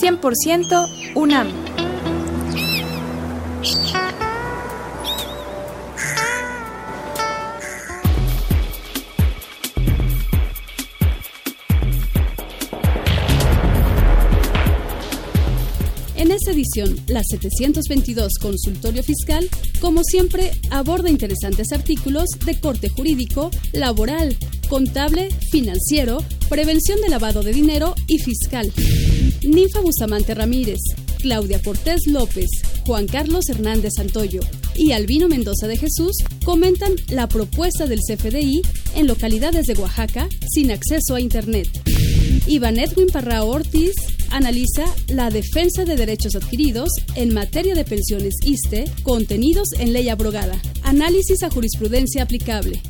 100% 0.00 1.14
UNAM. 1.14 1.48
Esta 16.50 16.58
edición, 16.58 16.96
la 17.06 17.22
722 17.22 18.32
Consultorio 18.40 19.02
Fiscal, 19.02 19.48
como 19.80 20.02
siempre, 20.02 20.50
aborda 20.70 21.08
interesantes 21.08 21.72
artículos 21.72 22.24
de 22.44 22.58
corte 22.58 22.88
jurídico, 22.88 23.50
laboral, 23.72 24.36
contable, 24.68 25.28
financiero, 25.50 26.18
prevención 26.48 27.00
de 27.00 27.08
lavado 27.08 27.42
de 27.42 27.52
dinero 27.52 27.94
y 28.06 28.18
fiscal. 28.18 28.72
Ninfa 29.42 29.80
Bustamante 29.80 30.34
Ramírez, 30.34 30.80
Claudia 31.20 31.62
Cortés 31.62 32.06
López, 32.06 32.48
Juan 32.86 33.06
Carlos 33.06 33.48
Hernández 33.48 33.92
Santoyo 33.96 34.40
y 34.74 34.92
Albino 34.92 35.28
Mendoza 35.28 35.68
de 35.68 35.76
Jesús 35.76 36.16
comentan 36.44 36.92
la 37.08 37.28
propuesta 37.28 37.86
del 37.86 38.00
CFDI 38.00 38.62
en 38.96 39.06
localidades 39.06 39.66
de 39.66 39.74
Oaxaca 39.74 40.28
sin 40.52 40.70
acceso 40.70 41.14
a 41.14 41.20
Internet. 41.20 41.68
Iván 42.46 42.78
Edwin 42.78 43.08
Parrao 43.08 43.48
Ortiz 43.48 43.94
analiza 44.30 44.84
la 45.08 45.30
defensa 45.30 45.84
de 45.84 45.96
derechos 45.96 46.34
adquiridos 46.36 46.88
en 47.14 47.34
materia 47.34 47.74
de 47.74 47.84
pensiones 47.84 48.34
ISTE 48.44 48.84
contenidos 49.02 49.68
en 49.78 49.92
ley 49.92 50.08
abrogada. 50.08 50.60
Análisis 50.82 51.42
a 51.42 51.50
jurisprudencia 51.50 52.22
aplicable. 52.22 52.80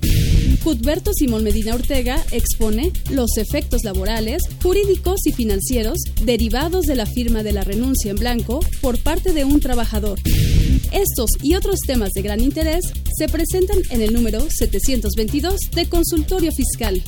Cudberto 0.62 1.12
Simón 1.14 1.42
Medina 1.42 1.74
Ortega 1.74 2.22
expone 2.32 2.92
los 3.10 3.38
efectos 3.38 3.82
laborales, 3.82 4.42
jurídicos 4.62 5.26
y 5.26 5.32
financieros 5.32 5.98
derivados 6.22 6.84
de 6.84 6.96
la 6.96 7.06
firma 7.06 7.42
de 7.42 7.52
la 7.52 7.64
renuncia 7.64 8.10
en 8.10 8.16
blanco 8.16 8.60
por 8.80 8.98
parte 8.98 9.32
de 9.32 9.44
un 9.44 9.60
trabajador. 9.60 10.18
Estos 10.92 11.30
y 11.42 11.54
otros 11.54 11.80
temas 11.86 12.10
de 12.10 12.22
gran 12.22 12.40
interés 12.40 12.84
se 13.16 13.28
presentan 13.28 13.78
en 13.90 14.02
el 14.02 14.12
número 14.12 14.40
722 14.50 15.56
de 15.74 15.88
Consultorio 15.88 16.52
Fiscal. 16.52 17.02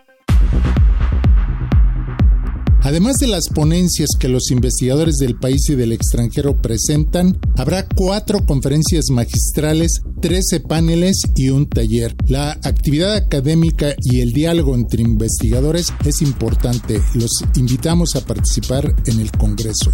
Además 2.81 3.17
de 3.17 3.27
las 3.27 3.49
ponencias 3.49 4.11
que 4.17 4.29
los 4.29 4.49
investigadores 4.51 5.17
del 5.17 5.37
país 5.37 5.69
y 5.69 5.75
del 5.75 5.91
extranjero 5.91 6.61
presentan, 6.61 7.37
habrá 7.57 7.85
cuatro 7.89 8.45
conferencias 8.45 9.09
magistrales, 9.11 10.01
13 10.21 10.61
paneles 10.61 11.17
y 11.35 11.49
un 11.49 11.67
taller. 11.67 12.15
La 12.29 12.51
actividad 12.63 13.13
académica 13.13 13.95
y 14.01 14.21
el 14.21 14.31
diálogo 14.31 14.75
entre 14.75 15.01
investigadores 15.01 15.87
es 16.05 16.21
importante. 16.21 17.01
Los 17.15 17.31
invitamos 17.57 18.15
a 18.15 18.21
participar 18.21 18.95
en 19.05 19.19
el 19.19 19.29
Congreso. 19.31 19.91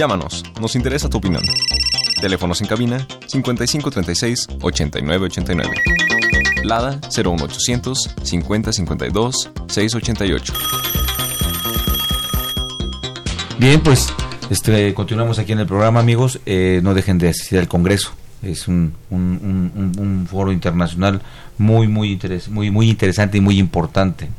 Llámanos, 0.00 0.42
nos 0.58 0.76
interesa 0.76 1.10
tu 1.10 1.18
opinión. 1.18 1.42
Teléfonos 2.22 2.62
en 2.62 2.68
cabina 2.68 3.06
5536 3.26 4.48
8989. 4.62 5.74
Lada 6.64 6.98
01800 7.14 8.14
5052 8.22 9.50
688. 9.66 10.54
Bien, 13.58 13.82
pues 13.82 14.06
este, 14.48 14.94
continuamos 14.94 15.38
aquí 15.38 15.52
en 15.52 15.58
el 15.58 15.66
programa, 15.66 16.00
amigos. 16.00 16.40
Eh, 16.46 16.80
no 16.82 16.94
dejen 16.94 17.18
de 17.18 17.28
asistir 17.28 17.58
al 17.58 17.68
Congreso. 17.68 18.12
Es 18.42 18.68
un, 18.68 18.94
un, 19.10 19.92
un, 19.98 20.26
foro 20.26 20.50
internacional 20.50 21.20
muy, 21.58 21.88
muy, 21.88 22.12
interes 22.12 22.48
muy, 22.48 22.70
muy 22.70 22.88
interesante 22.88 23.36
y 23.36 23.42
muy 23.42 23.58
importante 23.58 24.30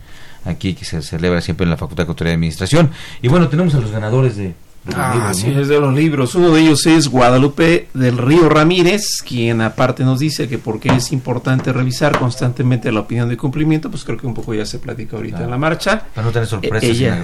aquí 0.43 0.73
que 0.73 0.85
se 0.85 1.03
celebra 1.03 1.39
siempre 1.39 1.65
en 1.65 1.69
la 1.69 1.77
Facultad 1.77 2.01
de 2.01 2.07
Contaduría 2.07 2.31
de 2.31 2.37
Administración. 2.37 2.89
Y 3.21 3.27
bueno, 3.27 3.47
tenemos 3.47 3.75
a 3.75 3.79
los 3.79 3.91
ganadores 3.91 4.37
de, 4.37 4.55
Ah, 4.95 5.31
sí, 5.33 5.53
es 5.55 5.67
de 5.67 5.79
los 5.79 5.93
libros. 5.93 6.33
Uno 6.33 6.49
de 6.51 6.61
ellos 6.61 6.85
es 6.87 7.07
Guadalupe 7.07 7.87
del 7.93 8.17
Río 8.17 8.49
Ramírez, 8.49 9.21
quien 9.25 9.61
aparte 9.61 10.03
nos 10.03 10.19
dice 10.19 10.47
que 10.49 10.57
porque 10.57 10.89
es 10.89 11.11
importante 11.11 11.71
revisar 11.71 12.17
constantemente 12.17 12.91
la 12.91 13.01
opinión 13.01 13.29
de 13.29 13.37
cumplimiento, 13.37 13.91
pues 13.91 14.03
creo 14.03 14.17
que 14.17 14.25
un 14.25 14.33
poco 14.33 14.53
ya 14.55 14.65
se 14.65 14.79
platica 14.79 15.17
ahorita 15.17 15.43
en 15.43 15.51
la 15.51 15.57
marcha. 15.57 16.03
Para 16.15 16.25
no 16.25 16.33
tener 16.33 16.47
sorpresas 16.47 16.83
Eh, 16.83 16.91
ella- 16.93 17.15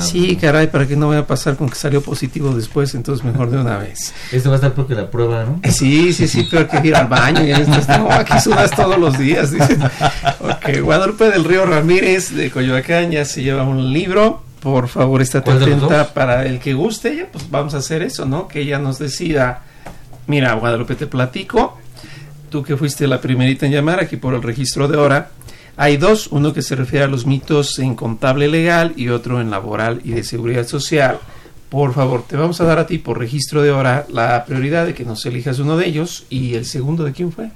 Sí, 0.00 0.36
caray, 0.36 0.68
para 0.68 0.86
que 0.86 0.94
no 0.96 1.08
vaya 1.08 1.20
a 1.22 1.26
pasar 1.26 1.56
con 1.56 1.68
que 1.68 1.74
salió 1.74 2.00
positivo 2.02 2.54
después, 2.54 2.94
entonces 2.94 3.24
mejor 3.24 3.50
de 3.50 3.58
una 3.58 3.78
vez. 3.78 4.14
Esto 4.32 4.50
va 4.50 4.54
a 4.54 4.58
estar 4.58 4.72
porque 4.74 4.94
la 4.94 5.10
prueba, 5.10 5.44
¿no? 5.44 5.60
Sí, 5.72 6.12
sí, 6.12 6.28
sí, 6.28 6.46
pero 6.48 6.68
hay 6.70 6.80
que 6.82 6.86
ir 6.88 6.94
al 6.94 7.08
baño. 7.08 7.44
Y 7.44 7.50
estás, 7.50 7.88
no, 7.98 8.10
aquí 8.12 8.38
sudas 8.40 8.70
todos 8.70 8.98
los 8.98 9.18
días. 9.18 9.50
Dice. 9.50 9.76
Ok, 10.40 10.80
Guadalupe 10.82 11.24
del 11.30 11.42
Río 11.44 11.66
Ramírez 11.66 12.30
de 12.30 12.50
Coyoacán 12.50 13.10
ya 13.10 13.24
se 13.24 13.42
lleva 13.42 13.64
un 13.64 13.92
libro. 13.92 14.42
Por 14.62 14.86
favor, 14.88 15.20
estate 15.20 15.44
¿Cuál 15.44 15.58
de 15.58 15.66
los 15.66 15.82
atenta 15.82 16.14
para 16.14 16.46
el 16.46 16.60
que 16.60 16.74
guste. 16.74 17.12
ella, 17.12 17.26
Pues 17.32 17.50
vamos 17.50 17.74
a 17.74 17.78
hacer 17.78 18.02
eso, 18.02 18.24
¿no? 18.26 18.46
Que 18.46 18.60
ella 18.60 18.78
nos 18.78 18.98
decida. 18.98 19.62
Mira, 20.28 20.54
Guadalupe, 20.54 20.94
te 20.94 21.06
platico. 21.06 21.78
Tú 22.48 22.62
que 22.62 22.76
fuiste 22.76 23.06
la 23.06 23.20
primerita 23.20 23.66
en 23.66 23.72
llamar 23.72 23.98
aquí 23.98 24.16
por 24.16 24.34
el 24.34 24.42
registro 24.42 24.86
de 24.86 24.96
hora. 24.96 25.30
Hay 25.76 25.96
dos, 25.96 26.28
uno 26.28 26.52
que 26.52 26.62
se 26.62 26.76
refiere 26.76 27.06
a 27.06 27.08
los 27.08 27.26
mitos 27.26 27.78
en 27.78 27.94
contable 27.94 28.46
legal 28.46 28.92
y 28.94 29.08
otro 29.08 29.40
en 29.40 29.50
laboral 29.50 30.00
y 30.04 30.10
de 30.10 30.22
seguridad 30.22 30.66
social. 30.66 31.18
Por 31.70 31.94
favor, 31.94 32.22
te 32.28 32.36
vamos 32.36 32.60
a 32.60 32.64
dar 32.64 32.78
a 32.78 32.86
ti 32.86 32.98
por 32.98 33.18
registro 33.18 33.62
de 33.62 33.70
hora 33.70 34.06
la 34.12 34.44
prioridad 34.44 34.84
de 34.84 34.94
que 34.94 35.06
nos 35.06 35.24
elijas 35.24 35.58
uno 35.58 35.78
de 35.78 35.86
ellos 35.86 36.26
y 36.28 36.54
el 36.54 36.66
segundo 36.66 37.02
de 37.02 37.12
quién 37.12 37.32
fue. 37.32 37.50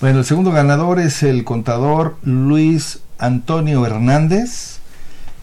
Bueno, 0.00 0.20
el 0.20 0.24
segundo 0.24 0.52
ganador 0.52 1.00
es 1.00 1.24
el 1.24 1.42
contador 1.42 2.16
Luis 2.22 3.00
Antonio 3.18 3.84
Hernández. 3.84 4.77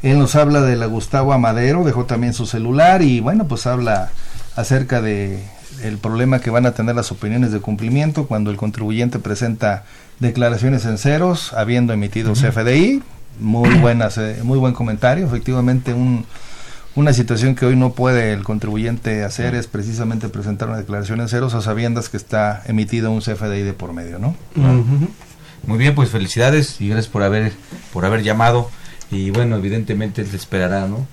Él 0.05 0.19
nos 0.19 0.35
habla 0.35 0.61
de 0.61 0.75
la 0.75 0.85
Gustavo 0.85 1.33
Amadero, 1.33 1.83
dejó 1.83 2.05
también 2.05 2.35
su 2.35 2.45
celular 2.45 3.01
y 3.01 3.21
bueno, 3.21 3.47
pues 3.47 3.65
habla 3.65 4.11
acerca 4.55 5.01
de 5.01 5.43
el 5.81 5.97
problema 5.97 6.39
que 6.41 6.51
van 6.51 6.67
a 6.67 6.73
tener 6.73 6.95
las 6.95 7.11
opiniones 7.11 7.51
de 7.51 7.59
cumplimiento 7.59 8.27
cuando 8.27 8.51
el 8.51 8.57
contribuyente 8.57 9.17
presenta 9.17 9.83
declaraciones 10.19 10.85
en 10.85 10.99
ceros, 10.99 11.53
habiendo 11.53 11.91
emitido 11.91 12.33
CFDI. 12.33 13.01
Muy 13.39 13.75
buenas, 13.79 14.19
eh, 14.19 14.41
muy 14.43 14.59
buen 14.59 14.75
comentario. 14.75 15.25
Efectivamente, 15.25 15.91
un, 15.95 16.27
una 16.93 17.11
situación 17.11 17.55
que 17.55 17.65
hoy 17.65 17.75
no 17.75 17.93
puede 17.93 18.31
el 18.31 18.43
contribuyente 18.43 19.23
hacer 19.23 19.55
es 19.55 19.65
precisamente 19.65 20.29
presentar 20.29 20.69
una 20.69 20.77
declaración 20.77 21.19
en 21.19 21.29
ceros 21.29 21.55
a 21.55 21.63
sabiendas 21.63 22.09
que 22.09 22.17
está 22.17 22.61
emitido 22.67 23.09
un 23.09 23.21
CFDI 23.21 23.63
de 23.63 23.73
por 23.73 23.91
medio, 23.91 24.19
¿no? 24.19 24.35
Muy 25.65 25.79
bien, 25.79 25.95
pues 25.95 26.11
felicidades 26.11 26.79
y 26.79 26.89
gracias 26.89 27.11
por 27.11 27.23
haber 27.23 27.53
por 27.91 28.05
haber 28.05 28.21
llamado 28.21 28.69
y 29.11 29.29
bueno, 29.29 29.57
evidentemente 29.57 30.21
él 30.21 30.27
se 30.27 30.37
esperará, 30.37 30.87
¿no? 30.87 31.07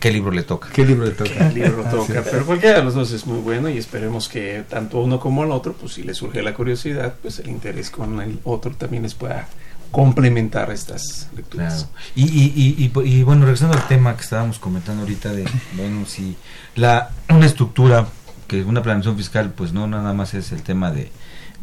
¿Qué 0.00 0.10
libro 0.10 0.30
le 0.32 0.42
toca? 0.42 0.70
¿Qué 0.72 0.86
libro 0.86 1.04
le 1.04 1.12
toca? 1.12 1.48
El 1.48 1.54
libro 1.54 1.84
Así 1.86 1.94
toca, 1.94 2.24
pero 2.30 2.46
cualquiera 2.46 2.78
de 2.78 2.84
los 2.84 2.94
dos 2.94 3.12
es 3.12 3.26
muy 3.26 3.38
bueno 3.40 3.68
y 3.68 3.76
esperemos 3.76 4.30
que 4.30 4.64
tanto 4.66 4.98
uno 5.00 5.20
como 5.20 5.44
el 5.44 5.50
otro, 5.50 5.74
pues 5.74 5.92
si 5.92 6.02
les 6.02 6.16
surge 6.16 6.42
la 6.42 6.54
curiosidad, 6.54 7.16
pues 7.20 7.38
el 7.40 7.50
interés 7.50 7.90
con 7.90 8.20
el 8.22 8.40
otro 8.44 8.74
también 8.74 9.02
les 9.02 9.14
pueda 9.14 9.46
complementar 9.90 10.70
estas 10.70 11.28
lecturas. 11.36 11.84
Claro. 11.84 11.98
Y, 12.14 12.22
y, 12.22 12.52
y, 12.56 12.84
y, 12.84 13.18
y, 13.18 13.22
bueno, 13.24 13.42
regresando 13.42 13.76
al 13.76 13.86
tema 13.88 14.16
que 14.16 14.22
estábamos 14.22 14.58
comentando 14.58 15.02
ahorita 15.02 15.32
de, 15.32 15.44
bueno, 15.74 16.06
si 16.06 16.36
la 16.76 17.10
una 17.28 17.44
estructura, 17.44 18.06
que 18.46 18.62
una 18.62 18.82
planeación 18.82 19.18
fiscal, 19.18 19.52
pues 19.52 19.72
no 19.72 19.86
nada 19.86 20.14
más 20.14 20.32
es 20.32 20.52
el 20.52 20.62
tema 20.62 20.90
de 20.90 21.10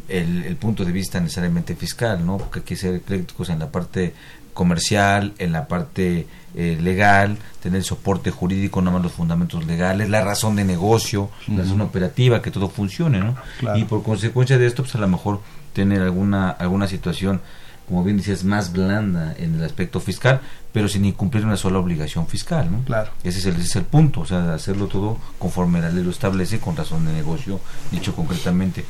el, 0.08 0.44
el 0.44 0.56
punto 0.56 0.84
de 0.84 0.92
vista 0.92 1.20
necesariamente 1.20 1.74
fiscal, 1.74 2.24
¿no? 2.24 2.38
Porque 2.38 2.60
hay 2.60 2.64
que 2.64 2.76
ser 2.76 2.94
eclécticos 2.94 3.50
en 3.50 3.58
la 3.58 3.70
parte 3.70 4.14
comercial, 4.58 5.34
en 5.38 5.52
la 5.52 5.68
parte 5.68 6.26
eh, 6.56 6.76
legal, 6.82 7.38
tener 7.62 7.84
soporte 7.84 8.32
jurídico, 8.32 8.82
no 8.82 8.90
más 8.90 9.00
los 9.00 9.12
fundamentos 9.12 9.64
legales, 9.64 10.10
la 10.10 10.24
razón 10.24 10.56
de 10.56 10.64
negocio, 10.64 11.30
la 11.46 11.62
razón 11.62 11.80
operativa, 11.80 12.42
que 12.42 12.50
todo 12.50 12.68
funcione, 12.68 13.20
¿no? 13.20 13.36
Claro. 13.60 13.78
Y 13.78 13.84
por 13.84 14.02
consecuencia 14.02 14.58
de 14.58 14.66
esto, 14.66 14.82
pues 14.82 14.96
a 14.96 14.98
lo 14.98 15.06
mejor 15.06 15.40
tener 15.72 16.02
alguna 16.02 16.50
alguna 16.50 16.88
situación, 16.88 17.40
como 17.86 18.02
bien 18.02 18.16
decías, 18.16 18.42
más 18.42 18.72
blanda 18.72 19.32
en 19.38 19.54
el 19.54 19.62
aspecto 19.62 20.00
fiscal, 20.00 20.40
pero 20.72 20.88
sin 20.88 21.04
incumplir 21.04 21.44
una 21.44 21.56
sola 21.56 21.78
obligación 21.78 22.26
fiscal, 22.26 22.68
¿no? 22.68 22.82
Claro. 22.82 23.12
Ese 23.22 23.38
es 23.38 23.46
el, 23.46 23.54
ese 23.54 23.62
es 23.62 23.76
el 23.76 23.84
punto, 23.84 24.22
o 24.22 24.26
sea, 24.26 24.54
hacerlo 24.54 24.88
todo 24.88 25.18
conforme 25.38 25.80
la 25.80 25.90
ley 25.90 26.02
lo 26.02 26.10
establece, 26.10 26.58
con 26.58 26.74
razón 26.74 27.06
de 27.06 27.12
negocio, 27.12 27.60
dicho 27.92 28.12
concretamente. 28.12 28.84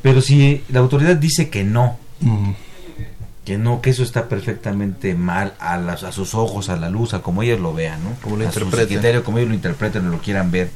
Pero 0.00 0.20
si 0.20 0.62
la 0.68 0.78
autoridad 0.78 1.16
dice 1.16 1.50
que 1.50 1.64
no, 1.64 1.98
que 3.46 3.56
no, 3.58 3.80
que 3.80 3.90
eso 3.90 4.02
está 4.02 4.28
perfectamente 4.28 5.14
mal 5.14 5.54
a, 5.60 5.78
las, 5.78 6.02
a 6.02 6.10
sus 6.12 6.34
ojos, 6.34 6.68
a 6.68 6.76
la 6.76 6.90
luz, 6.90 7.14
a 7.14 7.20
como 7.20 7.42
ellos 7.44 7.60
lo 7.60 7.72
vean, 7.72 8.02
¿no? 8.02 8.10
Como 8.20 8.36
lo 8.36 8.46
a 8.46 8.52
su 8.52 8.68
criterio, 8.68 9.22
como 9.24 9.38
ellos 9.38 9.48
lo 9.50 9.54
interpreten 9.54 10.06
o 10.06 10.10
lo 10.10 10.18
quieran 10.18 10.50
ver. 10.50 10.68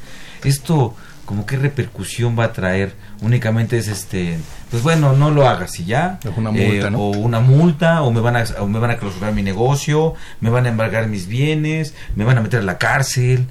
Esto, 0.45 0.95
como 1.27 1.47
qué 1.47 1.57
repercusión 1.57 2.39
va 2.39 2.45
a 2.45 2.53
traer, 2.53 2.95
únicamente 3.23 3.77
es 3.77 3.89
este, 3.89 4.39
pues 4.71 4.85
bueno, 4.85 5.15
no 5.15 5.33
lo 5.33 5.49
hagas 5.49 5.81
y 5.81 5.85
ya. 5.85 6.21
Es 6.23 6.31
una 6.37 6.53
multa, 6.53 6.87
Eh, 6.87 6.91
¿no? 6.93 6.99
O 7.01 7.11
una 7.11 7.41
multa, 7.41 8.03
o 8.03 8.13
me 8.13 8.21
van 8.21 8.37
a, 8.37 8.45
o 8.61 8.69
me 8.69 8.79
van 8.79 8.93
a 8.93 8.99
clausurar 8.99 9.35
mi 9.35 9.43
negocio, 9.43 10.15
me 10.41 10.49
van 10.49 10.67
a 10.67 10.69
embargar 10.69 11.09
mis 11.09 11.27
bienes, 11.27 11.95
me 12.15 12.25
van 12.25 12.39
a 12.39 12.41
meter 12.41 12.61
a 12.61 12.63
la 12.63 12.79
cárcel. 12.79 13.49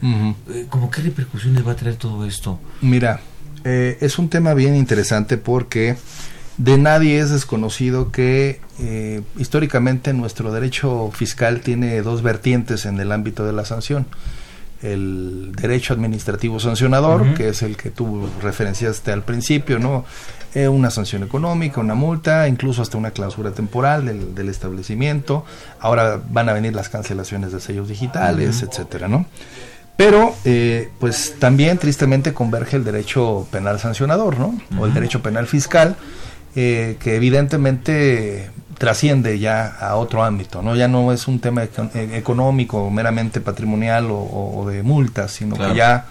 Eh, 0.49 0.65
como 0.69 0.89
qué 0.89 1.01
repercusiones 1.01 1.67
va 1.67 1.73
a 1.73 1.75
traer 1.75 1.97
todo 1.97 2.25
esto. 2.25 2.57
Mira, 2.79 3.19
eh, 3.65 3.97
es 3.99 4.17
un 4.17 4.29
tema 4.29 4.53
bien 4.53 4.77
interesante 4.77 5.37
porque 5.37 5.97
de 6.59 6.77
nadie 6.77 7.19
es 7.19 7.29
desconocido 7.29 8.11
que 8.11 8.59
eh, 8.79 9.21
históricamente 9.37 10.11
nuestro 10.13 10.51
derecho 10.51 11.09
fiscal 11.13 11.61
tiene 11.61 12.01
dos 12.01 12.21
vertientes 12.21 12.85
en 12.85 12.99
el 12.99 13.13
ámbito 13.13 13.45
de 13.45 13.53
la 13.53 13.63
sanción. 13.63 14.05
El 14.81 15.53
derecho 15.55 15.93
administrativo 15.93 16.59
sancionador, 16.59 17.33
que 17.33 17.49
es 17.49 17.61
el 17.61 17.77
que 17.77 17.91
tú 17.91 18.29
referenciaste 18.41 19.11
al 19.11 19.23
principio, 19.23 19.79
¿no? 19.79 20.05
Eh, 20.53 20.67
una 20.67 20.89
sanción 20.89 21.23
económica, 21.23 21.79
una 21.79 21.95
multa, 21.95 22.47
incluso 22.47 22.81
hasta 22.81 22.97
una 22.97 23.11
clausura 23.11 23.51
temporal 23.51 24.05
del, 24.05 24.35
del 24.35 24.49
establecimiento. 24.49 25.45
Ahora 25.79 26.21
van 26.29 26.49
a 26.49 26.53
venir 26.53 26.75
las 26.75 26.89
cancelaciones 26.89 27.53
de 27.53 27.61
sellos 27.61 27.87
digitales, 27.87 28.63
etcétera, 28.63 29.07
¿no? 29.07 29.25
Pero, 29.95 30.33
eh, 30.45 30.89
pues 30.97 31.35
también 31.39 31.77
tristemente 31.77 32.33
converge 32.33 32.77
el 32.77 32.85
derecho 32.85 33.47
penal 33.51 33.79
sancionador, 33.79 34.39
¿no? 34.39 34.57
O 34.77 34.85
el 34.85 34.93
derecho 34.93 35.21
penal 35.21 35.45
fiscal, 35.45 35.97
eh, 36.55 36.97
que 36.99 37.15
evidentemente 37.15 38.49
trasciende 38.77 39.39
ya 39.39 39.65
a 39.67 39.95
otro 39.95 40.23
ámbito, 40.23 40.61
¿no? 40.61 40.75
Ya 40.75 40.87
no 40.87 41.11
es 41.11 41.27
un 41.27 41.39
tema 41.39 41.63
e- 41.63 41.69
económico, 42.13 42.89
meramente 42.89 43.41
patrimonial 43.41 44.09
o, 44.09 44.19
o 44.55 44.67
de 44.69 44.83
multas, 44.83 45.31
sino 45.31 45.55
que 45.55 45.75
ya 45.75 46.05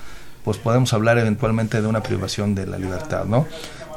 pues 0.45 0.59
podemos 0.59 0.93
hablar 0.93 1.19
eventualmente 1.19 1.81
de 1.81 1.87
una 1.87 2.03
privación 2.03 2.55
de 2.55 2.67
la 2.67 2.79
libertad, 2.79 3.25
¿no? 3.25 3.47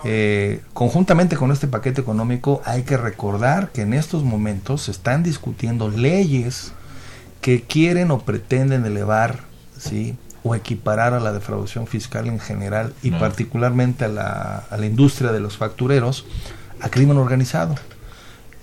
Eh, 0.03 0.61
conjuntamente 0.73 1.35
con 1.35 1.51
este 1.51 1.67
paquete 1.67 2.01
económico 2.01 2.61
hay 2.65 2.83
que 2.83 2.97
recordar 2.97 3.69
que 3.69 3.81
en 3.83 3.93
estos 3.93 4.23
momentos 4.23 4.83
se 4.83 4.91
están 4.91 5.21
discutiendo 5.21 5.89
leyes 5.89 6.73
que 7.39 7.61
quieren 7.61 8.09
o 8.09 8.19
pretenden 8.19 8.85
elevar, 8.85 9.41
¿sí? 9.77 10.17
O 10.43 10.55
equiparar 10.55 11.13
a 11.13 11.19
la 11.19 11.33
defraudación 11.33 11.87
fiscal 11.87 12.27
en 12.27 12.39
general 12.39 12.93
y 13.03 13.11
particularmente 13.11 14.05
a 14.05 14.07
la, 14.07 14.63
a 14.69 14.77
la 14.77 14.85
industria 14.85 15.31
de 15.31 15.39
los 15.39 15.57
factureros 15.57 16.25
a 16.81 16.89
crimen 16.89 17.17
organizado 17.17 17.75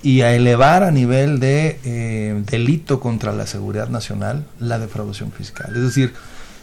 y 0.02 0.22
a 0.22 0.34
elevar 0.34 0.82
a 0.82 0.90
nivel 0.90 1.40
de 1.40 1.80
eh, 1.84 2.42
delito 2.50 3.00
contra 3.00 3.32
la 3.32 3.46
seguridad 3.46 3.88
nacional 3.88 4.44
la 4.60 4.78
defraudación 4.78 5.32
fiscal. 5.32 5.74
Es 5.74 5.82
decir, 5.82 6.14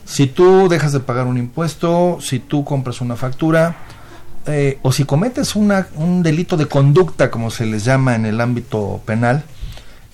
si 0.05 0.27
tú 0.27 0.69
dejas 0.69 0.93
de 0.93 0.99
pagar 0.99 1.27
un 1.27 1.37
impuesto, 1.37 2.19
si 2.21 2.39
tú 2.39 2.63
compras 2.63 3.01
una 3.01 3.15
factura, 3.15 3.75
eh, 4.47 4.79
o 4.83 4.91
si 4.91 5.05
cometes 5.05 5.55
una, 5.55 5.87
un 5.95 6.21
delito 6.21 6.55
de 6.55 6.67
conducta, 6.67 7.31
como 7.31 7.49
se 7.49 7.65
les 7.65 7.83
llama 7.83 8.15
en 8.15 8.25
el 8.25 8.39
ámbito 8.39 9.01
penal, 9.05 9.43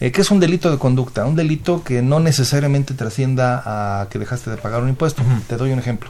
eh, 0.01 0.11
que 0.11 0.21
es 0.21 0.31
un 0.31 0.39
delito 0.39 0.71
de 0.71 0.79
conducta, 0.79 1.25
un 1.25 1.35
delito 1.35 1.83
que 1.83 2.01
no 2.01 2.19
necesariamente 2.19 2.95
trascienda 2.95 3.61
a 3.63 4.09
que 4.09 4.17
dejaste 4.17 4.49
de 4.49 4.57
pagar 4.57 4.81
un 4.81 4.89
impuesto. 4.89 5.21
Te 5.47 5.57
doy 5.57 5.71
un 5.71 5.79
ejemplo. 5.79 6.09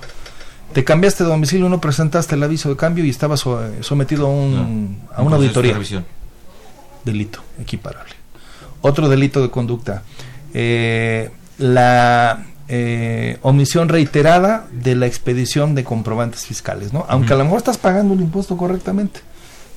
Te 0.74 0.86
cambiaste 0.86 1.26
de 1.26 1.30
domicilio, 1.30 1.68
no 1.68 1.82
presentaste 1.82 2.36
el 2.36 2.44
aviso 2.44 2.70
de 2.70 2.78
cambio 2.78 3.04
y 3.04 3.10
estabas 3.10 3.44
sometido 3.82 4.28
a, 4.28 4.30
un, 4.30 5.02
a 5.14 5.22
una 5.22 5.36
auditoría. 5.36 5.78
Delito 7.04 7.42
equiparable. 7.60 8.14
Otro 8.80 9.10
delito 9.10 9.42
de 9.42 9.50
conducta. 9.50 10.04
Eh, 10.54 11.30
la 11.58 12.46
eh, 12.70 13.38
omisión 13.42 13.90
reiterada 13.90 14.68
de 14.72 14.96
la 14.96 15.08
expedición 15.08 15.76
de 15.76 15.84
comprobantes 15.84 16.46
fiscales, 16.46 16.94
¿no? 16.94 17.06
Aunque 17.10 17.34
a 17.34 17.36
lo 17.36 17.44
mejor 17.44 17.58
estás 17.58 17.78
pagando 17.78 18.14
un 18.14 18.22
impuesto 18.22 18.56
correctamente, 18.56 19.20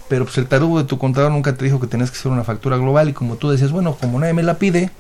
pero 0.09 0.25
pues 0.25 0.39
el 0.39 0.47
tarugo 0.47 0.79
de 0.79 0.85
tu 0.85 0.99
contador 0.99 1.33
nunca 1.33 1.55
te 1.55 1.65
dijo 1.65 1.81
que 1.81 1.87
tenías 1.87 2.11
que 2.11 2.19
hacer 2.19 2.31
una 2.31 2.45
factura 2.45 2.77
global 2.77 3.09
y 3.09 3.13
como 3.13 3.37
tú 3.37 3.51
decías, 3.51 3.73
bueno, 3.73 3.97
como 4.01 4.19
nadie 4.19 4.35
me 4.35 4.43
la 4.43 4.59
pide, 4.59 4.91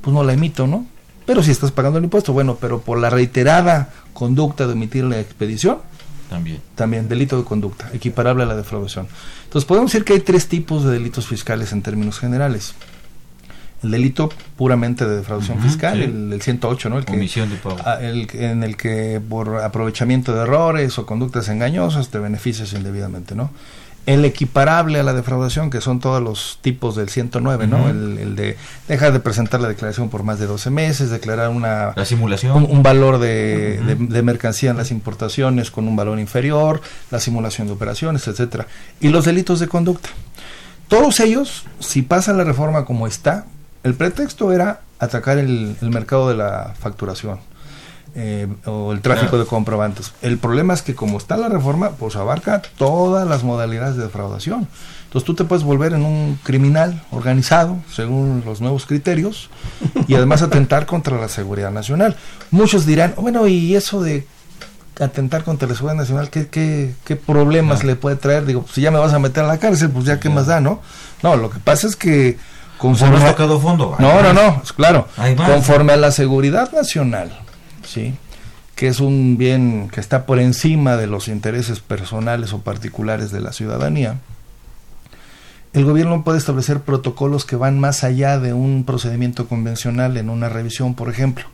pues 0.00 0.14
no 0.14 0.22
la 0.22 0.32
emito, 0.32 0.66
¿no? 0.66 0.86
Pero 1.26 1.42
si 1.42 1.50
estás 1.50 1.72
pagando 1.72 1.98
el 1.98 2.04
impuesto, 2.04 2.32
bueno, 2.32 2.58
pero 2.60 2.80
por 2.80 2.98
la 2.98 3.10
reiterada 3.10 3.90
conducta 4.12 4.66
de 4.66 4.74
emitir 4.74 5.04
la 5.04 5.18
expedición, 5.20 5.78
también. 6.30 6.60
También, 6.74 7.08
delito 7.08 7.36
de 7.36 7.44
conducta, 7.44 7.90
equiparable 7.92 8.42
a 8.42 8.46
la 8.46 8.56
defraudación. 8.56 9.06
Entonces 9.44 9.66
podemos 9.66 9.92
decir 9.92 10.04
que 10.04 10.14
hay 10.14 10.20
tres 10.20 10.48
tipos 10.48 10.82
de 10.82 10.92
delitos 10.92 11.26
fiscales 11.26 11.72
en 11.72 11.82
términos 11.82 12.18
generales 12.18 12.74
el 13.84 13.90
delito 13.90 14.30
puramente 14.56 15.06
de 15.06 15.16
defraudación 15.16 15.60
fiscal, 15.60 16.00
el, 16.02 16.40
108, 16.40 16.88
¿no? 16.88 16.98
El 16.98 17.04
que, 17.04 17.16
de 17.16 17.56
pago. 17.62 17.78
El, 18.00 18.28
en 18.32 18.64
el 18.64 18.76
que 18.76 19.20
por 19.26 19.60
aprovechamiento 19.60 20.34
de 20.34 20.42
errores 20.42 20.98
o 20.98 21.06
conductas 21.06 21.48
engañosas 21.48 22.08
te 22.08 22.18
beneficias 22.18 22.72
indebidamente, 22.72 23.34
¿no? 23.34 23.50
El 24.06 24.24
equiparable 24.24 25.00
a 25.00 25.02
la 25.02 25.14
defraudación, 25.14 25.70
que 25.70 25.80
son 25.80 25.98
todos 25.98 26.22
los 26.22 26.58
tipos 26.60 26.94
del 26.94 27.08
109, 27.08 27.66
¿no? 27.66 27.88
El, 27.88 28.36
de 28.36 28.56
dejar 28.86 29.12
de 29.12 29.20
presentar 29.20 29.60
la 29.60 29.68
declaración 29.68 30.10
por 30.10 30.24
más 30.24 30.38
de 30.38 30.46
12 30.46 30.70
meses, 30.70 31.10
declarar 31.10 31.48
una... 31.48 31.92
La 31.96 32.04
simulación. 32.04 32.66
Un, 32.68 32.82
valor 32.82 33.18
de, 33.18 33.96
de, 33.98 34.22
mercancía 34.22 34.70
en 34.70 34.76
las 34.76 34.90
importaciones 34.90 35.70
con 35.70 35.88
un 35.88 35.96
valor 35.96 36.18
inferior, 36.18 36.82
la 37.10 37.18
simulación 37.18 37.66
de 37.66 37.72
operaciones, 37.72 38.28
etcétera. 38.28 38.66
Y 39.00 39.08
los 39.08 39.24
delitos 39.24 39.60
de 39.60 39.68
conducta. 39.68 40.10
Todos 40.88 41.20
ellos, 41.20 41.64
si 41.80 42.02
pasa 42.02 42.32
la 42.34 42.44
reforma 42.44 42.84
como 42.84 43.06
está, 43.06 43.46
el 43.84 43.94
pretexto 43.94 44.52
era 44.52 44.80
atacar 44.98 45.38
el, 45.38 45.76
mercado 45.82 46.28
de 46.28 46.34
la 46.34 46.74
facturación 46.78 47.38
eh, 48.14 48.46
o 48.64 48.92
el 48.92 49.00
tráfico 49.00 49.38
de 49.38 49.44
comprobantes. 49.44 50.12
El 50.22 50.38
problema 50.38 50.74
es 50.74 50.82
que 50.82 50.94
como 50.94 51.18
está 51.18 51.36
la 51.36 51.48
reforma, 51.48 51.90
pues 51.90 52.16
abarca 52.16 52.62
todas 52.76 53.26
las 53.26 53.42
modalidades 53.42 53.96
de 53.96 54.04
defraudación. 54.04 54.68
Entonces 55.04 55.26
tú 55.26 55.34
te 55.34 55.44
puedes 55.44 55.64
volver 55.64 55.92
en 55.92 56.04
un 56.04 56.38
criminal 56.42 57.04
organizado 57.10 57.76
según 57.92 58.42
los 58.44 58.60
nuevos 58.60 58.86
criterios 58.86 59.48
y 60.08 60.14
además 60.14 60.42
atentar 60.42 60.86
contra 60.86 61.18
la 61.18 61.28
seguridad 61.28 61.70
nacional. 61.70 62.16
Muchos 62.50 62.84
dirán, 62.86 63.14
bueno, 63.16 63.46
¿y 63.46 63.76
eso 63.76 64.02
de 64.02 64.26
atentar 65.00 65.44
contra 65.44 65.68
la 65.68 65.74
seguridad 65.74 65.96
nacional, 65.98 66.30
¿qué, 66.30 66.48
qué, 66.48 66.94
qué 67.04 67.16
problemas 67.16 67.84
le 67.84 67.96
puede 67.96 68.16
traer? 68.16 68.44
Digo, 68.44 68.64
si 68.72 68.80
ya 68.80 68.90
me 68.90 68.98
vas 68.98 69.12
a 69.12 69.18
meter 69.18 69.44
a 69.44 69.48
la 69.48 69.58
cárcel, 69.58 69.90
pues 69.90 70.04
ya 70.04 70.20
qué 70.20 70.30
más 70.30 70.46
da, 70.46 70.60
¿no? 70.60 70.80
No, 71.22 71.36
lo 71.36 71.50
que 71.50 71.58
pasa 71.58 71.86
es 71.86 71.96
que 71.96 72.38
Conforme 72.78 73.18
no 73.18 73.26
tocado 73.26 73.60
fondo. 73.60 73.96
no, 73.98 74.22
no, 74.22 74.32
no, 74.32 74.62
claro. 74.76 75.08
Conforme 75.36 75.92
a 75.92 75.96
la 75.96 76.10
seguridad 76.10 76.72
nacional, 76.72 77.43
que 78.74 78.88
es 78.88 79.00
un 79.00 79.36
bien 79.36 79.88
que 79.90 80.00
está 80.00 80.26
por 80.26 80.38
encima 80.38 80.96
de 80.96 81.06
los 81.06 81.28
intereses 81.28 81.80
personales 81.80 82.52
o 82.52 82.60
particulares 82.60 83.30
de 83.30 83.40
la 83.40 83.52
ciudadanía, 83.52 84.18
el 85.74 85.84
gobierno 85.84 86.22
puede 86.22 86.38
establecer 86.38 86.80
protocolos 86.80 87.44
que 87.44 87.56
van 87.56 87.80
más 87.80 88.04
allá 88.04 88.38
de 88.38 88.52
un 88.52 88.84
procedimiento 88.84 89.48
convencional 89.48 90.16
en 90.16 90.30
una 90.30 90.48
revisión, 90.48 90.94
por 90.94 91.08
ejemplo. 91.08 91.46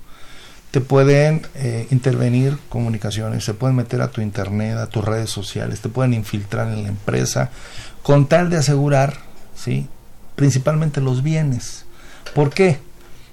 Te 0.71 0.83
pueden 0.83 1.43
eh, 1.55 1.89
intervenir 1.91 2.59
comunicaciones, 2.69 3.45
se 3.45 3.55
pueden 3.55 3.77
meter 3.77 4.03
a 4.03 4.11
tu 4.11 4.21
internet, 4.21 4.77
a 4.77 4.89
tus 4.89 5.05
redes 5.05 5.31
sociales, 5.31 5.81
te 5.81 5.89
pueden 5.89 6.13
infiltrar 6.13 6.69
en 6.69 6.83
la 6.83 6.91
empresa, 6.91 7.51
con 8.03 8.27
tal 8.27 8.51
de 8.51 8.59
asegurar, 8.59 9.17
¿sí? 9.57 9.89
principalmente 10.37 11.01
los 11.01 11.23
bienes. 11.23 11.87
¿Por 12.35 12.51
qué? 12.51 12.79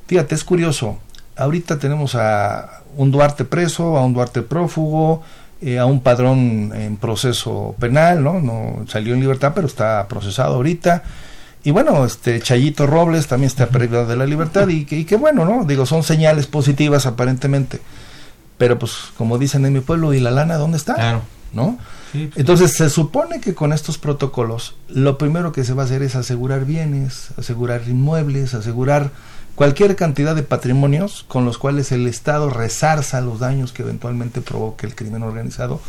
Fíjate, 0.08 0.36
es 0.36 0.43
curioso. 0.45 0.99
Ahorita 1.38 1.79
tenemos 1.79 2.15
a 2.15 2.81
un 2.95 3.11
Duarte 3.11 3.45
preso, 3.45 3.97
a 3.97 4.05
un 4.05 4.13
Duarte 4.13 4.41
prófugo, 4.41 5.23
eh, 5.61 5.79
a 5.79 5.85
un 5.85 6.01
padrón 6.01 6.71
en 6.75 6.97
proceso 6.97 7.75
penal, 7.79 8.23
¿no? 8.23 8.41
No 8.41 8.85
salió 8.88 9.13
en 9.13 9.19
libertad, 9.19 9.53
pero 9.55 9.67
está 9.67 10.07
procesado 10.07 10.55
ahorita. 10.55 11.03
Y 11.63 11.71
bueno, 11.71 12.05
este 12.05 12.39
Chayito 12.39 12.88
Robles 12.88 13.27
también 13.27 13.47
está 13.47 13.67
perdido 13.67 14.05
de 14.05 14.15
la 14.15 14.25
libertad 14.25 14.67
y 14.67 14.85
que, 14.85 14.99
y 14.99 15.05
que 15.05 15.15
bueno, 15.15 15.45
¿no? 15.45 15.65
Digo, 15.65 15.85
son 15.85 16.03
señales 16.03 16.47
positivas 16.47 17.05
aparentemente. 17.05 17.81
Pero 18.57 18.79
pues 18.79 18.93
como 19.17 19.38
dicen 19.38 19.65
en 19.65 19.73
mi 19.73 19.79
pueblo, 19.81 20.13
¿y 20.13 20.19
la 20.19 20.31
lana 20.31 20.57
dónde 20.57 20.77
está? 20.77 20.95
Claro. 20.95 21.21
¿No? 21.53 21.77
Pues. 22.11 22.29
Entonces 22.35 22.73
se 22.73 22.89
supone 22.89 23.39
que 23.41 23.53
con 23.53 23.73
estos 23.73 23.97
protocolos 23.97 24.75
lo 24.88 25.17
primero 25.17 25.51
que 25.51 25.63
se 25.63 25.73
va 25.73 25.83
a 25.83 25.85
hacer 25.85 26.03
es 26.03 26.15
asegurar 26.15 26.65
bienes, 26.65 27.29
asegurar 27.38 27.81
inmuebles, 27.88 28.53
asegurar 28.53 29.11
cualquier 29.58 29.95
cantidad 29.95 30.36
de 30.36 30.43
patrimonios 30.43 31.26
con 31.28 31.43
los 31.43 31.58
cuales 31.58 31.91
el 31.91 32.05
Estado 32.05 32.51
resarza 32.51 33.22
los 33.22 33.39
daños 33.39 33.74
que 33.74 33.82
eventualmente 33.82 34.41
provoque 34.41 34.86
el 34.86 34.93
crimen 34.93 35.24
organizado 35.24 35.82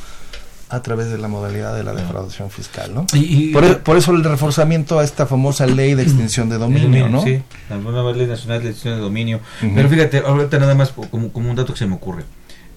a 0.70 0.80
través 0.80 1.10
de 1.10 1.18
la 1.18 1.28
modalidad 1.28 1.76
de 1.76 1.84
la 1.84 1.92
defraudación 1.92 2.50
fiscal, 2.50 2.94
¿no? 2.94 3.04
Y, 3.12 3.52
por, 3.52 3.96
eso 3.96 4.12
el 4.12 4.24
reforzamiento 4.24 4.98
a 4.98 5.04
esta 5.04 5.26
famosa 5.26 5.66
ley 5.66 5.94
de 5.94 6.02
extinción 6.02 6.48
de 6.48 6.56
dominio, 6.66 7.10
¿no? 7.10 7.22
Sí, 7.22 7.42
la 7.68 7.76
nueva 7.76 8.10
ley 8.12 8.26
nacional 8.26 8.62
de 8.62 8.70
extinción 8.70 8.96
de 8.96 9.02
dominio. 9.02 9.40
Pero 9.60 9.86
fíjate, 9.86 10.18
ahorita 10.18 10.58
nada 10.58 10.74
más 10.74 10.92
como, 11.10 11.30
como 11.30 11.50
un 11.50 11.56
dato 11.56 11.74
que 11.74 11.78
se 11.78 11.86
me 11.86 11.96
ocurre. 11.96 12.24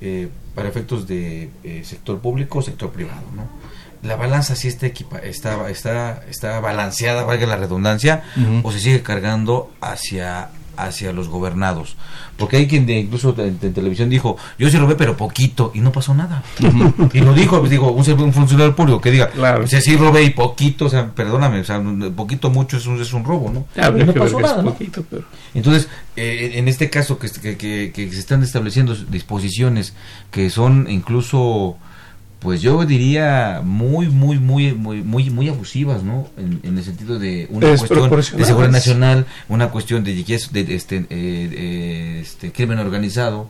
Eh, 0.02 0.28
para 0.54 0.68
efectos 0.68 1.08
de 1.08 1.52
eh, 1.64 1.84
sector 1.86 2.20
público 2.20 2.60
sector 2.64 2.92
privado 2.92 3.22
no 3.36 3.48
la 4.02 4.16
balanza 4.16 4.56
sí 4.56 4.68
está 4.68 4.88
equipa 4.88 5.20
está 5.20 5.70
está 5.70 6.24
está 6.28 6.60
balanceada 6.60 7.24
valga 7.24 7.46
la 7.46 7.56
redundancia 7.56 8.24
o 8.64 8.72
se 8.72 8.80
sigue 8.80 9.04
cargando 9.04 9.72
hacia 9.80 10.50
hacia 10.84 11.14
los 11.14 11.28
gobernados. 11.28 11.96
Porque 12.38 12.58
hay 12.58 12.68
quien 12.68 12.86
de, 12.86 13.00
incluso 13.00 13.36
en, 13.38 13.58
televisión 13.58 14.10
dijo, 14.10 14.38
yo 14.58 14.70
sí 14.70 14.78
robé 14.78 14.96
pero 14.96 15.16
poquito 15.16 15.72
y 15.74 15.80
no 15.80 15.92
pasó 15.92 16.14
nada. 16.14 16.44
y 17.14 17.20
lo 17.20 17.34
dijo, 17.34 17.60
pues, 17.60 17.72
digo, 17.72 17.92
un, 17.92 18.34
funcionario 18.34 18.76
público 18.76 19.00
que 19.02 19.12
diga, 19.12 19.30
claro. 19.30 19.68
si 19.68 19.80
sí 19.82 19.96
robé 19.96 20.24
y 20.24 20.32
poquito, 20.32 20.86
o 20.86 20.90
sea, 20.90 21.10
perdóname, 21.12 21.60
o 21.60 21.64
sea, 21.64 21.82
poquito 22.16 22.50
mucho 22.50 22.78
es 22.78 22.86
un, 22.86 23.02
es 23.02 23.14
un 23.14 23.24
robo, 23.24 23.52
¿no? 23.52 23.66
y 23.76 24.04
no 24.04 24.14
pasó 24.14 24.40
nada, 24.40 24.64
Entonces, 25.54 25.88
eh, 26.16 26.54
en 26.56 26.68
este 26.68 26.90
caso 26.90 27.20
que, 27.20 27.30
que, 27.30 27.92
que 27.94 28.12
se 28.12 28.20
están 28.20 28.44
estableciendo 28.44 28.96
disposiciones 28.96 29.94
que 30.32 30.50
son 30.50 30.88
incluso 30.90 31.78
pues 32.42 32.60
yo 32.60 32.84
diría 32.86 33.62
muy 33.64 34.08
muy 34.08 34.40
muy 34.40 34.74
muy 34.74 35.04
muy 35.04 35.30
muy 35.30 35.48
abusivas 35.48 36.02
no 36.02 36.28
en, 36.38 36.60
el 36.76 36.84
sentido 36.84 37.20
de 37.20 37.48
una 37.52 37.68
cuestión 37.78 38.10
de 38.10 38.46
seguridad 38.46 38.72
nacional 38.72 39.28
una 39.48 39.70
cuestión 39.70 40.04
de, 40.04 40.16
de 40.16 40.76
este 40.76 41.06
eh, 41.10 42.20
este 42.22 42.52
crimen 42.52 42.80
organizado. 42.80 43.50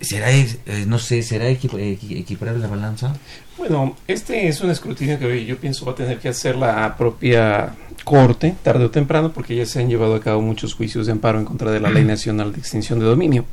Será 0.00 0.32
eh, 0.32 0.58
no 0.88 0.98
sé 0.98 1.22
será 1.22 1.48
equiparable 1.48 2.60
la 2.60 2.66
balanza 2.66 3.14
bueno 3.56 3.96
este 4.08 4.48
es 4.48 4.60
un 4.60 4.70
escrutinio 4.70 5.16
que 5.20 5.46
yo 5.46 5.56
pienso 5.58 5.86
va 5.86 5.92
a 5.92 5.94
tener 5.94 6.18
que 6.18 6.28
hacer 6.28 6.56
la 6.56 6.96
propia 6.96 7.76
corte 8.02 8.56
tarde 8.64 8.86
o 8.86 8.90
temprano 8.90 9.32
porque 9.32 9.54
ya 9.54 9.64
se 9.64 9.78
han 9.78 9.88
llevado 9.88 10.16
a 10.16 10.20
cabo 10.20 10.42
muchos 10.42 10.74
juicios 10.74 11.06
de 11.06 11.12
amparo 11.12 11.38
en 11.38 11.44
contra 11.44 11.70
de 11.70 11.78
la 11.78 11.88
ley 11.88 12.04
nacional 12.04 12.52
de 12.52 12.58
extinción 12.58 12.98
de 12.98 13.04
dominio 13.04 13.44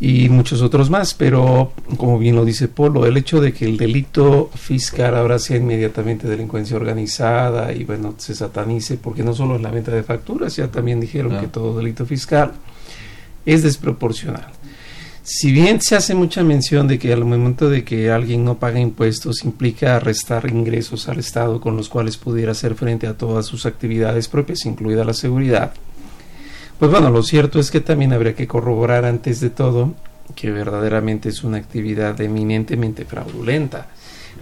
y 0.00 0.28
muchos 0.28 0.62
otros 0.62 0.90
más, 0.90 1.14
pero 1.14 1.72
como 1.96 2.18
bien 2.18 2.36
lo 2.36 2.44
dice 2.44 2.68
Polo, 2.68 3.04
el 3.04 3.16
hecho 3.16 3.40
de 3.40 3.52
que 3.52 3.64
el 3.64 3.76
delito 3.76 4.50
fiscal 4.54 5.16
ahora 5.16 5.38
sea 5.38 5.56
inmediatamente 5.56 6.28
delincuencia 6.28 6.76
organizada 6.76 7.72
y 7.72 7.84
bueno, 7.84 8.14
se 8.16 8.34
satanice, 8.34 8.96
porque 8.96 9.24
no 9.24 9.34
solo 9.34 9.56
es 9.56 9.62
la 9.62 9.70
venta 9.70 9.90
de 9.90 10.04
facturas, 10.04 10.54
ya 10.54 10.68
también 10.68 11.00
dijeron 11.00 11.40
que 11.40 11.48
todo 11.48 11.76
delito 11.76 12.06
fiscal 12.06 12.52
es 13.44 13.62
desproporcional. 13.62 14.52
Si 15.30 15.52
bien 15.52 15.82
se 15.82 15.94
hace 15.94 16.14
mucha 16.14 16.42
mención 16.42 16.88
de 16.88 16.98
que 16.98 17.12
al 17.12 17.24
momento 17.24 17.68
de 17.68 17.84
que 17.84 18.10
alguien 18.10 18.44
no 18.44 18.58
paga 18.58 18.80
impuestos 18.80 19.44
implica 19.44 19.98
restar 20.00 20.48
ingresos 20.48 21.06
al 21.08 21.18
Estado 21.18 21.60
con 21.60 21.76
los 21.76 21.90
cuales 21.90 22.16
pudiera 22.16 22.52
hacer 22.52 22.74
frente 22.76 23.06
a 23.06 23.18
todas 23.18 23.44
sus 23.44 23.66
actividades 23.66 24.26
propias, 24.28 24.64
incluida 24.64 25.04
la 25.04 25.12
seguridad, 25.12 25.74
pues 26.78 26.90
bueno, 26.90 27.10
lo 27.10 27.22
cierto 27.22 27.58
es 27.58 27.70
que 27.70 27.80
también 27.80 28.12
habría 28.12 28.34
que 28.34 28.46
corroborar 28.46 29.04
antes 29.04 29.40
de 29.40 29.50
todo 29.50 29.94
que 30.34 30.50
verdaderamente 30.50 31.28
es 31.28 31.42
una 31.44 31.58
actividad 31.58 32.20
eminentemente 32.20 33.04
fraudulenta. 33.04 33.88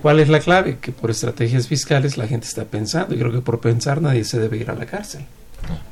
¿Cuál 0.02 0.20
es 0.20 0.28
la 0.28 0.40
clave? 0.40 0.78
Que 0.80 0.92
por 0.92 1.10
estrategias 1.10 1.68
fiscales 1.68 2.18
la 2.18 2.26
gente 2.26 2.46
está 2.46 2.64
pensando 2.64 3.14
y 3.14 3.18
creo 3.18 3.32
que 3.32 3.40
por 3.40 3.60
pensar 3.60 4.02
nadie 4.02 4.24
se 4.24 4.38
debe 4.38 4.58
ir 4.58 4.70
a 4.70 4.74
la 4.74 4.86
cárcel. 4.86 5.24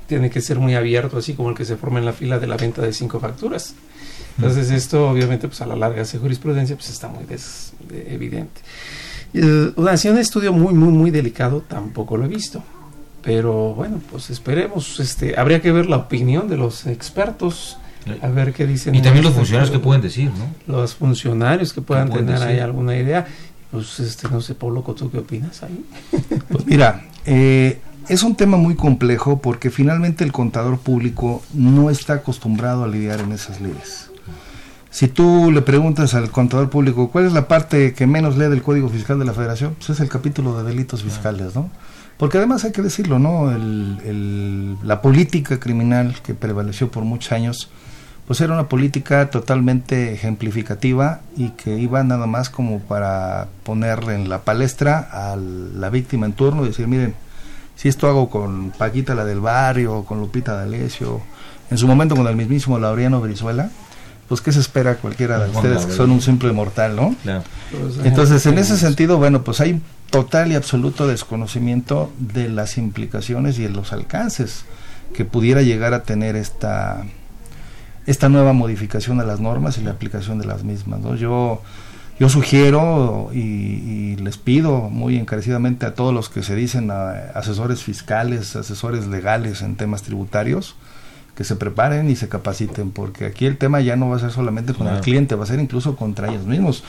Tiene 0.07 0.31
que 0.31 0.41
ser 0.41 0.59
muy 0.59 0.75
abierto, 0.75 1.19
así 1.19 1.35
como 1.35 1.51
el 1.51 1.57
que 1.57 1.65
se 1.65 1.77
forma 1.77 1.99
en 1.99 2.05
la 2.05 2.13
fila 2.13 2.39
de 2.39 2.47
la 2.47 2.57
venta 2.57 2.83
de 2.83 2.93
cinco 2.93 3.19
facturas. 3.19 3.75
Entonces 4.37 4.71
esto 4.71 5.09
obviamente 5.09 5.49
pues 5.49 5.61
a 5.61 5.67
la 5.67 5.77
larga 5.77 6.03
hace 6.03 6.19
jurisprudencia 6.19 6.77
pues 6.77 6.91
está 6.91 7.09
muy 7.09 7.25
evidente. 8.07 8.61
Uh, 9.35 9.73
un 9.81 10.19
estudio 10.19 10.53
muy 10.53 10.75
muy 10.75 10.93
muy 10.93 11.11
delicado 11.11 11.61
tampoco 11.67 12.17
lo 12.17 12.25
he 12.25 12.29
visto 12.29 12.63
pero 13.25 13.75
bueno, 13.75 14.01
pues 14.11 14.31
esperemos. 14.31 15.01
Este, 15.01 15.39
habría 15.39 15.61
que 15.63 15.73
ver 15.73 15.87
la 15.87 15.97
opinión 15.97 16.49
de 16.49 16.57
los 16.57 16.87
expertos, 16.87 17.79
a 18.21 18.29
ver 18.29 18.53
qué 18.53 18.67
dicen. 18.67 18.95
Y 18.95 19.01
también 19.01 19.25
los 19.25 19.35
funcionarios 19.35 19.71
que 19.71 19.79
pueden 19.79 20.03
decir, 20.03 20.31
¿no? 20.31 20.73
Los 20.73 20.95
funcionarios 20.95 21.73
que 21.73 21.81
puedan 21.81 22.11
tener 22.11 22.43
ahí 22.43 22.59
alguna 22.59 22.97
idea. 22.97 23.27
Pues, 23.71 23.99
este, 23.99 24.29
no 24.29 24.41
sé, 24.41 24.55
Pablo, 24.55 24.83
¿tú 24.83 25.11
qué 25.11 25.19
opinas 25.19 25.63
ahí? 25.63 25.85
Pues 26.49 26.67
mira, 26.67 27.07
eh, 27.27 27.81
es 28.09 28.23
un 28.23 28.37
tema 28.37 28.57
muy 28.57 28.77
complejo 28.77 29.41
porque 29.41 29.71
finalmente 29.71 30.23
el 30.23 30.31
contador 30.31 30.79
público 30.79 31.43
no 31.55 31.91
está 31.91 32.15
acostumbrado 32.15 32.85
a 32.85 32.89
lidiar 32.89 33.21
en 33.21 33.33
esas 33.33 33.61
leyes. 33.61 34.11
Si 34.91 35.09
tú 35.09 35.51
le 35.51 35.63
preguntas 35.63 36.15
al 36.15 36.31
contador 36.31 36.71
público 36.71 37.11
cuál 37.11 37.27
es 37.27 37.33
la 37.33 37.49
parte 37.49 37.95
que 37.95 38.07
menos 38.07 38.37
lee 38.37 38.45
del 38.45 38.63
Código 38.63 38.89
Fiscal 38.89 39.19
de 39.19 39.25
la 39.25 39.33
Federación, 39.33 39.75
pues 39.75 39.91
es 39.91 39.99
el 39.99 40.09
capítulo 40.09 40.57
de 40.57 40.63
delitos 40.63 41.03
fiscales, 41.03 41.57
¿no? 41.57 41.69
Porque 42.17 42.39
además 42.39 42.65
hay 42.65 42.73
que 42.73 42.83
decirlo, 42.83 43.19
¿no? 43.19 43.51
El, 43.51 44.77
la 44.83 45.03
política 45.03 45.59
criminal 45.59 46.17
que 46.23 46.35
prevaleció 46.35 46.91
por 46.91 47.05
muchos 47.05 47.33
años, 47.33 47.71
pues 48.27 48.41
era 48.41 48.55
una 48.55 48.69
política 48.69 49.31
totalmente 49.31 50.13
ejemplificativa 50.13 51.21
y 51.37 51.51
que 51.51 51.77
iba 51.79 52.03
nada 52.05 52.27
más 52.27 52.51
como 52.51 52.79
para 52.81 53.49
ponerle 53.65 54.15
en 54.15 54.29
la 54.29 54.43
palestra 54.43 55.09
a 55.13 55.37
la 55.37 55.91
víctima 55.91 56.27
en 56.27 56.33
turno 56.33 56.65
y 56.65 56.69
decir, 56.69 56.87
miren, 56.87 57.15
si 57.77 57.89
esto 57.89 58.07
hago 58.07 58.31
con 58.31 58.71
Paquita 58.71 59.15
la 59.15 59.25
del 59.25 59.41
barrio, 59.41 60.05
con 60.05 60.21
Lupita 60.21 60.55
D'Alessio, 60.55 61.21
en 61.71 61.79
su 61.79 61.87
momento 61.89 62.15
con 62.15 62.27
el 62.27 62.37
mismísimo 62.37 62.79
Laureano 62.79 63.21
Brizuela, 63.21 63.71
pues 64.29 64.41
qué 64.41 64.53
se 64.53 64.61
espera 64.61 64.97
cualquiera 64.97 65.39
de 65.45 65.51
ustedes 65.51 65.85
que 65.87 65.93
son 65.93 66.11
un 66.11 66.23
simple 66.23 66.53
mortal, 66.53 66.97
¿no? 66.97 67.15
Entonces, 68.05 68.47
en 68.47 68.59
ese 68.59 68.79
sentido, 68.79 69.19
bueno, 69.19 69.43
pues 69.43 69.61
hay 69.61 69.83
total 70.15 70.53
y 70.53 70.55
absoluto 70.55 71.09
desconocimiento 71.09 72.13
de 72.19 72.49
las 72.49 72.79
implicaciones 72.79 73.59
y 73.59 73.65
de 73.65 73.71
los 73.71 73.93
alcances 73.93 74.65
que 75.13 75.25
pudiera 75.25 75.63
llegar 75.63 75.93
a 75.93 76.05
tener 76.05 76.37
esta 76.37 77.05
esta 78.07 78.29
nueva 78.29 78.53
modificación 78.53 79.21
a 79.21 79.25
las 79.25 79.41
normas 79.41 79.79
y 79.79 79.83
la 79.83 79.91
aplicación 79.91 80.39
de 80.39 80.45
las 80.47 80.63
mismas. 80.63 81.01
¿no? 81.01 81.17
Yo, 81.17 81.63
yo 82.21 82.29
sugiero 82.29 83.31
y, 83.33 84.17
les 84.17 84.39
pido 84.39 84.89
muy 84.89 85.17
encarecidamente 85.17 85.85
a 85.85 85.95
todos 85.95 86.15
los 86.15 86.29
que 86.29 86.43
se 86.43 86.55
dicen 86.55 86.91
asesores 86.91 87.83
fiscales, 87.83 88.57
asesores 88.57 89.07
legales 89.07 89.63
en 89.63 89.75
temas 89.77 90.03
tributarios, 90.03 90.77
que 91.35 91.45
se 91.45 91.57
preparen 91.57 92.09
y 92.09 92.17
se 92.17 92.29
capaciten, 92.29 92.91
porque 92.91 93.27
aquí 93.27 93.47
el 93.47 93.59
tema 93.59 93.81
ya 93.81 93.97
no 93.97 94.09
va 94.09 94.17
a 94.17 94.21
ser 94.21 94.31
solamente 94.31 94.73
con 94.73 94.87
el 94.87 95.01
cliente, 95.01 95.35
va 95.35 95.45
a 95.45 95.49
ser 95.49 95.59
incluso 95.59 95.97
contra 95.97 96.29
ellos 96.31 96.47
mismos 96.47 96.85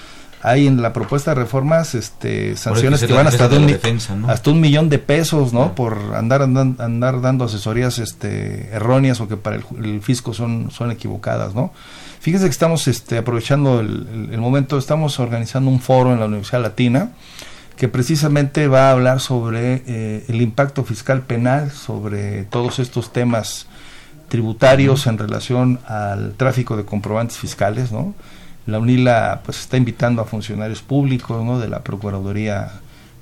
hay 0.46 0.68
en 0.68 0.84
la 0.84 0.94
propuesta 0.94 1.32
de 1.32 1.42
reformas 1.42 1.96
este, 1.96 2.56
sanciones 2.56 3.04
que 3.04 3.12
van 3.12 3.26
hasta, 3.26 3.48
un, 3.48 4.30
hasta 4.30 4.52
un 4.52 4.62
millón 4.62 4.90
de 4.90 5.00
pesos, 5.00 5.54
¿no? 5.54 5.74
Por 5.74 5.98
andar, 6.14 6.44
andar, 6.44 7.22
dando 7.22 7.46
asesorías 7.46 7.98
este, 7.98 8.70
erróneas 8.72 9.20
o 9.22 9.28
que 9.28 9.38
para 9.38 9.56
el, 9.56 10.02
fisco 10.02 10.36
son, 10.36 10.70
son 10.70 10.92
equivocadas, 10.92 11.56
¿no? 11.56 11.74
Fíjense 12.20 12.46
que 12.46 12.52
estamos 12.52 12.88
este, 12.88 13.18
aprovechando 13.18 13.80
el, 13.80 14.38
momento, 14.38 14.78
estamos 14.78 15.20
organizando 15.20 15.72
un 15.72 15.80
foro 15.80 16.14
en 16.14 16.20
la 16.20 16.28
Universidad 16.28 16.62
Latina 16.62 17.10
que 17.76 17.88
precisamente 17.88 18.68
va 18.68 18.90
a 18.90 18.92
hablar 18.92 19.22
sobre 19.22 19.82
eh, 19.88 20.26
el 20.28 20.42
impacto 20.42 20.84
fiscal 20.84 21.24
penal, 21.24 21.72
sobre 21.72 22.44
todos 22.44 22.78
estos 22.78 23.12
temas 23.12 23.66
tributarios 24.28 25.08
en 25.08 25.18
relación 25.18 25.80
al 25.88 26.34
tráfico 26.34 26.78
de 26.78 26.86
comprobantes 26.86 27.38
fiscales, 27.38 27.92
¿no? 27.92 28.14
La 28.68 28.80
UNILA 28.80 29.42
pues 29.46 29.60
está 29.60 29.78
invitando 29.78 30.22
a 30.22 30.26
funcionarios 30.26 30.82
públicos 30.82 31.44
¿no? 31.44 31.60
de 31.60 31.68
la 31.68 31.82
Procuraduría 31.84 32.72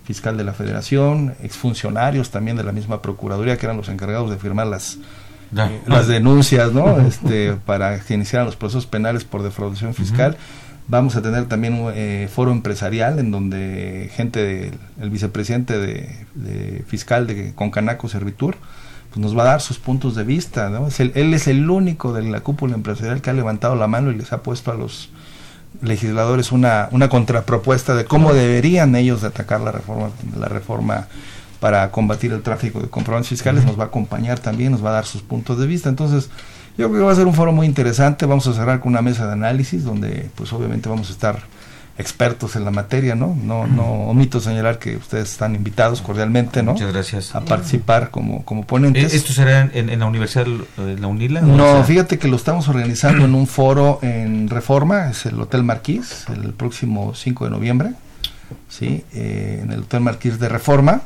Fiscal 0.06 0.38
de 0.38 0.44
la 0.44 0.54
Federación, 0.54 1.36
exfuncionarios 1.42 2.30
también 2.30 2.56
de 2.56 2.64
la 2.64 2.72
misma 2.72 3.02
Procuraduría 3.02 3.58
que 3.58 3.66
eran 3.66 3.78
los 3.78 3.90
encargados 3.90 4.30
de 4.30 4.38
firmar 4.38 4.68
las, 4.68 5.00
eh, 5.58 5.82
las 5.86 6.08
denuncias 6.08 6.72
¿no? 6.72 7.00
este, 7.08 7.54
para 7.54 8.00
que 8.00 8.14
iniciaran 8.14 8.46
los 8.46 8.56
procesos 8.56 8.86
penales 8.86 9.26
por 9.26 9.44
defraudación 9.44 9.94
fiscal. 9.94 10.38
Vamos 10.88 11.16
a 11.16 11.22
tener 11.22 11.46
también 11.46 11.74
un 11.76 11.92
eh, 11.96 12.30
foro 12.34 12.52
empresarial 12.52 13.20
en 13.20 13.32
donde 13.32 14.12
gente 14.14 14.44
del 14.44 14.78
el 15.02 15.10
vicepresidente 15.10 15.78
de, 15.78 16.84
fiscal 16.88 17.26
de 17.28 17.54
Concanaco 17.54 18.10
Servitur 18.10 18.56
pues 19.10 19.22
nos 19.22 19.38
va 19.38 19.44
a 19.44 19.46
dar 19.46 19.62
sus 19.62 19.78
puntos 19.78 20.16
de 20.16 20.24
vista. 20.24 20.70
¿no? 20.70 20.88
Es 20.88 21.00
él 21.00 21.34
es 21.34 21.48
el 21.48 21.70
único 21.70 22.14
de 22.14 22.24
la 22.24 22.42
cúpula 22.42 22.76
empresarial 22.76 23.22
que 23.22 23.30
ha 23.30 23.34
levantado 23.34 23.76
la 23.76 23.88
mano 23.88 24.12
y 24.12 24.16
les 24.16 24.34
ha 24.34 24.42
puesto 24.42 24.72
a 24.72 24.76
los 24.76 25.10
legisladores 25.82 26.52
una, 26.52 26.88
una 26.92 27.10
contrapropuesta 27.10 27.96
de 27.96 28.06
cómo 28.06 28.34
deberían 28.34 28.96
ellos 28.96 29.24
atacar 29.24 29.62
la 29.62 29.72
reforma, 29.72 30.10
la 30.38 30.48
reforma 30.48 31.08
para 31.60 31.92
combatir 31.92 32.34
el 32.34 32.42
tráfico 32.42 32.82
de 32.82 32.90
comprobantes 32.90 33.30
fiscales, 33.30 33.66
nos 33.66 33.80
va 33.80 33.84
a 33.84 33.88
acompañar 33.88 34.40
también, 34.40 34.72
nos 34.72 34.84
va 34.84 34.90
a 34.90 34.94
dar 34.94 35.06
sus 35.06 35.22
puntos 35.22 35.58
de 35.60 35.66
vista. 35.66 35.88
Entonces, 35.90 36.30
yo 36.78 36.90
creo 36.90 37.02
que 37.02 37.06
va 37.06 37.12
a 37.12 37.16
ser 37.16 37.28
un 37.28 37.34
foro 37.34 37.52
muy 37.52 37.68
interesante, 37.68 38.26
vamos 38.26 38.48
a 38.48 38.54
cerrar 38.54 38.80
con 38.80 38.92
una 38.92 39.02
mesa 39.02 39.28
de 39.28 39.34
análisis 39.34 39.84
donde 39.84 40.30
pues 40.36 40.52
obviamente 40.52 40.90
vamos 40.90 41.10
a 41.10 41.14
estar 41.14 41.40
expertos 41.98 42.56
en 42.56 42.66
la 42.66 42.72
materia, 42.72 43.14
¿no? 43.14 43.36
No, 43.40 43.68
no 43.68 43.84
omito 43.84 44.40
señalar 44.40 44.80
que 44.80 44.98
ustedes 44.98 45.32
están 45.32 45.54
invitados 45.54 46.02
cordialmente, 46.02 46.64
¿no? 46.64 46.74
Muchas 46.74 46.92
gracias. 46.92 47.36
A 47.36 47.42
participar 47.42 48.10
como, 48.10 48.44
como 48.46 48.66
ponentes. 48.66 49.14
¿E-, 49.14 49.18
¿Esto 49.18 49.34
será 49.34 49.70
en, 49.74 50.00
la 50.00 50.06
Universidad 50.06 50.46
de 50.78 50.98
la 50.98 51.08
UNILA? 51.08 51.42
No, 51.42 51.84
fíjate 51.84 52.18
que 52.18 52.28
lo 52.28 52.36
estamos 52.36 52.68
organizando 52.68 53.26
en 53.26 53.36
un 53.36 53.46
foro 53.46 54.00
en 54.02 54.50
Reforma, 54.50 55.10
es 55.12 55.26
el 55.28 55.40
Hotel 55.40 55.64
Marquís, 55.64 56.26
el 56.30 56.54
próximo 56.54 57.14
5 57.14 57.46
de 57.46 57.52
noviembre, 57.52 57.92
¿sí? 58.70 59.04
Eh, 59.14 59.60
en 59.64 59.72
el 59.72 59.82
Hotel 59.82 60.02
Marquís 60.02 60.40
de 60.40 60.50
Reforma. 60.50 61.02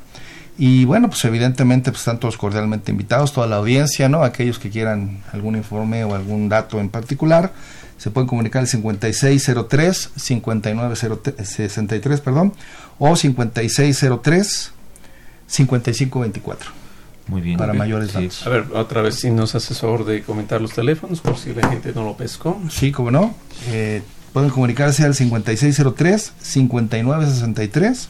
Y 0.58 0.86
bueno, 0.86 1.10
pues 1.10 1.24
evidentemente 1.26 1.92
pues, 1.92 2.02
están 2.02 2.20
todos 2.20 2.38
cordialmente 2.38 2.92
invitados, 2.92 3.34
toda 3.34 3.48
la 3.48 3.58
audiencia, 3.58 4.10
¿no? 4.10 4.24
Aquellos 4.24 4.60
que 4.60 4.70
quieran 4.70 5.24
algún 5.32 5.56
informe 5.56 6.04
o 6.04 6.16
algún 6.16 6.50
dato 6.50 6.80
en 6.80 6.90
particular 6.90 7.54
se 7.98 8.12
pueden 8.12 8.28
comunicar 8.28 8.62
al 8.62 8.68
5603 8.68 10.12
5963 10.16 12.22
perdón 12.22 12.54
o 13.00 13.16
5603 13.16 14.72
5524 15.48 16.88
muy 17.28 17.42
bien 17.42 17.58
para 17.58 17.74
mayores 17.74 18.14
datos. 18.14 18.48
A 18.48 18.50
ver 18.50 18.66
otra 18.74 19.02
vez 19.02 19.16
si 19.16 19.32
nos 19.32 19.54
hace 19.56 19.76
favor 19.76 20.06
de 20.06 20.22
comentar 20.22 20.62
los 20.62 20.72
teléfonos 20.72 21.20
por 21.20 21.38
si 21.38 21.54
la 21.54 21.68
gente 21.68 21.92
no 21.94 22.06
lo 22.06 22.16
pescó. 22.16 22.60
Sí 22.70 22.92
como 22.92 23.12
no. 23.12 23.36
Eh, 23.70 24.02
pueden 24.32 24.50
comunicarse 24.50 25.04
al 25.04 25.14
5603 25.14 26.34
5963 26.42 28.10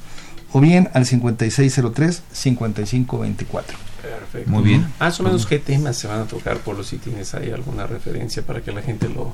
o 0.54 0.60
bien 0.60 0.89
al 0.93 1.06
5603 1.06 2.24
5524 2.32 3.78
Perfecto. 4.02 4.50
Muy 4.50 4.64
bien. 4.64 4.88
Más 5.00 5.20
o 5.20 5.24
menos 5.24 5.45
qué 5.45 5.60
temas 5.60 5.98
se 5.98 6.08
van 6.08 6.22
a 6.22 6.26
tocar, 6.26 6.58
por 6.60 6.78
lo 6.78 6.84
si 6.84 6.98
tienes 6.98 7.34
ahí 7.34 7.52
alguna 7.52 7.88
referencia 7.88 8.43
para 8.43 8.62
que 8.62 8.72
la 8.72 8.82
gente 8.82 9.10
lo, 9.10 9.34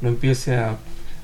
lo 0.00 0.08
empiece 0.08 0.56
a, 0.56 0.76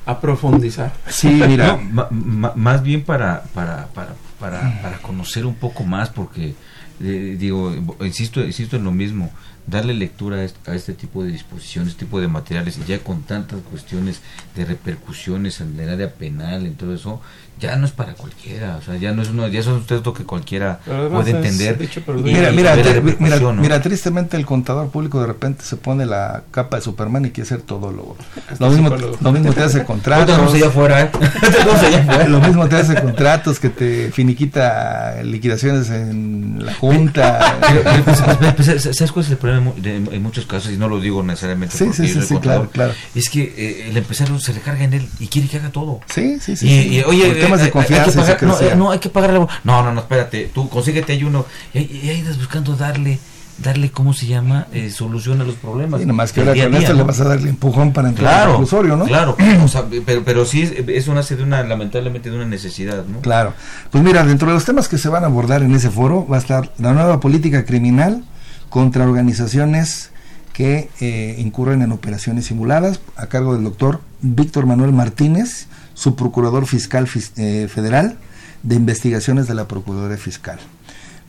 a 0.06 0.20
profundizar. 0.20 0.92
Sí, 1.08 1.28
mira, 1.28 1.76
más 1.76 2.82
bien 2.82 3.04
para, 3.04 3.44
para, 3.54 3.86
para, 3.88 4.14
para, 4.38 4.82
para, 4.82 4.98
conocer 4.98 5.46
un 5.46 5.54
poco 5.54 5.84
más, 5.84 6.10
porque 6.10 6.54
eh, 7.00 7.36
digo, 7.38 7.74
insisto, 8.00 8.44
insisto 8.44 8.76
en 8.76 8.84
lo 8.84 8.92
mismo, 8.92 9.30
darle 9.66 9.94
lectura 9.94 10.38
a 10.66 10.74
este, 10.74 10.94
tipo 10.94 11.22
de 11.22 11.30
disposiciones, 11.30 11.92
este 11.92 12.04
tipo 12.04 12.20
de 12.20 12.28
materiales, 12.28 12.78
y 12.78 12.84
ya 12.84 12.98
con 12.98 13.22
tantas 13.22 13.60
cuestiones 13.70 14.20
de 14.56 14.64
repercusiones 14.64 15.60
en 15.60 15.78
el 15.78 15.88
área 15.88 16.12
penal, 16.14 16.66
en 16.66 16.74
todo 16.74 16.94
eso, 16.94 17.20
ya 17.60 17.76
no 17.76 17.86
es 17.86 17.92
para 17.92 18.14
cualquiera, 18.14 18.76
o 18.76 18.82
sea, 18.82 18.96
ya 18.96 19.12
no 19.12 19.22
es 19.22 19.28
uno, 19.28 19.46
ya 19.48 19.60
es 19.60 19.66
un 19.66 19.84
texto 19.84 20.14
que 20.14 20.24
cualquiera 20.24 20.80
puede 20.84 21.30
entender. 21.30 21.78
mira, 22.22 22.50
mira, 22.52 22.76
mira, 23.18 23.52
mira, 23.52 23.82
tristemente 23.82 24.36
el 24.36 24.46
contador 24.46 24.90
público 24.90 25.20
de 25.20 25.26
repente 25.26 25.64
se 25.64 25.76
pone 25.76 26.06
la 26.06 26.42
capa 26.50 26.76
de 26.76 26.82
Superman 26.82 27.26
y 27.26 27.30
quiere 27.30 27.48
ser 27.48 27.62
todólogo. 27.62 28.16
Lo 28.58 28.70
mismo, 28.70 28.90
lo 29.20 29.32
mismo 29.32 29.52
te 29.52 29.62
hace 29.62 29.84
contratos. 29.84 30.54
allá 30.54 30.66
afuera, 30.68 31.02
¿eh? 31.02 31.10
lo 32.28 32.40
mismo 32.40 32.68
te 32.68 32.76
hace 32.76 32.94
contratos 32.94 33.60
que 33.60 33.68
te 33.68 34.10
finiquita 34.10 35.22
liquidaciones 35.22 35.90
en 35.90 36.64
la 36.64 36.74
junta. 36.74 37.58
Pues, 38.04 38.22
pues, 38.22 38.52
pues, 38.56 38.96
¿Sabes 38.96 39.12
cuál 39.12 39.24
es 39.24 39.30
el 39.30 39.36
problema 39.36 39.72
en 39.84 40.22
muchos 40.22 40.46
casos? 40.46 40.72
Y 40.72 40.76
no 40.76 40.88
lo 40.88 41.00
digo 41.00 41.22
necesariamente 41.22 41.76
sí, 41.76 41.92
sí, 41.92 42.08
sí, 42.08 42.36
claro, 42.38 42.70
claro. 42.70 42.92
Es 43.14 43.28
que 43.28 43.42
eh, 43.56 43.88
el 43.90 43.96
empresario 43.96 44.38
se 44.38 44.52
recarga 44.52 44.84
en 44.84 44.94
él 44.94 45.08
y 45.18 45.26
quiere 45.26 45.48
que 45.48 45.58
haga 45.58 45.70
todo. 45.70 46.00
Sí, 46.06 46.38
sí, 46.40 46.56
sí. 46.56 46.68
Y, 46.68 47.02
oye, 47.02 47.40
de 47.58 47.68
eh, 47.68 47.70
confianza. 47.70 48.22
Hay 48.22 48.36
no, 48.46 48.60
eh, 48.60 48.74
no, 48.76 48.90
hay 48.90 48.98
que 48.98 49.08
pagarle. 49.08 49.38
No, 49.64 49.82
no, 49.82 49.92
no, 49.92 50.00
espérate. 50.00 50.50
Tú 50.52 50.68
consíguete 50.68 51.12
hay 51.12 51.24
uno. 51.24 51.46
Y, 51.74 51.78
ahí 51.78 52.20
estás 52.20 52.38
buscando 52.38 52.76
darle 52.76 53.18
darle, 53.58 53.90
¿cómo 53.90 54.14
se 54.14 54.26
llama? 54.26 54.68
Eh, 54.72 54.90
solución 54.90 55.40
a 55.42 55.44
los 55.44 55.54
problemas. 55.56 56.00
Y 56.00 56.06
nomás 56.06 56.32
que 56.32 56.40
ahora 56.40 56.54
con 56.54 56.74
esto 56.74 56.94
le 56.94 57.02
vas 57.02 57.20
a 57.20 57.24
darle 57.24 57.50
empujón 57.50 57.92
para 57.92 58.08
entrar 58.08 58.30
claro, 58.30 58.44
al 58.44 58.50
reclusorio, 58.52 58.96
¿no? 58.96 59.04
Claro, 59.04 59.36
pero, 60.06 60.24
pero 60.24 60.46
sí, 60.46 60.62
eso 60.88 61.12
nace 61.12 61.36
de 61.36 61.42
una, 61.42 61.62
lamentablemente, 61.62 62.30
de 62.30 62.36
una 62.36 62.46
necesidad, 62.46 63.04
¿no? 63.04 63.20
Claro. 63.20 63.52
Pues 63.90 64.02
mira, 64.02 64.24
dentro 64.24 64.48
de 64.48 64.54
los 64.54 64.64
temas 64.64 64.88
que 64.88 64.96
se 64.96 65.10
van 65.10 65.24
a 65.24 65.26
abordar 65.26 65.62
en 65.62 65.74
ese 65.74 65.90
foro 65.90 66.26
va 66.26 66.36
a 66.36 66.40
estar 66.40 66.72
la 66.78 66.94
nueva 66.94 67.20
política 67.20 67.66
criminal 67.66 68.24
contra 68.70 69.04
organizaciones 69.04 70.10
que 70.52 70.90
eh, 71.00 71.36
incurren 71.38 71.82
en 71.82 71.92
operaciones 71.92 72.46
simuladas, 72.46 73.00
a 73.16 73.26
cargo 73.26 73.54
del 73.54 73.64
doctor 73.64 74.00
Víctor 74.20 74.66
Manuel 74.66 74.92
Martínez, 74.92 75.68
su 76.00 76.16
procurador 76.16 76.64
fiscal 76.64 77.06
eh, 77.36 77.68
federal 77.70 78.16
de 78.62 78.74
investigaciones 78.74 79.46
de 79.48 79.54
la 79.54 79.68
Procuraduría 79.68 80.16
Fiscal. 80.16 80.58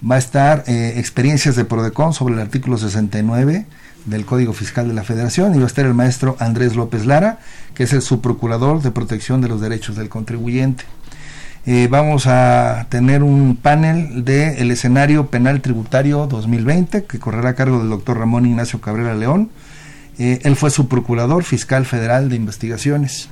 Va 0.09 0.15
a 0.15 0.17
estar 0.17 0.63
eh, 0.65 0.93
experiencias 0.95 1.57
de 1.57 1.65
Prodecon 1.65 2.13
sobre 2.13 2.35
el 2.35 2.39
artículo 2.39 2.77
69 2.77 3.65
del 4.05 4.25
Código 4.25 4.53
Fiscal 4.53 4.87
de 4.87 4.93
la 4.93 5.03
Federación 5.03 5.53
y 5.53 5.57
va 5.57 5.65
a 5.65 5.67
estar 5.67 5.85
el 5.85 5.93
maestro 5.93 6.37
Andrés 6.39 6.77
López 6.77 7.05
Lara, 7.05 7.39
que 7.73 7.83
es 7.83 7.91
el 7.91 8.01
subprocurador 8.01 8.81
de 8.81 8.91
protección 8.91 9.41
de 9.41 9.49
los 9.49 9.59
derechos 9.59 9.97
del 9.97 10.07
contribuyente. 10.07 10.85
Eh, 11.65 11.89
vamos 11.91 12.25
a 12.27 12.87
tener 12.87 13.23
un 13.23 13.57
panel 13.57 14.23
del 14.23 14.57
el 14.57 14.71
escenario 14.71 15.27
penal 15.27 15.59
tributario 15.59 16.27
2020 16.27 17.03
que 17.03 17.19
correrá 17.19 17.49
a 17.49 17.55
cargo 17.55 17.79
del 17.79 17.89
doctor 17.89 18.17
Ramón 18.17 18.45
Ignacio 18.45 18.79
Cabrera 18.79 19.15
León. 19.15 19.49
él 20.17 20.55
fue 20.55 20.71
subprocurador 20.71 21.43
fiscal 21.43 21.85
federal 21.85 22.29
de 22.29 22.37
investigaciones. 22.37 23.27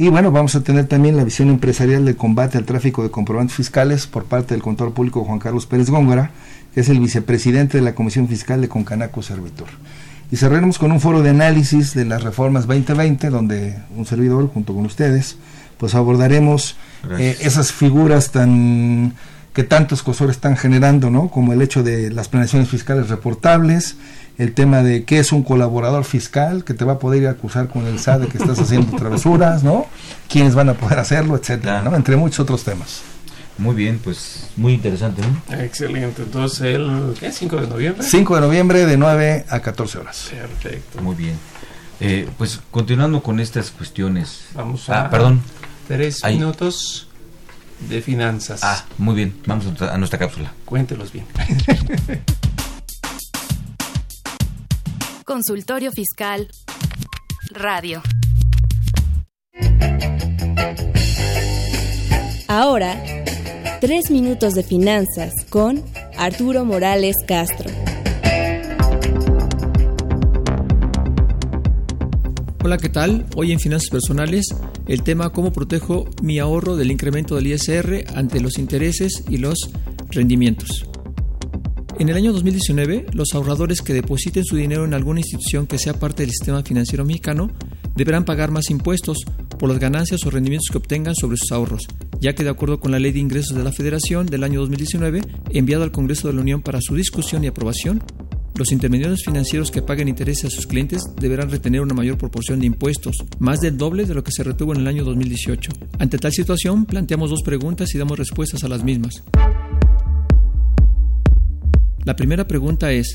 Y 0.00 0.08
bueno, 0.08 0.30
vamos 0.30 0.54
a 0.54 0.62
tener 0.62 0.86
también 0.86 1.18
la 1.18 1.24
visión 1.24 1.50
empresarial 1.50 2.06
de 2.06 2.16
combate 2.16 2.56
al 2.56 2.64
tráfico 2.64 3.02
de 3.02 3.10
comprobantes 3.10 3.54
fiscales 3.54 4.06
por 4.06 4.24
parte 4.24 4.54
del 4.54 4.62
contador 4.62 4.94
público 4.94 5.26
Juan 5.26 5.38
Carlos 5.38 5.66
Pérez 5.66 5.90
Góngora, 5.90 6.30
que 6.72 6.80
es 6.80 6.88
el 6.88 7.00
vicepresidente 7.00 7.76
de 7.76 7.84
la 7.84 7.94
Comisión 7.94 8.26
Fiscal 8.26 8.62
de 8.62 8.68
Concanaco 8.70 9.20
Servitor. 9.20 9.68
Y 10.32 10.36
cerraremos 10.36 10.78
con 10.78 10.90
un 10.90 11.00
foro 11.00 11.20
de 11.20 11.28
análisis 11.28 11.92
de 11.92 12.06
las 12.06 12.22
reformas 12.22 12.66
2020, 12.66 13.28
donde 13.28 13.76
un 13.94 14.06
servidor, 14.06 14.48
junto 14.48 14.72
con 14.74 14.86
ustedes, 14.86 15.36
pues 15.76 15.94
abordaremos 15.94 16.76
eh, 17.18 17.36
esas 17.42 17.70
figuras 17.70 18.30
tan 18.30 19.12
que 19.52 19.64
tantos 19.64 20.02
cosores 20.02 20.36
están 20.36 20.56
generando, 20.56 21.10
¿no? 21.10 21.28
Como 21.28 21.52
el 21.52 21.60
hecho 21.60 21.82
de 21.82 22.10
las 22.10 22.28
planeaciones 22.28 22.70
fiscales 22.70 23.10
reportables, 23.10 23.96
el 24.38 24.54
tema 24.54 24.82
de 24.82 25.04
qué 25.04 25.18
es 25.18 25.32
un 25.32 25.42
colaborador 25.42 26.04
fiscal 26.04 26.64
que 26.64 26.74
te 26.74 26.84
va 26.84 26.94
a 26.94 26.98
poder 26.98 27.22
ir 27.22 27.28
a 27.28 27.32
acusar 27.32 27.68
con 27.68 27.86
el 27.86 27.98
SAD 27.98 28.20
de 28.20 28.28
que 28.28 28.38
estás 28.38 28.58
haciendo 28.58 28.96
travesuras, 28.96 29.62
¿no? 29.62 29.86
¿Quiénes 30.28 30.54
van 30.54 30.70
a 30.70 30.74
poder 30.74 30.98
hacerlo, 30.98 31.36
etcétera, 31.36 31.82
¿no? 31.82 31.94
Entre 31.94 32.16
muchos 32.16 32.40
otros 32.40 32.64
temas. 32.64 33.02
Muy 33.58 33.74
bien, 33.74 34.00
pues 34.02 34.48
muy 34.56 34.72
interesante, 34.72 35.20
¿no? 35.20 35.54
Excelente. 35.58 36.22
Entonces, 36.22 36.60
el 36.62 37.14
¿qué? 37.20 37.30
5 37.30 37.56
de 37.56 37.66
noviembre. 37.66 38.02
5 38.02 38.34
de 38.36 38.40
noviembre 38.40 38.86
de 38.86 38.96
9 38.96 39.44
a 39.50 39.60
14 39.60 39.98
horas. 39.98 40.30
Perfecto. 40.30 41.02
Muy 41.02 41.14
bien. 41.14 41.34
Eh, 42.00 42.26
pues 42.38 42.60
continuando 42.70 43.22
con 43.22 43.38
estas 43.38 43.70
cuestiones. 43.70 44.46
Vamos 44.54 44.88
a. 44.88 45.04
Ah, 45.04 45.10
perdón. 45.10 45.42
Tres 45.86 46.24
minutos 46.24 47.08
de 47.90 48.00
finanzas. 48.00 48.60
Ah, 48.62 48.84
muy 48.96 49.14
bien. 49.14 49.34
Vamos 49.44 49.66
a 49.82 49.98
nuestra 49.98 50.18
cápsula. 50.18 50.52
Cuéntelos 50.64 51.12
bien. 51.12 51.26
Consultorio 55.30 55.92
Fiscal 55.92 56.48
Radio. 57.52 58.02
Ahora, 62.48 63.00
tres 63.80 64.10
minutos 64.10 64.54
de 64.54 64.64
finanzas 64.64 65.32
con 65.48 65.84
Arturo 66.18 66.64
Morales 66.64 67.14
Castro. 67.28 67.70
Hola, 72.64 72.78
¿qué 72.78 72.88
tal? 72.88 73.24
Hoy 73.36 73.52
en 73.52 73.60
Finanzas 73.60 73.88
Personales 73.88 74.46
el 74.88 75.04
tema 75.04 75.30
cómo 75.30 75.52
protejo 75.52 76.06
mi 76.22 76.40
ahorro 76.40 76.74
del 76.74 76.90
incremento 76.90 77.36
del 77.36 77.46
ISR 77.46 78.04
ante 78.16 78.40
los 78.40 78.58
intereses 78.58 79.22
y 79.28 79.36
los 79.36 79.70
rendimientos. 80.10 80.90
En 82.00 82.08
el 82.08 82.16
año 82.16 82.32
2019, 82.32 83.08
los 83.12 83.34
ahorradores 83.34 83.82
que 83.82 83.92
depositen 83.92 84.42
su 84.42 84.56
dinero 84.56 84.86
en 84.86 84.94
alguna 84.94 85.20
institución 85.20 85.66
que 85.66 85.76
sea 85.76 85.92
parte 85.92 86.22
del 86.22 86.30
sistema 86.30 86.62
financiero 86.62 87.04
mexicano 87.04 87.50
deberán 87.94 88.24
pagar 88.24 88.50
más 88.50 88.70
impuestos 88.70 89.18
por 89.58 89.68
las 89.68 89.78
ganancias 89.78 90.24
o 90.24 90.30
rendimientos 90.30 90.70
que 90.72 90.78
obtengan 90.78 91.14
sobre 91.14 91.36
sus 91.36 91.52
ahorros, 91.52 91.82
ya 92.18 92.34
que 92.34 92.42
de 92.42 92.48
acuerdo 92.48 92.80
con 92.80 92.90
la 92.90 92.98
Ley 92.98 93.12
de 93.12 93.18
Ingresos 93.18 93.54
de 93.54 93.64
la 93.64 93.70
Federación 93.70 94.24
del 94.24 94.44
año 94.44 94.60
2019, 94.60 95.20
enviado 95.50 95.84
al 95.84 95.92
Congreso 95.92 96.28
de 96.28 96.32
la 96.32 96.40
Unión 96.40 96.62
para 96.62 96.80
su 96.80 96.96
discusión 96.96 97.44
y 97.44 97.48
aprobación, 97.48 98.02
los 98.54 98.72
intermediarios 98.72 99.22
financieros 99.22 99.70
que 99.70 99.82
paguen 99.82 100.08
intereses 100.08 100.46
a 100.46 100.50
sus 100.50 100.66
clientes 100.66 101.02
deberán 101.20 101.50
retener 101.50 101.82
una 101.82 101.92
mayor 101.92 102.16
proporción 102.16 102.60
de 102.60 102.66
impuestos, 102.66 103.16
más 103.40 103.60
del 103.60 103.76
doble 103.76 104.06
de 104.06 104.14
lo 104.14 104.24
que 104.24 104.32
se 104.32 104.42
retuvo 104.42 104.72
en 104.72 104.80
el 104.80 104.86
año 104.86 105.04
2018. 105.04 105.70
Ante 105.98 106.16
tal 106.16 106.32
situación, 106.32 106.86
planteamos 106.86 107.28
dos 107.28 107.42
preguntas 107.42 107.94
y 107.94 107.98
damos 107.98 108.18
respuestas 108.18 108.64
a 108.64 108.68
las 108.68 108.82
mismas. 108.82 109.22
La 112.04 112.16
primera 112.16 112.48
pregunta 112.48 112.92
es, 112.92 113.14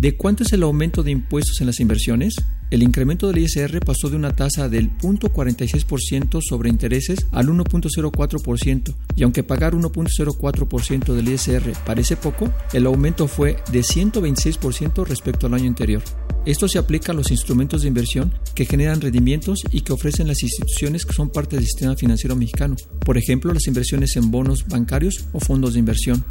¿de 0.00 0.16
cuánto 0.16 0.42
es 0.42 0.54
el 0.54 0.62
aumento 0.62 1.02
de 1.02 1.10
impuestos 1.10 1.60
en 1.60 1.66
las 1.66 1.80
inversiones? 1.80 2.34
El 2.70 2.82
incremento 2.82 3.28
del 3.28 3.42
ISR 3.42 3.78
pasó 3.80 4.08
de 4.08 4.16
una 4.16 4.34
tasa 4.34 4.70
del 4.70 4.90
0.46% 4.96 6.40
sobre 6.40 6.70
intereses 6.70 7.26
al 7.30 7.48
1.04% 7.48 8.94
y 9.14 9.22
aunque 9.22 9.42
pagar 9.42 9.74
1.04% 9.74 11.12
del 11.12 11.28
ISR 11.28 11.74
parece 11.84 12.16
poco, 12.16 12.50
el 12.72 12.86
aumento 12.86 13.28
fue 13.28 13.58
de 13.70 13.80
126% 13.80 15.04
respecto 15.06 15.46
al 15.46 15.54
año 15.54 15.68
anterior. 15.68 16.02
Esto 16.46 16.68
se 16.68 16.78
aplica 16.78 17.12
a 17.12 17.14
los 17.14 17.30
instrumentos 17.30 17.82
de 17.82 17.88
inversión 17.88 18.32
que 18.54 18.64
generan 18.64 19.02
rendimientos 19.02 19.62
y 19.70 19.82
que 19.82 19.92
ofrecen 19.92 20.26
las 20.26 20.42
instituciones 20.42 21.04
que 21.04 21.12
son 21.12 21.28
parte 21.28 21.56
del 21.56 21.66
sistema 21.66 21.96
financiero 21.96 22.34
mexicano, 22.34 22.76
por 23.04 23.18
ejemplo 23.18 23.52
las 23.52 23.66
inversiones 23.66 24.16
en 24.16 24.30
bonos 24.30 24.66
bancarios 24.66 25.26
o 25.34 25.40
fondos 25.40 25.74
de 25.74 25.80
inversión. 25.80 26.24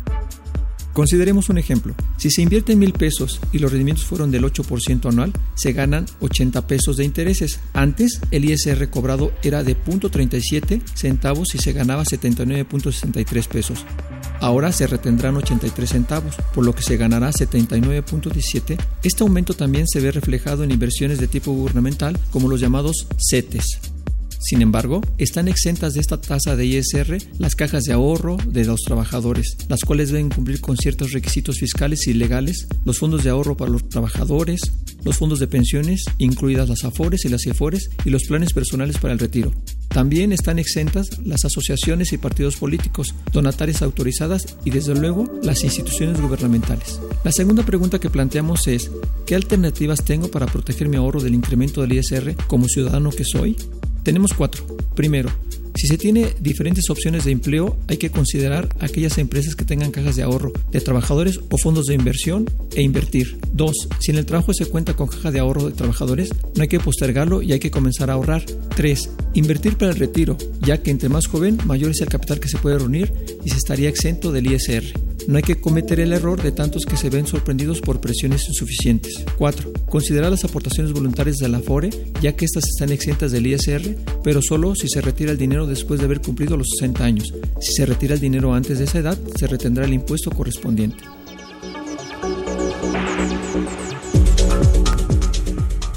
Consideremos 0.93 1.49
un 1.49 1.57
ejemplo. 1.57 1.95
Si 2.17 2.29
se 2.29 2.41
invierten 2.41 2.79
mil 2.79 2.93
pesos 2.93 3.39
y 3.51 3.59
los 3.59 3.71
rendimientos 3.71 4.05
fueron 4.05 4.31
del 4.31 4.43
8% 4.43 5.09
anual, 5.09 5.31
se 5.55 5.73
ganan 5.73 6.05
80 6.19 6.67
pesos 6.67 6.97
de 6.97 7.05
intereses. 7.05 7.59
Antes, 7.73 8.21
el 8.31 8.45
ISR 8.45 8.89
cobrado 8.89 9.31
era 9.41 9.63
de 9.63 9.77
0.37 9.77 10.81
centavos 10.93 11.55
y 11.55 11.59
se 11.59 11.73
ganaba 11.73 12.03
79.63 12.03 13.47
pesos. 13.47 13.85
Ahora 14.39 14.71
se 14.71 14.87
retendrán 14.87 15.37
83 15.37 15.89
centavos, 15.89 16.35
por 16.53 16.65
lo 16.65 16.73
que 16.73 16.81
se 16.81 16.97
ganará 16.97 17.31
79.17. 17.31 18.77
Este 19.03 19.23
aumento 19.23 19.53
también 19.53 19.87
se 19.87 19.99
ve 19.99 20.11
reflejado 20.11 20.63
en 20.63 20.71
inversiones 20.71 21.19
de 21.19 21.27
tipo 21.27 21.51
gubernamental 21.51 22.19
como 22.31 22.49
los 22.49 22.59
llamados 22.59 23.07
CETES. 23.17 23.90
Sin 24.41 24.63
embargo, 24.63 25.01
están 25.19 25.47
exentas 25.47 25.93
de 25.93 26.01
esta 26.01 26.19
tasa 26.19 26.55
de 26.55 26.65
ISR 26.65 27.17
las 27.37 27.55
cajas 27.55 27.83
de 27.83 27.93
ahorro 27.93 28.37
de 28.47 28.65
los 28.65 28.81
trabajadores, 28.81 29.55
las 29.69 29.81
cuales 29.81 30.09
deben 30.09 30.29
cumplir 30.29 30.59
con 30.59 30.77
ciertos 30.77 31.11
requisitos 31.11 31.59
fiscales 31.59 32.07
y 32.07 32.13
legales, 32.13 32.67
los 32.83 32.97
fondos 32.97 33.23
de 33.23 33.29
ahorro 33.29 33.55
para 33.55 33.71
los 33.71 33.87
trabajadores, 33.87 34.61
los 35.03 35.17
fondos 35.17 35.39
de 35.39 35.47
pensiones, 35.47 36.05
incluidas 36.17 36.69
las 36.69 36.83
AFORES 36.83 37.25
y 37.25 37.29
las 37.29 37.43
CIFORES, 37.43 37.91
y 38.03 38.09
los 38.09 38.23
planes 38.23 38.51
personales 38.51 38.97
para 38.97 39.13
el 39.13 39.19
retiro. 39.19 39.53
También 39.89 40.31
están 40.31 40.57
exentas 40.57 41.19
las 41.23 41.45
asociaciones 41.45 42.11
y 42.11 42.17
partidos 42.17 42.55
políticos, 42.55 43.13
donatarias 43.31 43.83
autorizadas 43.83 44.57
y 44.65 44.71
desde 44.71 44.95
luego 44.95 45.31
las 45.43 45.63
instituciones 45.63 46.19
gubernamentales. 46.19 46.99
La 47.23 47.31
segunda 47.31 47.63
pregunta 47.63 47.99
que 47.99 48.09
planteamos 48.09 48.67
es, 48.67 48.89
¿qué 49.27 49.35
alternativas 49.35 50.03
tengo 50.03 50.31
para 50.31 50.47
proteger 50.47 50.89
mi 50.89 50.97
ahorro 50.97 51.21
del 51.21 51.35
incremento 51.35 51.81
del 51.81 51.93
ISR 51.93 52.35
como 52.47 52.67
ciudadano 52.67 53.11
que 53.11 53.25
soy? 53.25 53.55
Tenemos 54.03 54.33
cuatro. 54.33 54.65
Primero, 54.95 55.29
Si 55.75 55.87
se 55.87 55.97
tiene 55.97 56.33
diferentes 56.39 56.89
opciones 56.89 57.25
de 57.25 57.31
empleo, 57.31 57.77
hay 57.87 57.97
que 57.97 58.11
considerar 58.11 58.69
aquellas 58.81 59.17
empresas 59.17 59.55
que 59.55 59.65
tengan 59.65 59.91
cajas 59.91 60.15
de 60.15 60.23
ahorro 60.23 60.51
de 60.71 60.81
trabajadores 60.81 61.39
o 61.49 61.57
fondos 61.57 61.85
de 61.85 61.95
inversión 61.95 62.45
e 62.75 62.81
invertir. 62.81 63.39
2. 63.53 63.87
Si 63.99 64.11
en 64.11 64.17
el 64.17 64.25
trabajo 64.25 64.53
se 64.53 64.65
cuenta 64.65 64.95
con 64.95 65.07
caja 65.07 65.31
de 65.31 65.39
ahorro 65.39 65.65
de 65.65 65.71
trabajadores, 65.71 66.29
no 66.55 66.61
hay 66.61 66.67
que 66.67 66.79
postergarlo 66.79 67.41
y 67.41 67.53
hay 67.53 67.59
que 67.59 67.71
comenzar 67.71 68.09
a 68.09 68.13
ahorrar. 68.13 68.45
3. 68.75 69.09
Invertir 69.33 69.77
para 69.77 69.91
el 69.91 69.97
retiro, 69.97 70.37
ya 70.61 70.83
que 70.83 70.91
entre 70.91 71.09
más 71.09 71.27
joven, 71.27 71.57
mayor 71.65 71.91
es 71.91 72.01
el 72.01 72.09
capital 72.09 72.39
que 72.39 72.49
se 72.49 72.57
puede 72.57 72.77
reunir 72.77 73.13
y 73.43 73.49
se 73.49 73.57
estaría 73.57 73.89
exento 73.89 74.31
del 74.31 74.51
ISR. 74.51 75.10
No 75.27 75.37
hay 75.37 75.43
que 75.43 75.59
cometer 75.59 75.99
el 75.99 76.13
error 76.13 76.41
de 76.41 76.51
tantos 76.51 76.85
que 76.85 76.97
se 76.97 77.09
ven 77.09 77.27
sorprendidos 77.27 77.81
por 77.81 78.01
presiones 78.01 78.47
insuficientes. 78.47 79.23
4. 79.37 79.71
Considerar 79.89 80.31
las 80.31 80.43
aportaciones 80.43 80.93
voluntarias 80.93 81.37
de 81.37 81.49
la 81.49 81.59
FORE, 81.59 81.89
ya 82.21 82.35
que 82.35 82.45
estas 82.45 82.65
están 82.67 82.91
exentas 82.91 83.31
del 83.31 83.47
ISR, 83.47 83.95
pero 84.23 84.41
solo 84.41 84.75
si 84.75 84.87
se 84.87 85.01
retira 85.01 85.31
el 85.31 85.37
dinero 85.37 85.67
después 85.67 85.99
de 85.99 86.05
haber 86.05 86.21
cumplido 86.21 86.57
los 86.57 86.67
60 86.79 87.03
años. 87.03 87.33
Si 87.59 87.73
se 87.73 87.85
retira 87.85 88.15
el 88.15 88.19
dinero 88.19 88.53
antes 88.53 88.79
de 88.79 88.85
esa 88.85 88.99
edad, 88.99 89.17
se 89.35 89.47
retendrá 89.47 89.85
el 89.85 89.93
impuesto 89.93 90.31
correspondiente. 90.31 91.03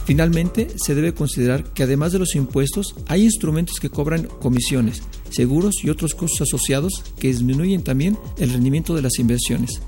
Finalmente, 0.05 0.69
se 0.77 0.95
debe 0.95 1.15
considerar 1.15 1.65
que 1.73 1.83
además 1.83 2.13
de 2.13 2.19
los 2.19 2.35
impuestos, 2.35 2.95
hay 3.07 3.25
instrumentos 3.25 3.81
que 3.81 3.91
cobran 3.91 4.25
comisiones, 4.25 5.03
seguros 5.31 5.77
y 5.83 5.91
otros 5.91 6.15
costos 6.15 6.43
asociados 6.43 7.03
que 7.19 7.29
disminuyen 7.29 7.83
también 7.83 8.19
el 8.39 8.51
rendimiento 8.51 8.95
de 8.95 9.03
las 9.03 9.19
inversiones. 9.19 9.81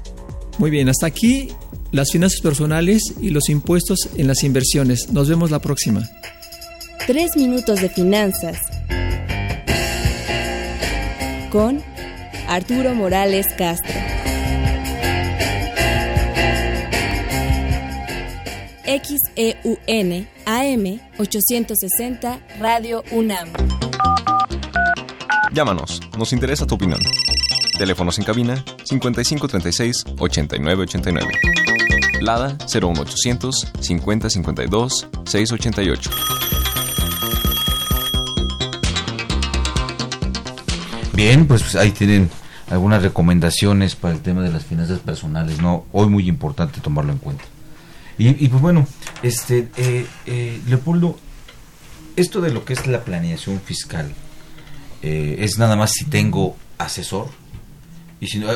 Muy 0.59 0.71
bien, 0.71 0.89
hasta 0.89 1.07
aquí 1.07 1.49
las 1.93 2.12
finanzas 2.12 2.41
personales 2.41 3.14
y 3.21 3.29
los 3.29 3.51
impuestos 3.51 4.09
en 4.17 4.27
las 4.27 4.43
inversiones. 4.43 5.11
Nos 5.11 5.29
vemos 5.29 5.51
la 5.51 5.61
próxima. 5.61 6.09
Tres 7.07 7.37
minutos 7.37 7.81
de 7.83 7.91
finanzas 7.91 8.59
con 11.51 11.83
Arturo 12.49 12.95
Morales 12.95 13.47
Castro. 13.57 14.16
XEUN 18.87 20.28
AM 20.47 21.01
860 21.18 22.39
Radio 22.61 23.03
UNAM. 23.11 23.49
Llámanos, 25.53 26.01
nos 26.16 26.32
interesa 26.32 26.68
tu 26.68 26.76
opinión. 26.76 27.01
Teléfonos 27.76 28.16
en 28.18 28.24
cabina 28.24 28.64
5536 28.84 30.05
8989. 30.18 31.32
Lada 32.20 32.57
01800 32.72 33.72
5052 33.80 35.09
688. 35.24 36.11
Bien, 41.12 41.49
pues 41.49 41.74
ahí 41.74 41.91
tienen 41.91 42.30
algunas 42.70 43.03
recomendaciones 43.03 43.97
para 43.97 44.14
el 44.14 44.20
tema 44.20 44.43
de 44.43 44.53
las 44.53 44.64
finanzas 44.64 45.01
personales, 45.01 45.61
¿no? 45.61 45.87
Hoy 45.93 46.07
muy 46.07 46.28
importante 46.28 46.80
tomarlo 46.80 47.11
en 47.11 47.18
cuenta. 47.18 47.45
Y, 48.19 48.49
pues 48.49 48.62
bueno, 48.62 48.87
este, 49.23 49.69
eh, 49.77 50.07
eh, 50.25 50.61
Leopoldo, 50.67 51.19
esto 52.17 52.41
de 52.41 52.51
lo 52.51 52.64
que 52.64 52.73
es 52.73 52.87
la 52.87 53.05
planeación 53.05 53.61
fiscal, 53.61 54.11
eh, 55.03 55.37
es 55.41 55.59
nada 55.59 55.77
más 55.77 55.93
si 55.93 56.07
tengo 56.07 56.57
asesor, 56.79 57.29
y 58.19 58.29
si 58.29 58.39
no, 58.39 58.49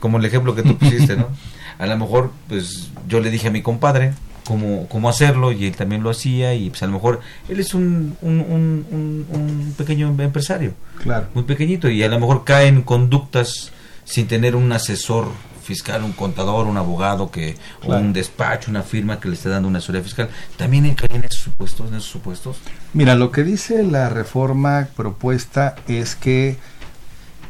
como 0.00 0.18
el 0.18 0.24
ejemplo 0.24 0.56
que 0.56 0.64
tú 0.64 0.76
pusiste, 0.76 1.16
¿no? 1.16 1.28
A 1.78 1.86
lo 1.86 1.96
mejor, 1.96 2.32
pues 2.48 2.90
yo 3.06 3.20
le 3.20 3.30
dije 3.30 3.46
a 3.46 3.50
mi 3.52 3.62
compadre 3.62 4.12
cómo, 4.44 4.88
cómo 4.88 5.08
hacerlo 5.08 5.52
y 5.52 5.66
él 5.66 5.76
también 5.76 6.02
lo 6.02 6.10
hacía 6.10 6.54
y 6.54 6.70
pues 6.70 6.82
a 6.82 6.86
lo 6.86 6.92
mejor 6.94 7.20
él 7.48 7.60
es 7.60 7.72
un, 7.72 8.16
un, 8.20 8.40
un, 8.40 9.26
un 9.30 9.74
pequeño 9.78 10.12
empresario, 10.18 10.72
claro. 11.00 11.28
muy 11.34 11.44
pequeñito 11.44 11.88
y 11.88 12.02
a 12.02 12.08
lo 12.08 12.18
mejor 12.18 12.42
cae 12.42 12.66
en 12.66 12.82
conductas 12.82 13.70
sin 14.04 14.26
tener 14.26 14.56
un 14.56 14.72
asesor 14.72 15.30
fiscal, 15.68 16.02
un 16.02 16.12
contador, 16.12 16.66
un 16.66 16.78
abogado 16.78 17.30
que 17.30 17.56
o 17.84 17.94
un 17.94 18.14
despacho, 18.14 18.70
una 18.70 18.82
firma 18.82 19.20
que 19.20 19.28
le 19.28 19.34
esté 19.34 19.50
dando 19.50 19.68
una 19.68 19.78
asesoría 19.78 20.02
fiscal, 20.02 20.30
también 20.56 20.86
encaen 20.86 21.16
en 21.16 21.24
esos 21.24 21.42
supuestos, 21.42 21.88
en 21.88 21.96
esos 21.96 22.10
supuestos. 22.10 22.56
Mira, 22.94 23.14
lo 23.14 23.30
que 23.30 23.44
dice 23.44 23.82
la 23.82 24.08
reforma 24.08 24.88
propuesta 24.96 25.76
es 25.86 26.16
que 26.16 26.56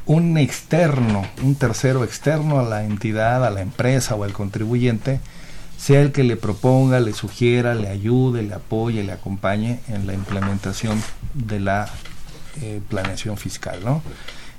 un 0.04 0.36
externo, 0.36 1.24
un 1.42 1.54
tercero 1.54 2.02
externo 2.02 2.58
a 2.58 2.64
la 2.64 2.82
entidad, 2.82 3.46
a 3.46 3.50
la 3.50 3.60
empresa 3.60 4.16
o 4.16 4.24
al 4.24 4.32
contribuyente, 4.32 5.20
sea 5.76 6.00
el 6.00 6.10
que 6.10 6.24
le 6.24 6.36
proponga, 6.36 6.98
le 6.98 7.12
sugiera, 7.12 7.76
le 7.76 7.86
ayude, 7.86 8.42
le 8.42 8.54
apoye, 8.54 9.04
le 9.04 9.12
acompañe 9.12 9.78
en 9.86 10.08
la 10.08 10.14
implementación 10.14 11.00
de 11.34 11.60
la 11.60 11.88
eh, 12.60 12.80
planeación 12.88 13.36
fiscal, 13.36 13.78
¿no? 13.84 14.02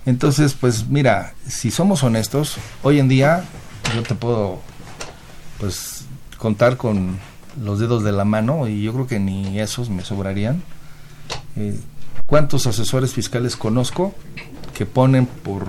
Entonces, 0.06 0.54
pues 0.54 0.88
mira, 0.88 1.34
si 1.48 1.72
somos 1.72 2.04
honestos, 2.04 2.58
hoy 2.84 3.00
en 3.00 3.08
día 3.08 3.44
yo 3.96 4.04
te 4.04 4.16
puedo 4.16 4.60
pues 5.60 6.06
contar 6.38 6.78
con 6.78 7.18
los 7.62 7.80
dedos 7.80 8.04
de 8.04 8.12
la 8.12 8.26
mano 8.26 8.68
y 8.68 8.82
yo 8.82 8.94
creo 8.94 9.08
que 9.08 9.20
ni 9.20 9.60
esos 9.60 9.90
me 9.90 10.04
sobrarían. 10.04 10.64
Eh, 11.58 11.80
¿Cuántos 12.26 12.68
asesores 12.68 13.14
fiscales 13.14 13.56
conozco 13.56 14.14
que 14.74 14.86
ponen 14.86 15.26
por 15.26 15.68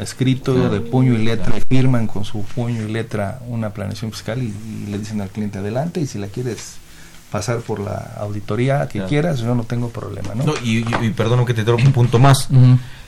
escrito 0.00 0.68
de 0.70 0.80
puño 0.80 1.14
y 1.14 1.18
letra, 1.18 1.54
firman 1.68 2.06
con 2.06 2.24
su 2.24 2.42
puño 2.42 2.82
y 2.82 2.92
letra 2.92 3.40
una 3.48 3.70
planeación 3.70 4.12
fiscal 4.12 4.42
y, 4.42 4.54
y 4.84 4.90
le 4.90 4.98
dicen 4.98 5.20
al 5.20 5.30
cliente 5.30 5.58
adelante 5.58 6.00
y 6.00 6.06
si 6.06 6.18
la 6.18 6.26
quieres 6.26 6.76
pasar 7.34 7.58
por 7.62 7.80
la 7.80 8.12
auditoría 8.18 8.86
que 8.86 9.02
quieras, 9.06 9.40
yo 9.40 9.56
no 9.56 9.64
tengo 9.64 9.88
problema, 9.88 10.36
¿no? 10.36 10.54
y, 10.62 10.84
y, 11.04 11.10
perdón 11.10 11.44
que 11.44 11.52
te 11.52 11.64
toque 11.64 11.82
un 11.82 11.90
punto 11.90 12.20
más. 12.20 12.48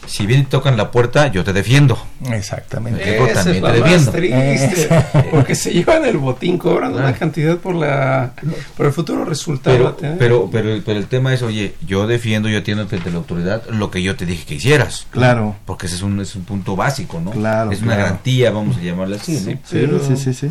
Si 0.05 0.27
bien 0.27 0.47
tocan 0.47 0.77
la 0.77 0.91
puerta, 0.91 1.29
yo 1.29 1.45
te 1.45 1.53
defiendo. 1.53 1.97
Exactamente. 2.33 3.19
Yo 3.19 3.33
también 3.33 3.63
te 3.63 3.73
defiendo. 3.73 4.11
Triste, 4.11 4.89
porque 5.31 5.55
se 5.55 5.73
llevan 5.73 6.05
el 6.05 6.19
botín, 6.19 6.59
cobran 6.59 6.95
una 6.95 7.13
cantidad 7.13 7.57
por 7.59 7.77
la 7.77 8.33
por 8.77 8.87
el 8.87 8.93
futuro 8.93 9.25
resultado. 9.25 9.97
Pero, 9.97 10.17
pero, 10.19 10.51
pero, 10.51 10.83
pero, 10.85 10.99
el 10.99 11.07
tema 11.07 11.33
es, 11.33 11.43
oye, 11.43 11.77
yo 11.87 12.09
defiendo, 12.09 12.49
yo 12.49 12.59
atiendo 12.59 12.85
frente 12.89 13.11
a 13.11 13.13
la 13.13 13.19
autoridad 13.19 13.63
lo 13.71 13.93
que 13.93 14.03
yo 14.03 14.17
te 14.17 14.27
dije 14.27 14.45
que 14.45 14.55
hicieras. 14.57 15.07
Claro. 15.11 15.55
Porque 15.65 15.87
ese 15.87 15.95
es 15.95 16.03
un, 16.03 16.21
es 16.21 16.35
un 16.35 16.43
punto 16.43 16.75
básico, 16.75 17.21
¿no? 17.21 17.31
Claro. 17.31 17.71
Es 17.71 17.81
una 17.81 17.95
garantía, 17.95 18.51
vamos 18.51 18.77
a 18.77 18.81
llamarla 18.81 19.17
así, 19.17 19.39
sí, 19.39 19.55
¿no? 19.55 19.61
Pero, 19.71 20.01
sí, 20.01 20.17
sí, 20.17 20.35
sí. 20.35 20.51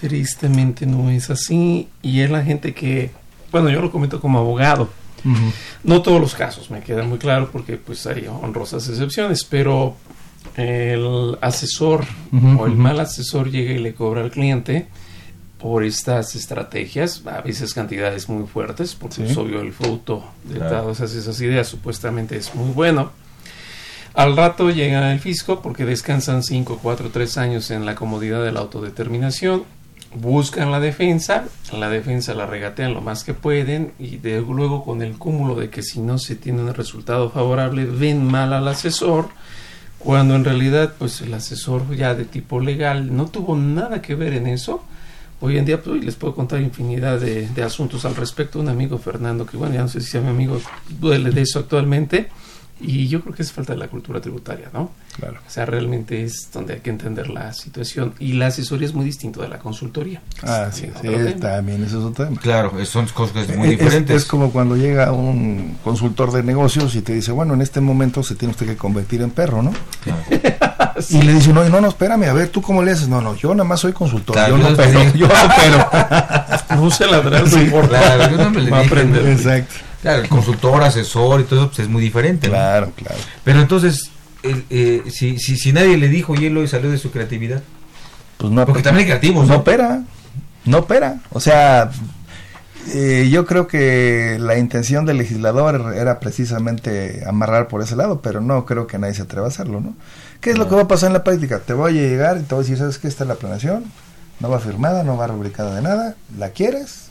Tristemente 0.00 0.86
no 0.86 1.10
es 1.10 1.30
así 1.30 1.88
y 2.02 2.20
es 2.20 2.30
la 2.30 2.42
gente 2.42 2.74
que, 2.74 3.10
bueno, 3.50 3.70
yo 3.70 3.80
lo 3.80 3.90
comento 3.90 4.20
como 4.20 4.38
abogado. 4.38 4.90
Uh 5.24 5.28
-huh. 5.28 5.52
No 5.84 6.02
todos 6.02 6.20
los 6.20 6.34
casos, 6.34 6.70
me 6.70 6.80
queda 6.80 7.02
muy 7.02 7.18
claro 7.18 7.50
porque 7.50 7.76
pues 7.76 8.06
hay 8.06 8.26
honrosas 8.26 8.88
excepciones, 8.88 9.44
pero 9.44 9.96
el 10.56 11.38
asesor 11.40 12.04
uh 12.32 12.36
-huh, 12.36 12.60
o 12.60 12.66
el 12.66 12.76
mal 12.76 13.00
asesor 13.00 13.50
llega 13.50 13.72
y 13.72 13.78
le 13.78 13.94
cobra 13.94 14.20
al 14.22 14.30
cliente 14.30 14.86
por 15.58 15.82
estas 15.82 16.34
estrategias, 16.34 17.22
a 17.24 17.40
veces 17.40 17.72
cantidades 17.72 18.28
muy 18.28 18.46
fuertes, 18.46 18.94
porque 18.94 19.16
sí. 19.16 19.22
es 19.22 19.36
obvio 19.38 19.62
el 19.62 19.72
fruto 19.72 20.22
de 20.44 20.56
claro. 20.56 20.92
todas 20.92 21.00
esas 21.14 21.40
ideas 21.40 21.66
supuestamente 21.68 22.36
es 22.36 22.54
muy 22.54 22.70
bueno. 22.72 23.12
Al 24.12 24.36
rato 24.36 24.70
llegan 24.70 25.02
al 25.02 25.20
fisco 25.20 25.62
porque 25.62 25.86
descansan 25.86 26.42
5, 26.42 26.80
4, 26.82 27.08
3 27.10 27.38
años 27.38 27.70
en 27.70 27.86
la 27.86 27.94
comodidad 27.94 28.44
de 28.44 28.52
la 28.52 28.60
autodeterminación 28.60 29.64
buscan 30.14 30.70
la 30.70 30.80
defensa, 30.80 31.44
la 31.72 31.88
defensa 31.88 32.34
la 32.34 32.46
regatean 32.46 32.94
lo 32.94 33.00
más 33.00 33.24
que 33.24 33.34
pueden 33.34 33.92
y 33.98 34.16
de, 34.18 34.40
luego 34.40 34.84
con 34.84 35.02
el 35.02 35.18
cúmulo 35.18 35.54
de 35.54 35.70
que 35.70 35.82
si 35.82 36.00
no 36.00 36.18
se 36.18 36.36
tiene 36.36 36.62
un 36.62 36.74
resultado 36.74 37.30
favorable 37.30 37.84
ven 37.84 38.24
mal 38.24 38.52
al 38.52 38.68
asesor 38.68 39.28
cuando 39.98 40.34
en 40.34 40.44
realidad 40.44 40.94
pues 40.98 41.20
el 41.22 41.34
asesor 41.34 41.94
ya 41.96 42.14
de 42.14 42.24
tipo 42.24 42.60
legal 42.60 43.16
no 43.16 43.26
tuvo 43.26 43.56
nada 43.56 44.02
que 44.02 44.14
ver 44.14 44.34
en 44.34 44.46
eso. 44.46 44.84
Hoy 45.40 45.58
en 45.58 45.64
día 45.64 45.82
pues, 45.82 46.04
les 46.04 46.14
puedo 46.14 46.34
contar 46.34 46.60
infinidad 46.60 47.18
de, 47.18 47.62
asuntos 47.62 48.04
al 48.04 48.14
respecto. 48.14 48.60
Un 48.60 48.68
amigo 48.68 48.98
Fernando 48.98 49.46
que 49.46 49.56
bueno 49.56 49.74
ya 49.74 49.82
no 49.82 49.88
sé 49.88 50.00
si 50.00 50.10
sea 50.10 50.20
mi 50.20 50.28
amigo 50.28 50.60
duele 51.00 51.30
de 51.30 51.42
eso 51.42 51.58
actualmente 51.58 52.28
y 52.80 53.08
yo 53.08 53.20
creo 53.20 53.34
que 53.34 53.42
es 53.42 53.52
falta 53.52 53.72
de 53.72 53.78
la 53.78 53.88
cultura 53.88 54.20
tributaria, 54.20 54.68
¿no? 54.72 54.90
Claro. 55.18 55.38
O 55.46 55.50
sea, 55.50 55.64
realmente 55.64 56.24
es 56.24 56.50
donde 56.52 56.74
hay 56.74 56.80
que 56.80 56.90
entender 56.90 57.30
la 57.30 57.52
situación. 57.52 58.14
Y 58.18 58.32
la 58.32 58.48
asesoría 58.48 58.86
es 58.86 58.94
muy 58.94 59.04
distinto 59.04 59.40
de 59.42 59.48
la 59.48 59.58
consultoría. 59.58 60.20
Ah, 60.42 60.70
sí, 60.72 60.90
sí 61.00 61.34
también 61.40 61.84
eso 61.84 62.00
es 62.00 62.04
otro 62.04 62.26
tema. 62.26 62.40
Claro, 62.40 62.72
son 62.84 63.06
cosas 63.06 63.48
muy 63.56 63.68
diferentes. 63.68 64.16
Es, 64.16 64.22
es, 64.22 64.28
como 64.28 64.50
cuando 64.50 64.76
llega 64.76 65.12
un 65.12 65.78
consultor 65.84 66.32
de 66.32 66.42
negocios 66.42 66.96
y 66.96 67.02
te 67.02 67.14
dice, 67.14 67.30
bueno, 67.30 67.54
en 67.54 67.62
este 67.62 67.80
momento 67.80 68.22
se 68.24 68.34
tiene 68.34 68.50
usted 68.50 68.66
que 68.66 68.76
convertir 68.76 69.22
en 69.22 69.30
perro, 69.30 69.62
¿no? 69.62 69.72
Claro. 70.02 70.94
sí. 71.00 71.18
Y 71.18 71.22
le 71.22 71.32
dice, 71.34 71.52
no, 71.52 71.66
no, 71.68 71.80
no, 71.80 71.88
espérame, 71.88 72.24
a 72.24 72.32
ver, 72.32 72.48
¿tú 72.48 72.60
cómo 72.60 72.82
le 72.82 72.90
haces? 72.90 73.06
No, 73.08 73.20
no, 73.20 73.36
yo 73.36 73.54
nada 73.54 73.68
más 73.68 73.80
soy 73.80 73.92
consultor, 73.92 74.34
claro, 74.34 74.58
yo, 74.58 74.70
no 74.70 74.76
pero, 74.76 75.14
yo 75.14 75.28
no 75.28 75.34
pero. 75.56 75.88
no 76.82 76.90
se 76.90 77.06
ladrar, 77.06 77.48
sí, 77.48 77.70
claro, 77.88 78.30
yo 78.30 78.36
no 78.36 78.50
me 78.50 78.62
le 78.62 78.70
Va 78.70 78.78
a 78.78 78.84
aprender. 78.84 79.26
Exacto. 79.28 79.74
Claro, 80.04 80.20
el 80.22 80.28
consultor, 80.28 80.82
asesor 80.82 81.40
y 81.40 81.44
todo 81.44 81.60
eso 81.60 81.68
pues 81.68 81.78
es 81.80 81.88
muy 81.88 82.02
diferente. 82.02 82.48
Claro, 82.48 82.86
¿no? 82.88 82.92
claro. 82.92 83.16
Pero 83.42 83.60
entonces, 83.62 84.10
el, 84.42 84.64
eh, 84.68 85.02
si, 85.10 85.38
si, 85.38 85.56
si 85.56 85.72
nadie 85.72 85.96
le 85.96 86.08
dijo 86.08 86.34
hielo 86.34 86.62
y 86.62 86.68
salió 86.68 86.90
de 86.90 86.98
su 86.98 87.10
creatividad. 87.10 87.62
Pues 88.36 88.52
no, 88.52 88.66
Porque 88.66 88.82
también 88.82 89.06
hay 89.06 89.12
creativos. 89.12 89.46
No, 89.48 89.54
no 89.54 89.60
opera, 89.60 90.02
no 90.66 90.78
opera. 90.78 91.20
O 91.30 91.40
sea, 91.40 91.90
Eh, 92.92 93.30
yo 93.32 93.46
creo 93.46 93.66
que 93.66 94.36
la 94.38 94.58
intención 94.58 95.06
del 95.06 95.16
legislador 95.16 95.94
era 95.96 96.20
precisamente 96.20 97.22
amarrar 97.26 97.66
por 97.66 97.80
ese 97.80 97.96
lado, 97.96 98.20
pero 98.20 98.42
no 98.42 98.66
creo 98.66 98.86
que 98.86 98.98
nadie 98.98 99.14
se 99.14 99.22
atreva 99.22 99.46
a 99.46 99.48
hacerlo, 99.48 99.80
¿no? 99.80 99.94
¿Qué 100.42 100.50
es 100.50 100.58
lo 100.58 100.68
que 100.68 100.74
va 100.74 100.82
a 100.82 100.88
pasar 100.88 101.06
en 101.06 101.14
la 101.14 101.24
práctica? 101.24 101.60
Te 101.60 101.72
voy 101.72 101.92
a 101.92 101.94
llegar 101.94 102.36
y 102.36 102.42
te 102.42 102.54
voy 102.54 102.60
a 102.60 102.64
decir, 102.64 102.76
¿sabes 102.76 102.98
qué? 102.98 103.08
Esta 103.08 103.24
es 103.24 103.28
la 103.28 103.36
planeación, 103.36 103.84
no 104.38 104.50
va 104.50 104.60
firmada, 104.60 105.02
no 105.02 105.16
va 105.16 105.26
rubricada 105.28 105.74
de 105.76 105.80
nada, 105.80 106.16
¿la 106.38 106.50
quieres? 106.50 107.03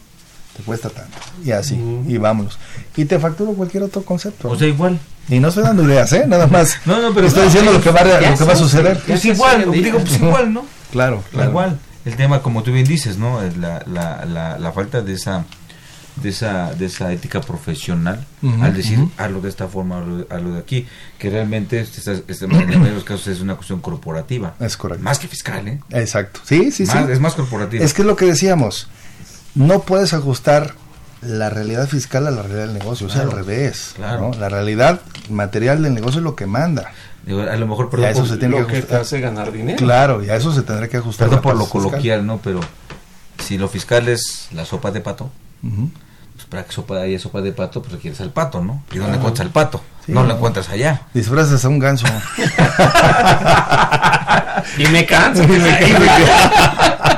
Te 0.55 0.61
cuesta 0.63 0.89
tanto. 0.89 1.17
Y 1.43 1.51
así, 1.51 1.75
y 2.07 2.17
vámonos. 2.17 2.59
Y 2.95 3.05
te 3.05 3.17
facturo 3.19 3.53
cualquier 3.53 3.83
otro 3.83 4.03
concepto. 4.03 4.49
O 4.49 4.55
sea, 4.57 4.67
igual. 4.67 4.99
Y 5.29 5.39
no 5.39 5.47
estoy 5.47 5.63
dando 5.63 5.83
ideas, 5.83 6.11
¿eh? 6.13 6.25
Nada 6.27 6.47
más. 6.47 6.77
No, 6.85 7.01
no, 7.01 7.13
pero 7.13 7.27
estoy 7.27 7.41
no, 7.43 7.47
diciendo 7.49 7.73
lo 7.73 7.81
que 7.81 7.89
va, 7.89 8.03
lo 8.03 8.37
que 8.37 8.43
va 8.43 8.53
a 8.53 8.55
suceder. 8.55 8.99
Pues 9.07 9.25
igual, 9.25 9.71
digo, 9.71 9.99
pues 9.99 10.15
igual, 10.19 10.53
¿no? 10.53 10.65
Claro, 10.91 11.23
claro. 11.31 11.49
Igual. 11.49 11.79
El 12.05 12.15
tema, 12.17 12.41
como 12.41 12.61
tú 12.63 12.71
bien 12.71 12.85
dices, 12.85 13.17
¿no? 13.17 13.41
Es 13.41 13.57
La, 13.57 13.81
la, 13.87 14.25
la, 14.25 14.59
la 14.59 14.71
falta 14.73 15.01
de 15.01 15.13
esa 15.13 15.45
de 16.17 16.29
esa 16.29 16.71
de 16.75 16.85
esa 16.85 17.11
ética 17.11 17.41
profesional 17.41 18.23
al 18.61 18.75
decir 18.75 18.99
ujú. 18.99 19.09
hazlo 19.17 19.41
de 19.41 19.49
esta 19.49 19.67
forma 19.67 19.97
hazlo, 19.97 20.27
hazlo 20.29 20.51
de 20.53 20.59
aquí 20.59 20.85
que 21.17 21.31
realmente 21.31 21.79
este, 21.79 21.99
este- 22.27 22.45
en 22.45 22.51
la 22.51 22.57
mayoría 22.59 22.89
de 22.89 22.93
los 22.93 23.03
casos 23.03 23.25
es 23.29 23.41
una 23.41 23.55
cuestión 23.55 23.79
corporativa 23.81 24.53
Es 24.59 24.77
correcto. 24.77 25.03
más 25.03 25.17
que 25.17 25.27
fiscal 25.27 25.67
¿eh? 25.67 25.79
Exacto. 25.89 26.41
Sí, 26.43 26.71
sí, 26.71 26.83
Más- 26.85 27.07
sí. 27.07 27.11
es 27.13 27.19
más 27.19 27.33
corporativa 27.33 27.83
Es 27.83 27.95
que 27.95 28.03
es 28.03 28.05
lo 28.05 28.15
que 28.15 28.25
decíamos. 28.25 28.87
No 29.55 29.81
puedes 29.81 30.13
ajustar 30.13 30.73
la 31.21 31.49
realidad 31.49 31.87
fiscal 31.87 32.27
a 32.27 32.31
la 32.31 32.41
realidad 32.41 32.65
del 32.67 32.73
negocio, 32.73 33.07
o 33.07 33.09
sea, 33.09 33.21
Claro, 33.21 33.37
al 33.37 33.45
revés. 33.45 33.91
claro. 33.95 34.31
¿no? 34.33 34.39
La 34.39 34.49
realidad 34.49 34.99
material 35.29 35.81
del 35.83 35.93
negocio 35.93 36.19
es 36.19 36.23
lo 36.23 36.35
que 36.35 36.45
manda. 36.45 36.91
Digo, 37.25 37.41
a 37.41 37.55
lo 37.55 37.67
mejor 37.67 37.85
Y 37.85 37.87
a 37.87 37.91
perdón 37.91 38.09
eso 38.09 38.19
por, 38.21 38.29
se 38.29 38.37
tiene 38.37 38.59
lo 38.59 38.67
que 38.67 38.73
que 38.73 38.77
ajustar. 38.79 38.97
te 38.99 39.03
hace 39.03 39.21
ganar 39.21 39.51
dinero. 39.53 39.77
Claro, 39.77 40.21
y 40.23 40.29
a 40.29 40.35
eso 40.35 40.51
se 40.53 40.63
tendrá 40.63 40.87
que 40.89 40.97
ajustar. 40.97 41.27
perdón 41.29 41.37
la 41.37 41.41
por 41.41 41.55
lo 41.55 41.63
fiscal. 41.65 41.81
coloquial 41.83 42.25
no 42.25 42.39
pero 42.43 42.59
si 43.45 43.57
lo 43.57 43.67
fiscal 43.69 44.07
es 44.09 44.47
la 44.51 44.65
sopa 44.65 44.91
de 44.91 44.99
pato 45.01 45.29
pues 45.61 46.45
para 46.49 46.63
que 46.65 46.71
sopa 46.73 46.97
haya 46.97 47.17
sopa 47.19 47.41
de 47.41 47.51
pato 47.53 47.81
pues 47.81 47.93
requieres 47.93 48.19
al 48.21 48.31
pato 48.31 48.61
no 48.61 48.83
y 48.91 48.97
dónde 48.97 49.13
Claro. 49.13 49.15
encuentras 49.15 49.45
al 49.45 49.51
pato 49.53 49.81
Sí, 50.05 50.11
no 50.11 50.21
lo 50.23 50.27
no. 50.29 50.33
encuentras 50.35 50.67
allá 50.69 51.03
Disfrazas 51.13 51.63
a 51.63 51.69
un 51.69 51.79
ganso. 51.79 52.05
Y 54.77 54.85
me 54.87 55.05
canso. 55.05 55.43
Y 55.47 55.47
me 55.47 55.59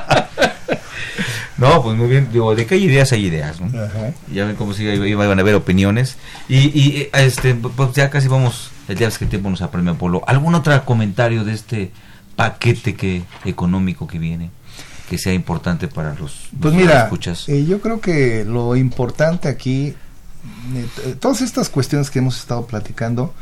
No, 1.57 1.81
pues 1.81 1.95
muy 1.97 2.07
bien. 2.07 2.27
Digo, 2.31 2.53
de 2.53 2.65
que 2.65 2.75
hay 2.75 2.83
ideas, 2.83 3.11
hay 3.13 3.25
ideas. 3.25 3.61
¿no? 3.61 3.67
Ajá. 3.81 4.11
Ya 4.31 4.45
ven 4.45 4.55
cómo 4.55 4.73
iba- 4.73 5.07
iban 5.07 5.39
a 5.39 5.41
haber 5.41 5.55
opiniones. 5.55 6.17
Y, 6.49 6.57
y 6.77 7.01
eh, 7.03 7.09
este, 7.13 7.55
pues 7.55 7.93
ya 7.93 8.09
casi 8.09 8.27
vamos, 8.27 8.71
el 8.87 8.97
día 8.97 9.07
es 9.07 9.17
que 9.17 9.23
el 9.25 9.29
tiempo 9.29 9.49
nos 9.49 9.61
apremia, 9.61 9.93
Polo. 9.93 10.21
¿Algún 10.27 10.53
otro 10.55 10.83
comentario 10.85 11.43
de 11.45 11.53
este 11.53 11.91
paquete 12.35 12.95
que 12.95 13.23
económico 13.45 14.05
que 14.07 14.19
viene? 14.19 14.51
Que 15.09 15.17
sea 15.17 15.33
importante 15.33 15.87
para 15.87 16.15
los 16.15 16.47
Pues 16.59 16.73
los 16.73 16.83
mira, 16.83 17.03
escuchas. 17.03 17.47
eh, 17.47 17.63
yo 17.65 17.79
creo 17.79 18.01
que 18.01 18.43
lo 18.43 18.75
importante 18.75 19.47
aquí, 19.47 19.93
eh, 21.05 21.15
todas 21.19 21.41
estas 21.41 21.69
cuestiones 21.69 22.09
que 22.09 22.19
hemos 22.19 22.37
estado 22.39 22.65
platicando, 22.65 23.33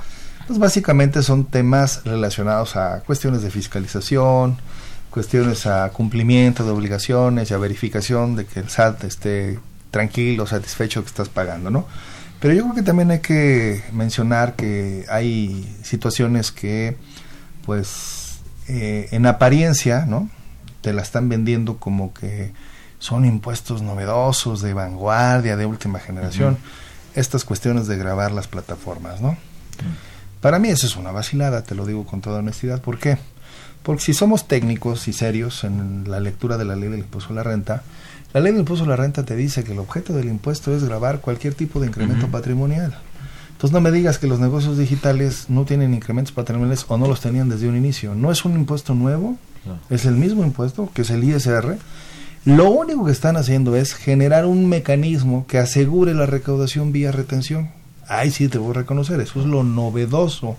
pues 0.46 0.60
básicamente 0.60 1.24
son 1.24 1.46
temas 1.46 2.02
relacionados 2.04 2.76
a 2.76 3.00
cuestiones 3.06 3.42
de 3.44 3.50
fiscalización, 3.50 4.58
cuestiones 5.14 5.68
a 5.68 5.88
cumplimiento 5.90 6.66
de 6.66 6.72
obligaciones 6.72 7.52
y 7.52 7.54
a 7.54 7.58
verificación 7.60 8.36
de 8.36 8.46
que 8.48 8.62
el 8.62 8.70
SAT 8.70 9.04
esté 9.04 9.60
tranquilo, 9.92 10.48
satisfecho 10.48 11.04
que 11.04 11.08
estás 11.08 11.30
pagando, 11.30 11.70
¿no? 11.70 11.86
Pero 12.40 12.56
yo 12.56 12.64
creo 12.64 12.76
que 12.76 12.82
también 12.82 13.12
hay 13.12 13.20
que 13.20 13.84
mencionar 13.92 14.56
que 14.56 15.06
hay 15.10 15.78
situaciones 15.84 16.52
que, 16.52 16.98
pues, 17.64 18.40
eh, 18.68 19.10
en 19.12 19.28
apariencia, 19.28 20.08
¿no? 20.08 20.32
Te 20.82 20.94
la 20.94 21.04
están 21.04 21.30
vendiendo 21.30 21.78
como 21.78 22.12
que 22.12 22.52
son 22.98 23.24
impuestos 23.24 23.84
novedosos, 23.84 24.64
de 24.64 24.74
vanguardia, 24.74 25.56
de 25.58 25.68
última 25.68 26.00
generación. 26.00 26.58
Estas 27.14 27.46
cuestiones 27.46 27.86
de 27.86 27.98
grabar 27.98 28.32
las 28.32 28.48
plataformas, 28.48 29.22
¿no? 29.22 29.38
Para 30.42 30.58
mí 30.58 30.70
eso 30.70 30.88
es 30.88 30.96
una 30.96 31.12
vacilada, 31.12 31.64
te 31.64 31.76
lo 31.76 31.86
digo 31.86 32.04
con 32.04 32.22
toda 32.22 32.40
honestidad. 32.40 32.82
¿Por 32.82 32.98
qué? 32.98 33.20
Porque 33.84 34.02
si 34.02 34.14
somos 34.14 34.48
técnicos 34.48 35.08
y 35.08 35.14
serios 35.14 35.64
en 35.66 36.06
la 36.08 36.20
lectura 36.20 36.58
de 36.58 36.66
la 36.66 36.76
ley 36.76 36.90
del 36.90 37.02
impuesto 37.02 37.34
a 37.34 37.36
la 37.36 37.44
renta, 37.44 37.84
la 38.34 38.40
ley 38.40 38.54
del 38.54 38.62
impuesto 38.62 38.86
a 38.86 38.88
la 38.90 38.96
renta 38.96 39.24
te 39.24 39.36
dice 39.36 39.64
que 39.64 39.74
el 39.74 39.80
objeto 39.80 40.14
del 40.14 40.30
impuesto 40.30 40.76
es 40.76 40.84
grabar 40.84 41.20
cualquier 41.20 41.54
tipo 41.54 41.80
de 41.80 41.88
incremento 41.88 42.28
patrimonial. 42.30 42.98
Entonces 43.52 43.74
no 43.74 43.82
me 43.82 43.92
digas 43.92 44.18
que 44.18 44.28
los 44.28 44.40
negocios 44.40 44.78
digitales 44.78 45.46
no 45.50 45.66
tienen 45.66 45.94
incrementos 45.94 46.34
patrimoniales 46.34 46.86
o 46.88 46.98
no 46.98 47.08
los 47.08 47.22
tenían 47.22 47.50
desde 47.50 47.70
un 47.70 47.78
inicio. 47.78 48.16
No 48.16 48.32
es 48.32 48.44
un 48.44 48.54
impuesto 48.56 48.94
nuevo, 48.94 49.38
es 49.90 50.06
el 50.06 50.16
mismo 50.16 50.44
impuesto 50.44 50.90
que 50.94 51.04
es 51.04 51.10
el 51.10 51.24
ISR. 51.24 51.78
Lo 52.46 52.70
único 52.72 53.06
que 53.06 53.12
están 53.12 53.38
haciendo 53.38 53.76
es 53.76 53.94
generar 53.94 54.46
un 54.46 54.68
mecanismo 54.68 55.46
que 55.48 55.60
asegure 55.60 56.14
la 56.14 56.26
recaudación 56.26 56.92
vía 56.92 57.12
retención. 57.12 57.72
Ahí 58.08 58.32
sí 58.32 58.50
te 58.50 58.58
voy 58.58 58.72
a 58.72 58.80
reconocer, 58.80 59.22
eso 59.22 59.40
es 59.40 59.46
lo 59.46 59.64
novedoso, 59.64 60.58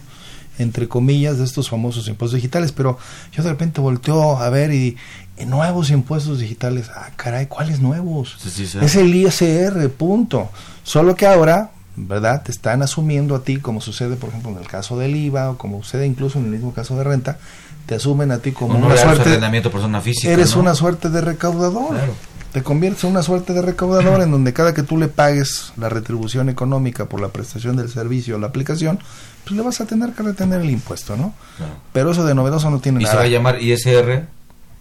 entre 0.59 0.89
comillas, 0.89 1.39
de 1.39 1.45
estos 1.45 1.69
famosos 1.71 2.09
impuestos 2.09 2.37
digitales. 2.37 2.73
Pero 2.73 2.99
yo 3.33 3.43
de 3.43 3.51
repente 3.51 3.81
volteo 3.81 4.39
a 4.39 4.49
ver 4.51 4.73
y, 4.73 4.97
y 5.39 5.47
nuevos 5.47 5.91
impuestos 5.91 6.39
digitales. 6.41 6.91
Ah, 6.95 7.11
caray, 7.17 7.47
¿cuáles 7.47 7.81
nuevos? 7.81 8.37
Sí, 8.39 8.51
sí, 8.51 8.67
sí. 8.67 8.79
Es 8.81 8.97
el 8.97 9.15
ISR, 9.15 9.89
punto. 9.91 10.51
Solo 10.83 11.17
que 11.17 11.27
ahora, 11.27 11.71
¿verdad? 11.97 12.43
Te 12.43 12.53
están 12.53 12.83
asumiendo 12.83 13.35
a 13.35 13.43
ti, 13.43 13.57
como 13.59 13.81
sucede, 13.81 14.17
por 14.17 14.31
ejemplo, 14.31 14.51
en 14.53 14.59
el 14.59 14.67
caso 14.67 14.99
del 14.99 15.17
IVA 15.17 15.51
o 15.51 15.59
como 15.59 15.83
sucede 15.83 16.07
incluso 16.07 16.39
en 16.39 16.47
el 16.47 16.51
mismo 16.51 16.73
caso 16.73 16.97
de 16.97 17.05
renta, 17.05 17.39
te 17.87 17.95
asumen 17.97 18.33
a 18.33 18.39
ti 18.39 18.53
como 18.53 18.75
Como 18.75 18.87
una 18.87 18.95
un 18.95 19.01
suerte. 19.01 19.23
arrendamiento 19.29 19.71
persona 19.71 20.01
física. 20.01 20.33
Eres 20.33 20.55
¿no? 20.55 20.63
una 20.63 20.75
suerte 20.75 21.11
de 21.11 21.21
recaudador. 21.21 21.91
Claro. 21.91 22.15
Te 22.55 22.63
conviertes 22.63 23.03
en 23.03 23.11
una 23.11 23.25
suerte 23.25 23.53
de 23.53 23.63
recaudador 23.63 24.23
en 24.23 24.31
donde 24.31 24.53
cada 24.53 24.75
que 24.75 24.85
tú 24.85 24.97
le 24.97 25.09
pagues 25.09 25.73
la 25.77 25.89
retribución 25.89 26.49
económica 26.49 27.07
por 27.07 27.21
la 27.21 27.27
prestación 27.31 27.75
del 27.77 27.89
servicio 27.91 28.37
o 28.37 28.39
la 28.39 28.47
aplicación, 28.47 29.01
pues 29.43 29.57
le 29.57 29.63
vas 29.63 29.81
a 29.81 29.87
tener 29.87 30.13
que 30.13 30.23
retener 30.23 30.61
el 30.61 30.71
impuesto, 30.71 31.17
¿no? 31.17 31.35
Claro. 31.57 31.73
Pero 31.93 32.13
eso 32.13 32.25
de 32.25 32.33
novedoso 32.33 32.71
no 32.71 32.79
tiene 32.79 33.01
Y 33.01 33.07
se 33.07 33.09
nada. 33.09 33.19
va 33.19 33.25
a 33.25 33.29
llamar 33.29 33.61
ISR 33.61 34.27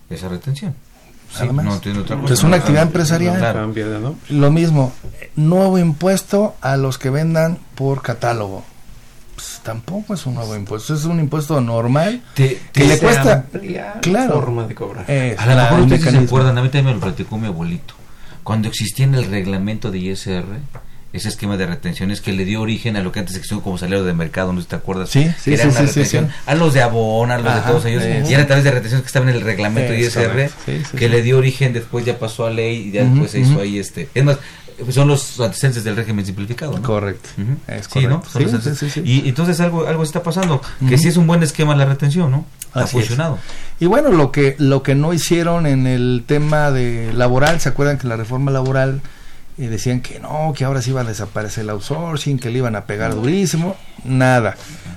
esa 0.07 0.29
retención. 0.29 0.75
Nada 1.33 1.51
más. 1.51 1.65
no 1.65 1.79
tiene 1.79 1.97
otra 1.97 2.15
cosa. 2.15 2.27
Pues 2.27 2.39
es 2.39 2.43
una 2.43 2.57
actividad 2.57 2.83
empresarial. 2.83 3.39
Claro. 3.39 3.73
Lo 4.29 4.51
mismo, 4.51 4.93
nuevo 5.35 5.79
impuesto 5.79 6.53
a 6.61 6.77
los 6.77 6.99
que 6.99 7.09
vendan 7.09 7.57
por 7.73 8.03
catálogo. 8.03 8.63
Tampoco 9.63 10.13
es 10.13 10.25
un 10.25 10.35
nuevo 10.35 10.55
impuesto, 10.55 10.93
es 10.93 11.05
un 11.05 11.19
impuesto 11.19 11.59
normal 11.61 12.21
Te- 12.33 12.59
que 12.73 12.81
te- 12.81 12.87
le 12.87 12.95
se 12.97 13.05
cuesta. 13.05 13.45
Claro. 14.01 14.33
forma 14.33 14.67
de 14.67 14.75
cobrar. 14.75 15.09
Es 15.09 15.39
A 15.39 15.45
lo 15.45 15.55
la- 15.55 15.63
mejor 15.63 15.79
ustedes 15.81 16.01
se 16.03 16.17
acuerdan, 16.17 16.57
a 16.57 16.61
mí 16.61 16.67
también 16.67 16.85
me 16.87 16.93
lo 16.93 16.99
platicó 16.99 17.37
mi 17.37 17.47
abuelito. 17.47 17.93
Cuando 18.43 18.67
existía 18.67 19.05
en 19.05 19.15
el 19.15 19.25
reglamento 19.25 19.89
de 19.89 19.99
ISR, 19.99 20.43
ese 21.13 21.29
esquema 21.29 21.55
de 21.57 21.67
retenciones 21.67 22.19
que 22.21 22.33
le 22.33 22.43
dio 22.43 22.59
origen 22.61 22.97
a 22.97 23.01
lo 23.01 23.11
que 23.11 23.19
antes 23.19 23.35
existió 23.35 23.61
como 23.61 23.77
salario 23.77 24.03
de 24.03 24.13
mercado, 24.13 24.51
no 24.51 24.59
sé 24.59 24.63
si 24.63 24.69
te 24.71 24.75
acuerdas. 24.75 25.09
Sí, 25.11 25.29
sí, 25.39 25.51
que 25.51 25.53
era 25.53 25.63
sí, 25.63 25.69
una 25.69 25.79
sí, 25.79 25.85
retención 25.85 26.27
sí. 26.27 26.33
a 26.47 26.55
los 26.55 26.73
de 26.73 26.81
Abon, 26.81 27.31
a 27.31 27.37
los 27.37 27.45
Ajá, 27.47 27.59
de 27.61 27.67
todos 27.67 27.85
ellos, 27.85 28.03
y 28.29 28.33
era 28.33 28.43
a 28.43 28.47
través 28.47 28.63
de 28.65 28.71
retenciones 28.71 29.03
que 29.03 29.07
estaban 29.07 29.29
en 29.29 29.35
el 29.35 29.41
reglamento 29.41 29.91
de 29.93 29.99
ISR, 29.99 30.27
correcto. 30.27 30.55
Sí, 30.65 30.81
sí, 30.91 30.97
que 30.97 31.05
sí. 31.05 31.11
le 31.11 31.21
dio 31.21 31.37
origen, 31.37 31.71
después 31.71 32.03
ya 32.03 32.17
pasó 32.17 32.47
a 32.47 32.49
ley 32.49 32.87
y 32.87 32.91
ya 32.91 33.03
después 33.05 33.29
se 33.31 33.39
hizo 33.39 33.61
ahí 33.61 33.77
este. 33.77 34.09
Es 34.15 34.23
más, 34.25 34.39
son 34.91 35.07
los 35.07 35.39
antecedentes 35.39 35.83
del 35.83 35.95
régimen 35.95 36.25
simplificado, 36.25 36.73
¿no? 36.73 36.81
Correcto. 36.81 37.29
Es 37.67 37.87
Sí, 37.91 38.07
¿no? 38.07 38.21
correcto. 38.21 38.29
Sí, 38.39 38.43
antecedentes. 38.43 38.77
sí, 38.79 38.89
sí. 38.89 39.01
Y 39.03 39.29
entonces 39.29 39.59
algo, 39.59 39.87
algo 39.87 40.03
está 40.03 40.23
pasando, 40.23 40.61
que 40.79 40.85
Ujú. 40.85 40.97
sí 40.97 41.07
es 41.09 41.17
un 41.17 41.27
buen 41.27 41.41
esquema 41.43 41.75
la 41.75 41.85
retención, 41.85 42.31
¿no? 42.31 42.45
Ha 42.73 42.81
Así 42.81 42.97
es. 42.97 43.05
funcionado. 43.05 43.37
Y 43.79 43.85
bueno, 43.85 44.09
lo 44.11 44.31
que 44.31 44.55
lo 44.59 44.81
que 44.83 44.95
no 44.95 45.13
hicieron 45.13 45.65
en 45.67 45.85
el 45.87 46.23
tema 46.25 46.71
de 46.71 47.13
laboral, 47.13 47.59
¿se 47.59 47.69
acuerdan 47.69 47.97
que 47.97 48.07
la 48.07 48.15
reforma 48.17 48.49
laboral 48.51 49.01
eh, 49.59 49.67
decían 49.69 50.01
que 50.01 50.19
no, 50.19 50.53
que 50.57 50.65
ahora 50.65 50.81
sí 50.81 50.89
iba 50.89 51.01
a 51.01 51.03
desaparecer 51.03 51.63
el 51.65 51.69
outsourcing, 51.69 52.39
que 52.39 52.49
le 52.49 52.57
iban 52.57 52.75
a 52.75 52.85
pegar 52.85 53.13
durísimo? 53.13 53.75
Nada. 54.03 54.55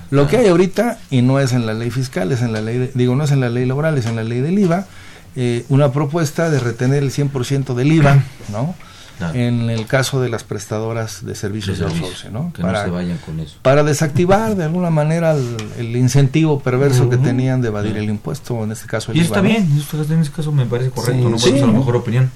Lo 0.09 0.27
que 0.27 0.37
hay 0.37 0.47
ahorita 0.47 0.97
y 1.11 1.21
no 1.21 1.39
es 1.39 1.53
en 1.53 1.65
la 1.67 1.73
ley 1.75 1.91
fiscal, 1.91 2.31
es 2.31 2.41
en 2.41 2.53
la 2.53 2.61
ley, 2.61 2.77
de- 2.77 2.91
digo, 2.95 3.15
no 3.15 3.25
es 3.25 3.31
en 3.31 3.41
la 3.41 3.49
ley 3.49 3.65
laboral, 3.65 3.97
es 3.97 4.05
en 4.07 4.15
la 4.15 4.23
ley 4.23 4.39
del 4.41 4.57
IVA, 4.57 4.87
eh, 5.35 5.63
una 5.69 5.91
propuesta 5.91 6.49
de 6.49 6.59
retener 6.59 7.03
el 7.03 7.11
100% 7.11 7.75
del 7.75 7.91
IVA, 7.91 8.23
¿no? 8.51 8.73
Claro. 9.17 9.33
En 9.37 9.69
el 9.71 9.87
caso 9.87 10.21
de 10.21 10.29
las 10.29 10.43
prestadoras 10.43 11.25
de 11.25 11.33
servicios 11.33 11.79
de, 11.79 11.85
De 11.85 11.89
servicio, 11.89 12.07
outsourcing, 12.07 12.33
¿no? 12.33 12.53
Que 12.53 12.61
no 12.61 12.69
se 12.83 12.89
vayan 12.91 13.17
con 13.17 13.39
eso. 13.39 13.57
para 13.63 13.83
desactivar 13.83 14.55
de 14.55 14.63
alguna 14.65 14.91
manera 14.91 15.31
el, 15.33 15.57
el 15.79 15.95
incentivo 15.95 16.59
perverso 16.59 17.09
que 17.09 17.17
tenían 17.17 17.61
de 17.61 17.69
evadir 17.69 17.97
el 17.97 18.09
impuesto, 18.09 18.63
en 18.63 18.71
este 18.71 18.85
caso 18.87 19.11
el 19.11 19.17
Y 19.17 19.21
IVA, 19.21 19.25
está 19.27 19.41
¿no? 19.41 19.47
bien, 19.49 19.63
en 20.11 20.19
ese 20.21 20.31
caso 20.31 20.51
me 20.51 20.65
parece 20.67 20.91
correcto, 20.91 21.23
Sí, 21.23 21.29
no 21.31 21.39
sí, 21.39 21.49
Bueno, 21.51 21.65
a 21.65 21.71
la 21.71 21.77
mejor 21.79 21.95
opinión. 21.95 22.31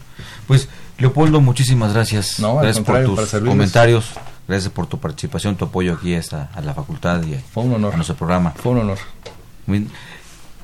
Pues, 0.47 0.67
Leopoldo, 0.97 1.39
muchísimas 1.39 1.93
gracias. 1.93 2.39
No, 2.39 2.55
gracias 2.57 2.83
por 2.83 3.03
tus 3.05 3.29
para 3.29 3.45
comentarios, 3.45 4.05
gracias 4.47 4.71
por 4.73 4.87
tu 4.87 4.99
participación, 4.99 5.55
tu 5.55 5.65
apoyo 5.65 5.93
aquí 5.93 6.15
a, 6.15 6.17
esta, 6.17 6.49
a 6.53 6.61
la 6.61 6.73
facultad 6.73 7.21
y 7.23 7.35
a, 7.35 7.39
Fue 7.53 7.63
un 7.63 7.73
honor. 7.75 7.93
a 7.93 7.95
nuestro 7.97 8.15
programa. 8.15 8.51
Fue 8.51 8.71
un 8.71 8.79
honor. 8.79 8.97
Muy- 9.67 9.87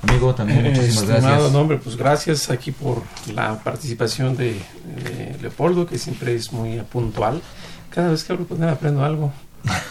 amigo, 0.04 0.34
también 0.36 0.64
muchísimas 0.64 1.04
Estimado 1.04 1.22
gracias. 1.22 1.52
nombre, 1.52 1.78
pues 1.78 1.96
gracias 1.96 2.50
aquí 2.50 2.72
por 2.72 3.02
la 3.34 3.58
participación 3.64 4.36
de, 4.38 4.54
de 4.54 5.38
Leopoldo, 5.42 5.86
que 5.86 5.98
siempre 5.98 6.36
es 6.36 6.52
muy 6.52 6.80
puntual. 6.82 7.42
Cada 7.90 8.10
vez 8.12 8.24
que 8.24 8.34
hablo 8.34 8.48
con 8.48 8.62
él 8.64 8.70
aprendo 8.70 9.04
algo. 9.04 9.32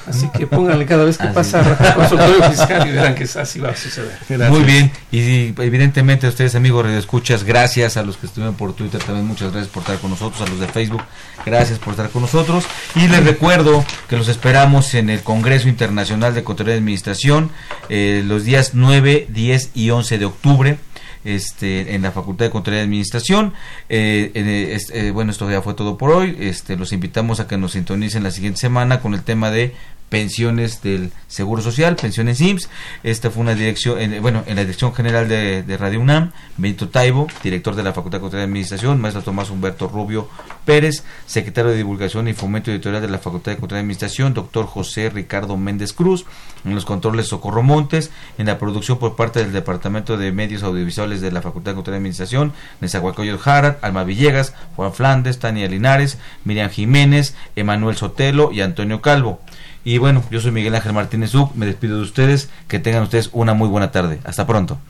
Así 0.07 0.29
que 0.29 0.47
pónganle 0.47 0.87
cada 0.87 1.05
vez 1.05 1.19
que 1.19 1.27
pasa 1.29 1.62
consultorio 1.95 2.51
fiscal 2.51 2.89
y 2.89 2.93
verán 2.93 3.14
que 3.14 3.25
así 3.25 3.59
va 3.59 3.71
a 3.71 3.77
suceder. 3.77 4.19
Muy 4.51 4.62
bien, 4.62 4.91
y 5.11 5.49
evidentemente 5.61 6.27
a 6.27 6.31
ustedes 6.31 6.55
amigos 6.55 6.87
de 6.87 6.99
escuchas, 6.99 7.45
gracias 7.45 7.97
a 7.97 8.03
los 8.03 8.17
que 8.17 8.27
estuvieron 8.27 8.55
por 8.55 8.75
Twitter 8.75 9.03
también, 9.03 9.27
muchas 9.27 9.53
gracias 9.53 9.73
por 9.73 9.83
estar 9.83 9.99
con 9.99 10.11
nosotros, 10.11 10.41
a 10.41 10.51
los 10.51 10.61
de 10.61 10.69
Facebook, 10.69 11.03
gracias 11.45 11.79
por 11.79 11.93
estar 11.93 12.09
con 12.11 12.23
nosotros. 12.23 12.64
Y 12.95 13.09
les 13.09 13.25
recuerdo 13.25 13.85
que 14.09 14.17
los 14.17 14.29
esperamos 14.29 14.95
en 14.95 15.11
el 15.11 15.23
Congreso 15.23 15.69
Internacional 15.69 16.35
de 16.35 16.45
Control 16.45 16.69
de 16.69 16.75
Administración 16.75 17.51
eh, 17.89 18.23
los 18.25 18.45
días 18.45 18.71
9, 18.75 19.27
10 19.29 19.71
y 19.75 19.91
11 19.91 20.19
de 20.19 20.25
octubre 20.25 20.79
este, 21.27 21.95
en 21.95 22.03
la 22.03 22.12
Facultad 22.12 22.47
de 22.47 22.51
Contaduría 22.51 22.81
y 22.81 22.85
Administración. 22.85 23.53
Eh, 23.89 24.31
eh, 24.35 25.11
bueno, 25.11 25.33
esto 25.33 25.51
ya 25.51 25.61
fue 25.61 25.74
todo 25.74 25.99
por 25.99 26.11
hoy. 26.11 26.37
Este, 26.41 26.77
los 26.77 26.93
invitamos 26.93 27.41
a 27.41 27.47
que 27.47 27.59
nos 27.59 27.72
sintonicen 27.72 28.22
la 28.22 28.31
siguiente 28.31 28.61
semana 28.61 29.01
con 29.01 29.12
el 29.14 29.22
tema 29.22 29.51
de 29.51 29.74
pensiones 30.09 30.83
del 30.83 31.13
Seguro 31.29 31.63
Social, 31.63 31.97
pensiones 31.97 32.41
IMSS. 32.41 32.69
Esta 33.03 33.31
fue 33.31 33.43
una 33.43 33.55
dirección, 33.55 33.99
bueno, 34.21 34.45
en 34.47 34.57
la 34.57 34.63
Dirección 34.63 34.95
General 34.95 35.29
de, 35.29 35.77
Radio 35.77 36.01
UNAM, 36.01 36.33
Benito 36.57 36.89
Taibo, 36.89 37.27
director 37.43 37.75
de 37.75 37.83
la 37.83 37.93
Facultad 37.93 38.21
de 38.21 38.43
Administración, 38.43 39.01
maestro 39.01 39.23
Tomás 39.23 39.51
Humberto 39.51 39.89
Rubio 39.89 40.29
Pérez, 40.65 41.05
secretario 41.27 41.71
de 41.71 41.77
Divulgación 41.77 42.29
y 42.29 42.33
Fomento 42.35 42.71
Editorial 42.71 43.03
de 43.03 43.09
la 43.09 43.19
Facultad 43.19 43.57
de 43.57 43.67
de 43.67 43.79
Administración, 43.79 44.33
doctor 44.33 44.67
José 44.67 45.11
Ricardo 45.11 45.57
Méndez 45.57 45.93
Cruz, 45.93 46.25
en 46.65 46.75
los 46.75 46.85
controles 46.85 47.29
Socorro 47.29 47.63
Montes, 47.63 48.11
en 48.39 48.47
la 48.47 48.59
producción 48.59 48.99
por 48.99 49.17
parte 49.17 49.41
del 49.41 49.53
Departamento 49.53 50.17
de 50.17 50.33
Medios 50.33 50.63
Audiovisuales 50.63 51.21
de 51.21 51.33
la 51.33 51.43
Facultad 51.43 51.75
de 51.75 51.83
de 51.83 51.97
Administración, 51.97 52.53
Nezahualcóyotl 52.81 53.43
Jara, 53.43 53.79
Alma 53.83 54.05
Villegas, 54.05 54.55
Juan 54.75 54.93
Flandes, 54.93 55.39
Tania 55.39 55.69
Linares, 55.69 56.19
Miriam 56.45 56.71
Jiménez, 56.71 57.35
Emanuel 57.55 57.97
Sotelo 57.97 58.51
y 58.53 58.61
Antonio 58.61 59.01
Calvo. 59.01 59.41
Y 59.87 59.99
bueno, 59.99 60.24
yo 60.32 60.41
soy 60.41 60.51
Miguel 60.51 60.74
Ángel 60.74 60.93
Martínez 60.93 61.32
Uc, 61.37 61.55
me 61.55 61.64
despido 61.64 61.99
de 61.99 62.03
ustedes, 62.03 62.51
que 62.66 62.80
tengan 62.80 63.05
ustedes 63.05 63.30
una 63.32 63.55
muy 63.55 63.68
buena 63.68 63.93
tarde. 63.93 64.18
Hasta 64.24 64.45
pronto. 64.45 64.80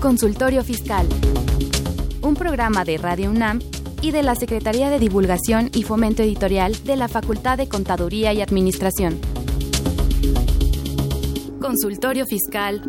Consultorio 0.00 0.64
Fiscal. 0.64 1.06
Un 2.22 2.36
programa 2.36 2.86
de 2.86 2.96
Radio 2.96 3.30
UNAM 3.30 3.58
y 4.00 4.12
de 4.12 4.22
la 4.22 4.34
Secretaría 4.34 4.88
de 4.88 4.98
Divulgación 4.98 5.68
y 5.74 5.82
Fomento 5.82 6.22
Editorial 6.22 6.82
de 6.84 6.96
la 6.96 7.06
Facultad 7.06 7.58
de 7.58 7.68
Contaduría 7.68 8.32
y 8.32 8.40
Administración. 8.40 9.20
Consultorio 11.60 12.24
Fiscal 12.24 12.80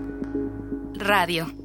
Radio. 0.94 1.61